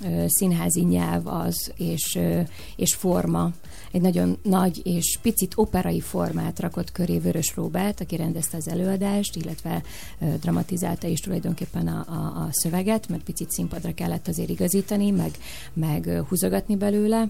[0.04, 2.40] ö, színházi nyelv az, és, ö,
[2.76, 3.50] és forma.
[3.92, 9.36] Egy nagyon nagy és picit operai formát rakott köré Vörös Róbert, aki rendezte az előadást,
[9.36, 9.82] illetve
[10.20, 15.30] ö, dramatizálta is tulajdonképpen a, a, a szöveget, mert picit színpadra kellett azért igazítani, meg,
[15.72, 17.28] meg húzogatni belőle.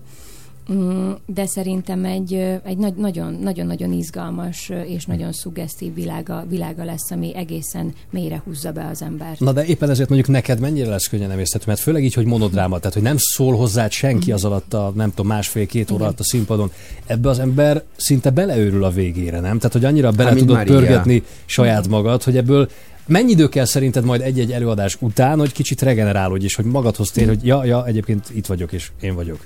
[0.73, 2.33] Mm, De szerintem egy,
[2.65, 8.73] egy nagy- nagyon, nagyon-nagyon izgalmas és nagyon szuggesztív világa, világa lesz, ami egészen mélyre húzza
[8.73, 9.41] be az embert.
[9.41, 12.78] Na de éppen ezért mondjuk neked mennyire lesz könnyen emészthető, mert főleg így, hogy monodráma,
[12.78, 16.25] tehát hogy nem szól hozzád senki az alatt a, nem tudom, másfél-két óra alatt a
[16.25, 16.70] színpadon.
[17.07, 19.57] Ebbe az ember szinte beleőrül a végére, nem?
[19.57, 20.75] Tehát, hogy annyira bele tudod Maria.
[20.75, 22.69] pörgetni saját magad, hogy ebből
[23.09, 27.27] Mennyi idő kell szerinted majd egy-egy előadás után, hogy kicsit regenerálódj, és hogy magadhoz tér,
[27.27, 29.39] hogy ja, ja, egyébként itt vagyok, és én vagyok.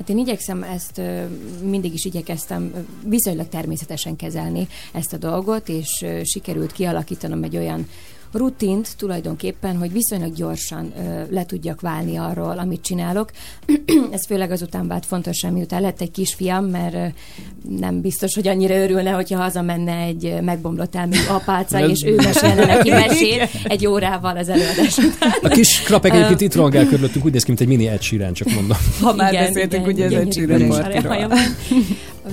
[0.00, 1.00] Hát én igyekszem ezt,
[1.62, 7.88] mindig is igyekeztem viszonylag természetesen kezelni ezt a dolgot, és sikerült kialakítanom egy olyan
[8.32, 13.30] rutint tulajdonképpen, hogy viszonylag gyorsan ö, le tudjak válni arról, amit csinálok.
[14.10, 17.04] Ez főleg azután vált fontosan, miután lett egy kisfiam, mert ö,
[17.78, 22.64] nem biztos, hogy annyira örülne, hogyha hazamenne egy megbomlott elmű apáca, Ez- és ő mesélne
[22.66, 25.32] neki mesét egy órával az előadás után.
[25.42, 28.32] A kis krapek egyébként itt rohangál körülöttünk, úgy néz ki, mint egy mini Ed Sheeran,
[28.32, 28.76] csak mondom.
[29.00, 31.32] Ha már beszéltünk ugye az Ed Sheeran.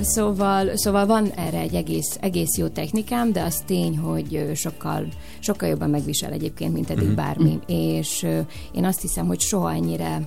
[0.02, 5.06] Szóval, szóval van erre egy egész, egész jó technikám, de az tény, hogy sokkal,
[5.38, 7.14] sokkal jobban megvisel egyébként, mint eddig Mhm.
[7.14, 7.58] bármi.
[7.66, 8.26] És
[8.72, 10.22] én azt hiszem, hogy soha ennyire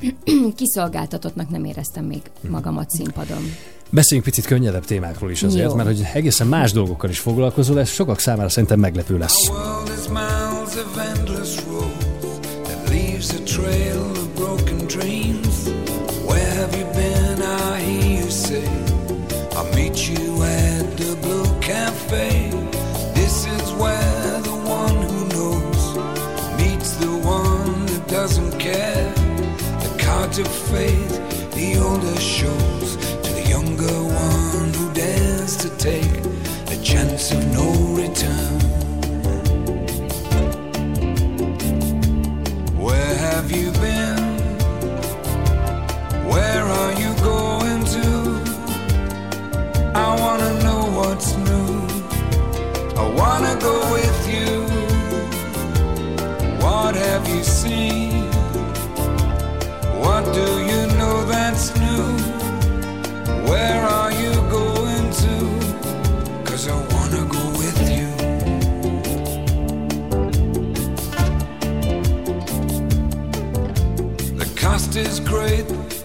[0.56, 3.42] kiszolgáltatottnak nem éreztem még magamat színpadon.
[3.90, 5.74] Beszéljünk picit könnyedebb témákról is azért, Jó.
[5.74, 9.50] mert hogy egészen más dolgokkal is foglalkozol, ez sokak számára szerintem meglepő lesz.
[16.26, 17.40] Where have you been?
[17.40, 18.64] I hear you say,
[37.16, 37.85] a chance of no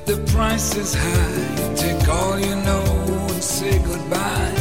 [0.05, 1.75] the price is high.
[1.75, 2.83] Take all you know
[3.29, 4.53] and say goodbye.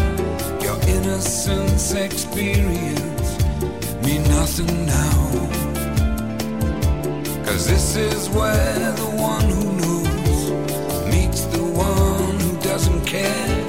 [0.63, 3.31] Your innocence experience
[4.05, 5.31] mean nothing now.
[7.45, 10.51] Cause this is where the one who knows
[11.13, 13.60] meets the one who doesn't care.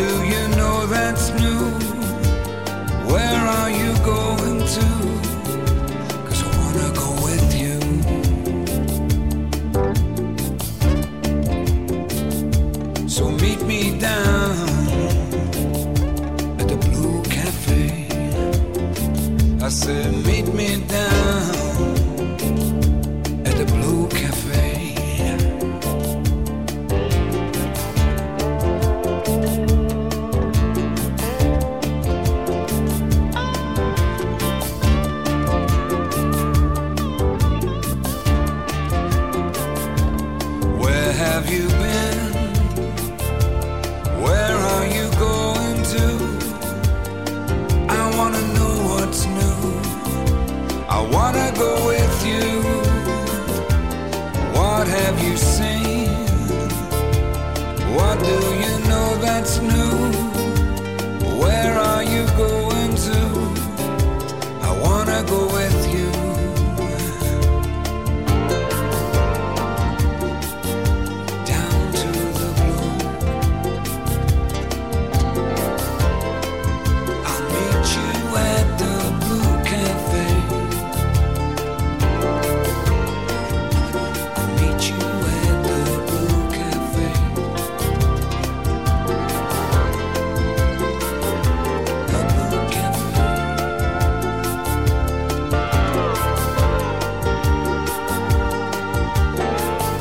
[0.00, 1.62] Do you know that's new?
[3.12, 5.19] Where are you going to?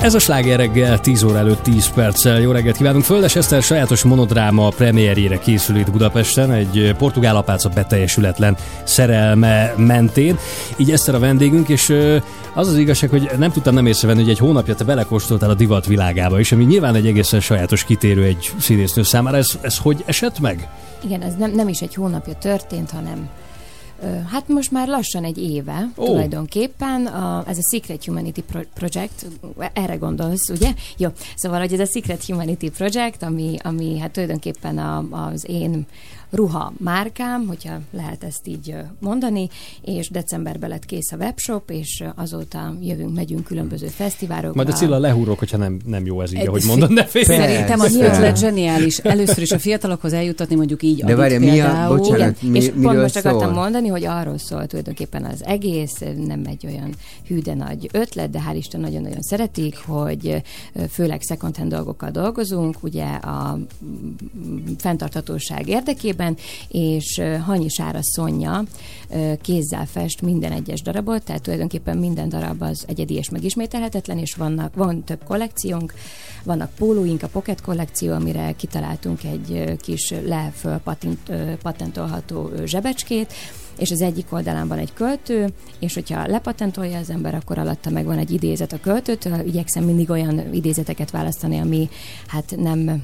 [0.10, 2.40] Ez a sláger reggel 10 óra előtt 10 perccel.
[2.40, 3.04] Jó reggelt kívánunk!
[3.04, 10.38] Földes Eszter sajátos monodráma premierjére készül itt Budapesten, egy portugál apáca beteljesületlen szerelme mentén.
[10.78, 11.96] Így Eszter a vendégünk, és
[12.54, 15.86] az az igazság, hogy nem tudtam nem észrevenni, hogy egy hónapja te belekóstoltál a divat
[15.86, 19.38] világába is, ami nyilván egy egészen sajátos kitérő egy színésznő számára.
[19.38, 20.70] Ez, ez hogy esett meg?
[21.04, 23.30] Igen, ez nem, nem is egy hónapja történt, hanem
[24.32, 26.06] hát most már lassan egy éve oh.
[26.06, 27.06] tulajdonképpen.
[27.06, 29.26] A, ez a Secret Humanity Pro- Project,
[29.74, 30.74] erre gondolsz, ugye?
[30.98, 35.86] Jó, szóval, hogy ez a Secret Humanity Project, ami, ami hát tulajdonképpen a, az én
[36.32, 39.50] ruha márkám, hogyha lehet ezt így mondani,
[39.82, 44.52] és decemberben lett kész a webshop, és azóta jövünk, megyünk különböző fesztiválokra.
[44.56, 47.24] Majd a Cilla lehúrok, hogyha nem, nem jó ez így, ahogy mondod, ne félj.
[47.26, 48.98] Szerintem az ötlet zseniális.
[48.98, 53.02] Először is a fiatalokhoz eljutatni mondjuk így De várja, mi a- bocsánat, mi- és pont
[53.02, 53.52] most akartam szól?
[53.62, 56.94] mondani, hogy arról szól tulajdonképpen az egész, nem egy olyan
[57.28, 59.22] hű, de nagy ötlet, de hál' Isten nagyon-nagyon
[59.54, 60.42] szeretik, hogy
[60.90, 63.58] főleg second hand dolgokkal dolgozunk, ugye a
[64.78, 66.38] fenntarthatóság érdekében,
[66.68, 68.64] és ö, Hanyi Sára Szonya
[69.42, 74.76] kézzel fest minden egyes darabot, tehát tulajdonképpen minden darab az egyedi és megismételhetetlen, és vannak,
[74.76, 75.94] van több kollekciónk,
[76.44, 80.54] vannak pólóink, a Pocket kollekció, amire kitaláltunk egy kis le
[81.62, 83.34] patentolható zsebecskét,
[83.80, 85.50] és az egyik oldalán van egy költő,
[85.80, 89.40] és hogyha lepatentolja az ember, akkor alatta meg van egy idézet a költőtől.
[89.40, 91.90] Igyekszem mindig olyan idézeteket választani, ami
[92.28, 93.04] hát nem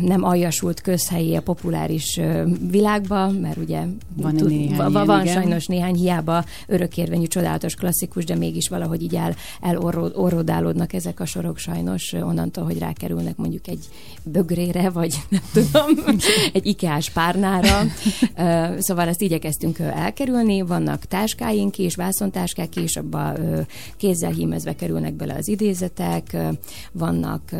[0.00, 2.20] nem aljasult közhelyi a populáris
[2.70, 3.82] világba, mert ugye
[4.16, 5.34] Van néhány va- ilyen, van igen.
[5.34, 11.58] sajnos néhány hiába örökérvényű, csodálatos klasszikus, de mégis valahogy így el, elorrodálódnak ezek a sorok
[11.58, 13.84] sajnos onnantól, hogy rákerülnek mondjuk egy
[14.22, 16.14] bögrére, vagy nem tudom,
[16.52, 17.82] egy ikeás párnára.
[18.78, 20.60] Szóval ezt igyekeztünk elkerülni.
[20.62, 23.32] Vannak táskáink is, vászontáskák is, abba
[23.96, 26.36] kézzel hímezve kerülnek bele az idézetek,
[26.92, 27.50] vannak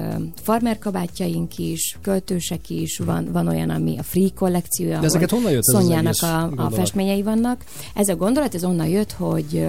[0.42, 5.62] farmerkabátjaink is, költősek is, van, van olyan, ami a Free kollekciója, De ezeket honnan jött
[5.62, 7.64] Szonyának a, a festményei vannak.
[7.94, 9.66] Ez a gondolat, ez onnan jött, hogy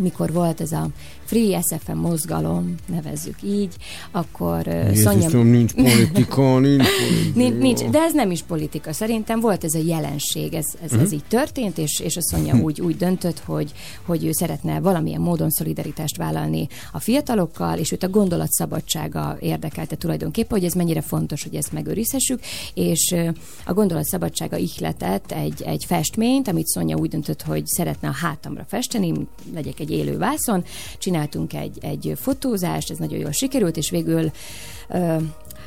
[0.00, 0.88] mikor volt ez a
[1.24, 3.76] Free SFM mozgalom, nevezzük így,
[4.10, 6.84] akkor ö, Jézusom, nincs politika, nincs
[7.32, 7.58] politika.
[7.58, 8.92] Nincs, de ez nem is politika.
[8.92, 11.00] Szerintem volt ez a jelenség, ez, ez, Mhm.
[11.00, 12.60] ez így történt, és, és a Szonya Hm.
[12.62, 13.72] úgy, úgy döntött, hogy,
[14.06, 20.58] hogy ő szeretne valamilyen módon szolidaritást vállalni a fiatalokkal, és őt a gondolatszabadsága érdekelte tulajdonképpen,
[20.58, 22.40] hogy ez mennyire fontos, hogy ezt megőrizhessük,
[22.74, 23.14] és
[23.66, 29.12] a gondolatszabadsága ihletett egy, egy festményt, amit Szonya úgy döntött, hogy szeretne a hátamra festeni,
[29.54, 30.64] legyek egy élő vászon,
[31.14, 34.30] csináltunk egy, egy fotózást, ez nagyon jól sikerült, és végül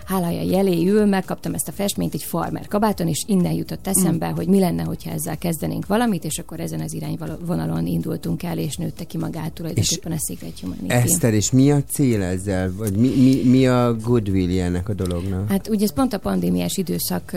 [0.08, 4.60] hálája jeléül megkaptam ezt a festményt egy farmer kabáton, és innen jutott eszembe, hogy mi
[4.60, 9.18] lenne, hogyha ezzel kezdenénk valamit, és akkor ezen az irányvonalon indultunk el, és nőtte ki
[9.18, 10.92] magát tulajdonképpen a Secret Humanity.
[10.92, 12.74] Eszter, és mi a cél ezzel?
[12.78, 15.50] Vagy mi, mi, mi a goodwill ennek a dolognak?
[15.50, 17.36] Hát ugye ez pont a pandémiás időszak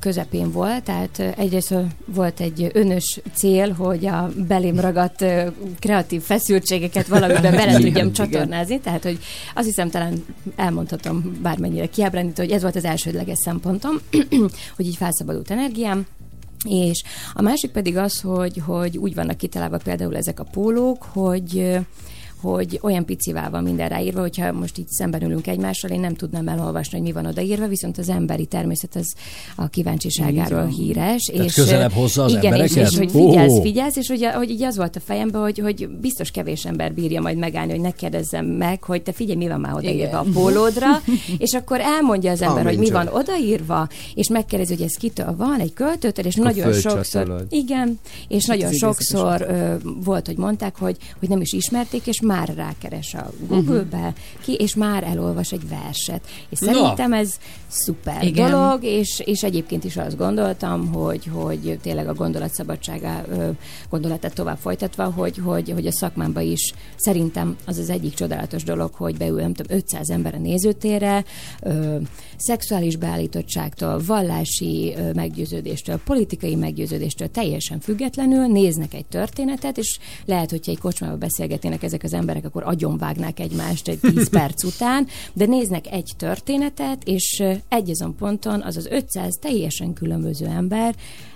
[0.00, 1.74] közepén volt, tehát egyrészt
[2.06, 5.24] volt egy önös cél, hogy a belém ragadt
[5.78, 9.18] kreatív feszültségeket valamiben bele tudjam csatornázni, tehát hogy
[9.54, 10.24] azt hiszem talán
[10.56, 14.00] elmondhatom bármennyire kiábrándító, hogy ez volt az elsődleges szempontom,
[14.76, 16.06] hogy így felszabadult energiám,
[16.68, 17.02] és
[17.34, 21.78] a másik pedig az, hogy, hogy úgy vannak kitalálva például ezek a pólók, hogy
[22.44, 26.48] hogy olyan picivel van minden ráírva, hogyha most így szemben ülünk egymással, én nem tudnám
[26.48, 29.14] elolvasni, hogy mi van odaírva, viszont az emberi természet az
[29.56, 31.22] a kíváncsiságáról híres.
[31.22, 32.90] Tehát közelebb hozza az igen, és, embereket?
[32.90, 33.28] és hogy Ó.
[33.28, 36.94] figyelsz, figyelsz, és hogy, hogy így az volt a fejemben, hogy, hogy biztos kevés ember
[36.94, 40.22] bírja majd megállni, hogy ne kérdezzem meg, hogy te figyelj, mi van már odaírva a
[40.22, 40.32] Igen.
[40.32, 40.88] pólódra,
[41.38, 45.60] és akkor elmondja az ember, hogy mi van odaírva, és megkérdezi, hogy ez kitől van,
[45.60, 47.98] egy költőtől, és Akkor nagyon sokszor, igen,
[48.28, 49.46] és nagyon sokszor
[50.04, 54.74] volt, hogy mondták, hogy, hogy nem is ismerték, és már rákeres a Google-be, ki, és
[54.74, 56.20] már elolvas egy verset.
[56.48, 57.38] És szerintem ez
[57.68, 58.50] szuper Igen.
[58.50, 63.48] dolog, és, és egyébként is azt gondoltam, hogy, hogy tényleg a gondolatszabadságá ö,
[63.90, 68.94] gondolatát tovább folytatva, hogy, hogy, hogy a szakmámban is szerintem az az egyik csodálatos dolog,
[68.94, 71.24] hogy beül, nem tudom, 500 ember a nézőtérre,
[71.62, 71.96] ö,
[72.36, 80.72] szexuális beállítottságtól, vallási ö, meggyőződéstől, politikai meggyőződéstől teljesen függetlenül néznek egy történetet, és lehet, hogyha
[80.72, 85.86] egy kocsmába beszélgetnének ezek az emberek, akkor agyonvágnák egymást egy 10 perc után, de néznek
[85.86, 90.94] egy történetet, és egy azon ponton az az 500 teljesen különböző ember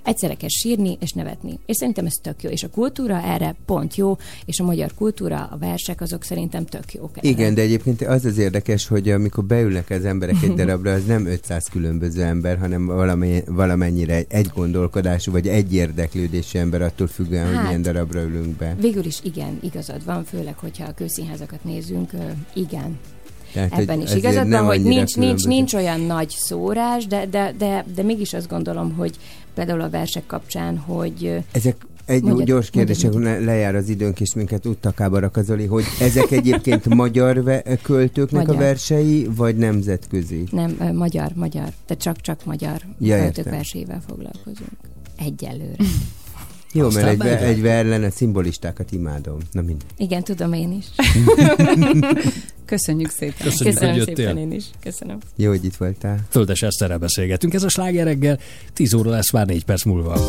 [0.09, 1.59] egyszerre kell sírni és nevetni.
[1.67, 2.51] És szerintem ez tök jó.
[2.51, 6.93] És a kultúra erre pont jó, és a magyar kultúra, a versek azok szerintem tök
[6.95, 7.11] jók.
[7.19, 7.29] erre.
[7.29, 11.27] Igen, de egyébként az az érdekes, hogy amikor beülnek az emberek egy darabra, az nem
[11.27, 17.55] 500 különböző ember, hanem valami, valamennyire egy gondolkodású, vagy egy érdeklődésű ember attól függően, hogy
[17.55, 18.77] Hát, milyen darabra ülünk be.
[18.81, 22.11] Végül is igen, igazad van, főleg, hogyha a közszínházakat nézünk,
[22.55, 22.99] igen.
[23.53, 27.85] Tehát, Ebben is igazad van, hogy nincs, nincs, nincs olyan nagy szórás, de, de, de,
[27.95, 29.17] de mégis azt gondolom, hogy
[29.55, 34.35] például a versek kapcsán, hogy Ezek egy Mondjad, gyors kérdés, le- lejár az időnk, és
[34.35, 38.63] minket uttakába rakazoli, hogy ezek egyébként magyar ve- költőknek Magyar.
[38.63, 40.45] a versei, vagy nemzetközi?
[40.51, 43.53] nem, magyar, magyar, de csak-csak magyar Ja, költők értem.
[43.53, 44.71] versével foglalkozunk.
[45.19, 45.77] Egyelőre.
[46.73, 49.37] Jó, Aztán mert egy, egy verlen a szimbolistákat imádom.
[49.53, 49.87] Na mindegy.
[49.97, 50.85] Igen, tudom én is.
[52.65, 53.37] Köszönjük szépen.
[53.43, 54.27] Köszönjük, Köszönöm hogy jöttél.
[54.27, 54.65] szépen én is.
[54.83, 55.19] Köszönöm.
[55.37, 56.19] Jó, hogy itt voltál.
[56.31, 57.55] Földes Eszterrel beszélgetünk.
[57.55, 58.39] Ez a sláger reggel
[58.73, 60.21] 10 óra lesz már 4 perc múlva.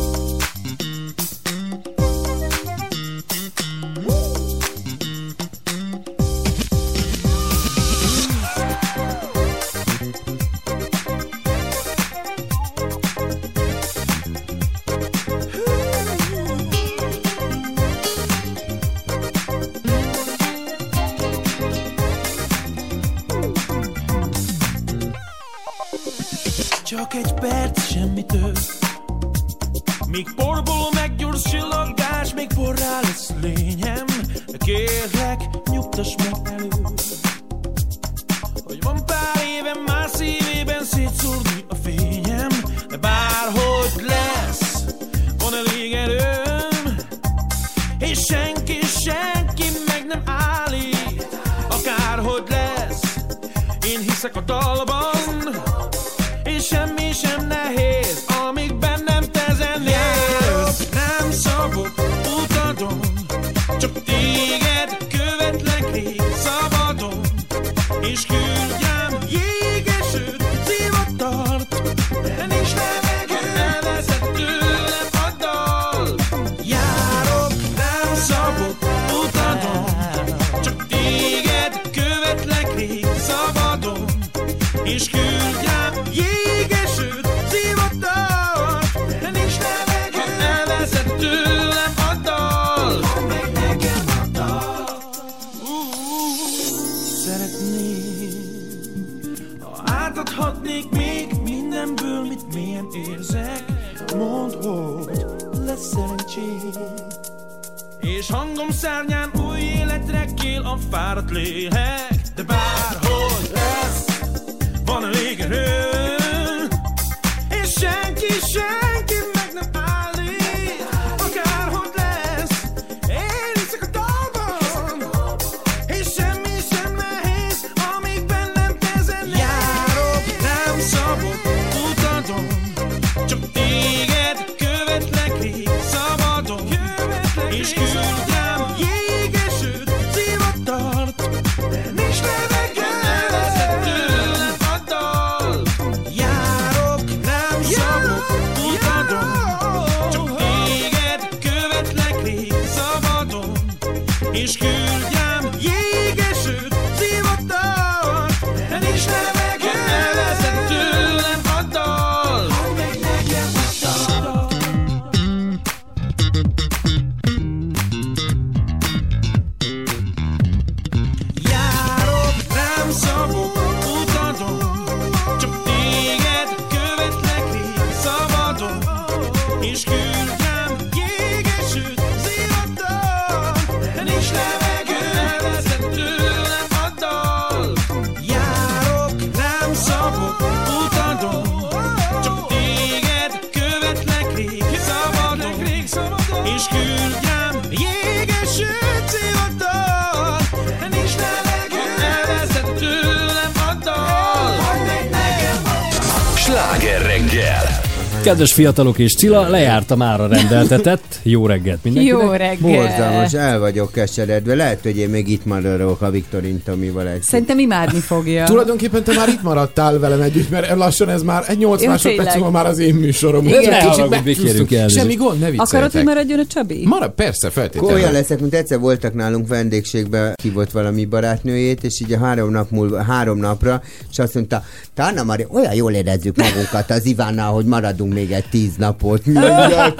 [208.40, 211.09] Kedves fiatalok és Cilla, lejárta már a rendeltetett.
[211.22, 212.22] Jó reggelt mindenkinek.
[212.22, 212.56] Jó reggel.
[212.60, 214.54] Borzalmas, el vagyok keseredve.
[214.54, 217.22] Lehet, hogy én még itt maradok a Viktorin Tomival egy.
[217.22, 218.44] Szerintem imádni fogja.
[218.44, 222.34] Tulajdonképpen te már itt maradtál velem együtt, mert lassan ez már egy 8 Jó, másodperc
[222.34, 223.46] múlva már az én műsorom.
[223.46, 223.70] Igen.
[223.70, 224.90] Ne kicsit megcsúsztunk.
[224.90, 226.86] Semmi gond, ne Akarod, hogy maradjon a Csabi?
[226.86, 227.96] Marad, persze, feltétlenül.
[227.96, 232.70] olyan leszek, mint egyszer voltak nálunk vendégségbe, hívott valami barátnőjét, és így a három nap
[232.70, 237.52] múlva, három napra, és azt mondta, te Anna Mari, olyan jól érezzük magunkat az Ivánnal,
[237.52, 239.22] hogy maradunk még egy tíz napot.
[239.24, 239.92] Ja,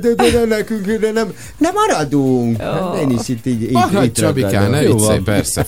[0.00, 2.60] de, de, de, nekünk, de nem, nem maradunk.
[2.60, 5.66] Hát Én is itt így, így, Maradj, itt Csabikán, ne viccelj, persze.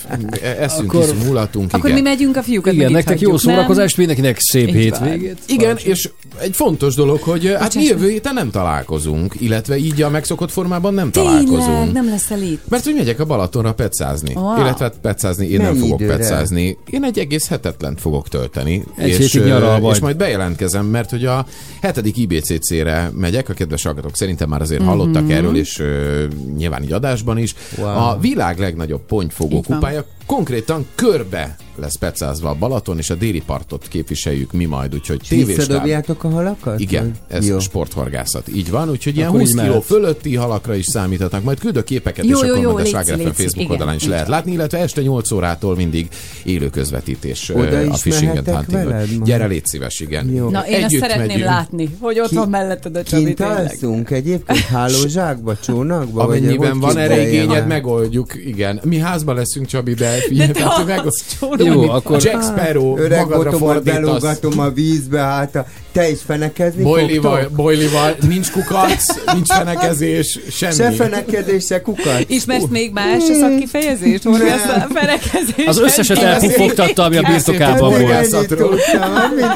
[0.59, 2.01] Eszünk, Akkor- iszunk, mulatunk, Akkor igen.
[2.03, 5.37] mi megyünk a fiúkat, Igen, nektek jó szórakozást, mindenkinek szép Így hétvégét.
[5.47, 6.09] Igen, és
[6.39, 10.93] egy fontos dolog, hogy hát mi jövő héten nem találkozunk, illetve így a megszokott formában
[10.93, 11.93] nem Tényleg, találkozunk.
[11.93, 12.61] nem leszel itt.
[12.69, 14.33] Mert hogy megyek a Balatonra pecázni.
[14.33, 14.59] Wow.
[14.59, 16.17] Illetve hát pecázni, én nem fogok időre?
[16.17, 16.77] pecázni.
[16.89, 18.83] Én egy egész hetetlen fogok tölteni.
[18.97, 19.39] Egy és,
[19.79, 19.93] vagy.
[19.93, 21.45] és majd bejelentkezem, mert hogy a
[21.81, 24.89] hetedik IBCC-re megyek, a kedves hallgatók szerintem már azért Mhm.
[24.89, 26.25] hallottak erről, és ö,
[26.57, 27.55] nyilván így adásban is.
[27.77, 27.87] Wow.
[27.87, 33.87] A világ legnagyobb pontyfogó kupája konkrétan körbe lesz pecázva a Balaton, és a déli partot
[33.87, 35.45] képviseljük mi majd, úgyhogy.
[35.45, 36.79] Visszadobjátok a halakat?
[36.79, 37.59] Igen, ez Jó.
[37.59, 38.47] sporthorgászat.
[38.47, 41.43] Így van, úgyhogy ilyen Akkor 20 így kiló fölötti halakra is számíthatnak.
[41.43, 43.31] Majd küldök képeket, Jó, és jó, akkor jó, majd a léci, Sláger FM léci.
[43.41, 46.07] Facebook Igen, oldalán is így lehet látni, illetve este 8 órától mindig
[46.43, 48.83] élő közvetítés Oda a is Fishing and Hunting.
[48.83, 49.07] veled?
[49.23, 50.29] Gyere, légy szíves, igen.
[50.29, 50.49] Jó.
[50.49, 51.45] Na, én ezt Együtt szeretném megyünk.
[51.45, 53.57] látni, hogy ott Ki- van melletted a Csabi Kint tényleg.
[53.57, 56.23] alszunk egyébként hálózsákba, csónakba?
[56.23, 58.79] Amennyiben van erre igényed, megoldjuk, igen.
[58.83, 61.63] Mi házban leszünk, Csabi, de figyelj, te meg, az csónak.
[61.63, 63.93] Jó, akkor Jack Sparrow Öreg magadra fordítasz.
[63.93, 65.65] belógatom a vízbe, hát a,
[65.97, 70.73] te is fenekezni Bojlival, bojlival, nincs kukac, nincs fenekezés, semmi.
[70.73, 72.23] Se fenekedés, se kukat.
[72.27, 74.23] Ismersz még más szakkifejezést?
[74.23, 75.65] Horgász a fenekezés.
[75.65, 78.53] Az összeset elpufogtatta, ami a birtokában volt.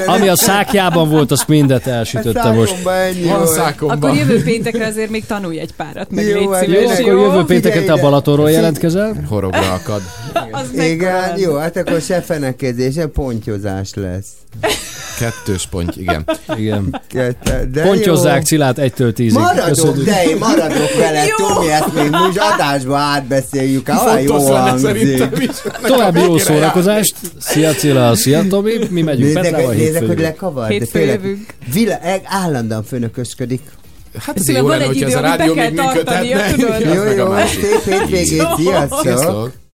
[0.05, 2.75] Ami a szákjában volt, azt mindet elsütötte most.
[3.25, 3.97] Van szákomban.
[3.97, 7.33] Akkor jövő péntekre azért még tanulj egy párat, meg Jó, légy hát szíves, Jó, akkor
[7.33, 7.97] jövő pénteken te a.
[7.97, 9.15] Balatonról jelentkezel.
[9.29, 10.01] Horogra akad.
[10.51, 14.27] Az Igen, jó, hát akkor se fenekezés, se pontyozás lesz.
[15.22, 16.24] Kettős pont, igen.
[16.58, 17.01] Igen.
[17.09, 18.41] Kette- De Pontyozzák jó.
[18.41, 19.33] Cilát 1-től 10-ig.
[19.33, 20.06] Maradok, Köszönjük.
[20.06, 21.24] de én maradok vele.
[21.38, 25.24] Tomi, ezt még most adásba átbeszéljük, olyan jó hangzik.
[25.82, 27.16] További jó szórakozást.
[27.40, 28.72] Szia Cilla, szia Tomi.
[28.90, 30.17] Mi megyünk Nézzek, Petrával nézzek, hogy
[30.67, 31.45] Hétfőn tényleg jövünk.
[31.74, 33.61] vila, e- állandóan főnökösködik.
[34.19, 36.93] Hát Ez jó lenne, hogyha ez a rádió még működhetne.
[36.93, 38.48] Jó, jó, szép hétvégét!
[39.01, 39.60] Sziasztok!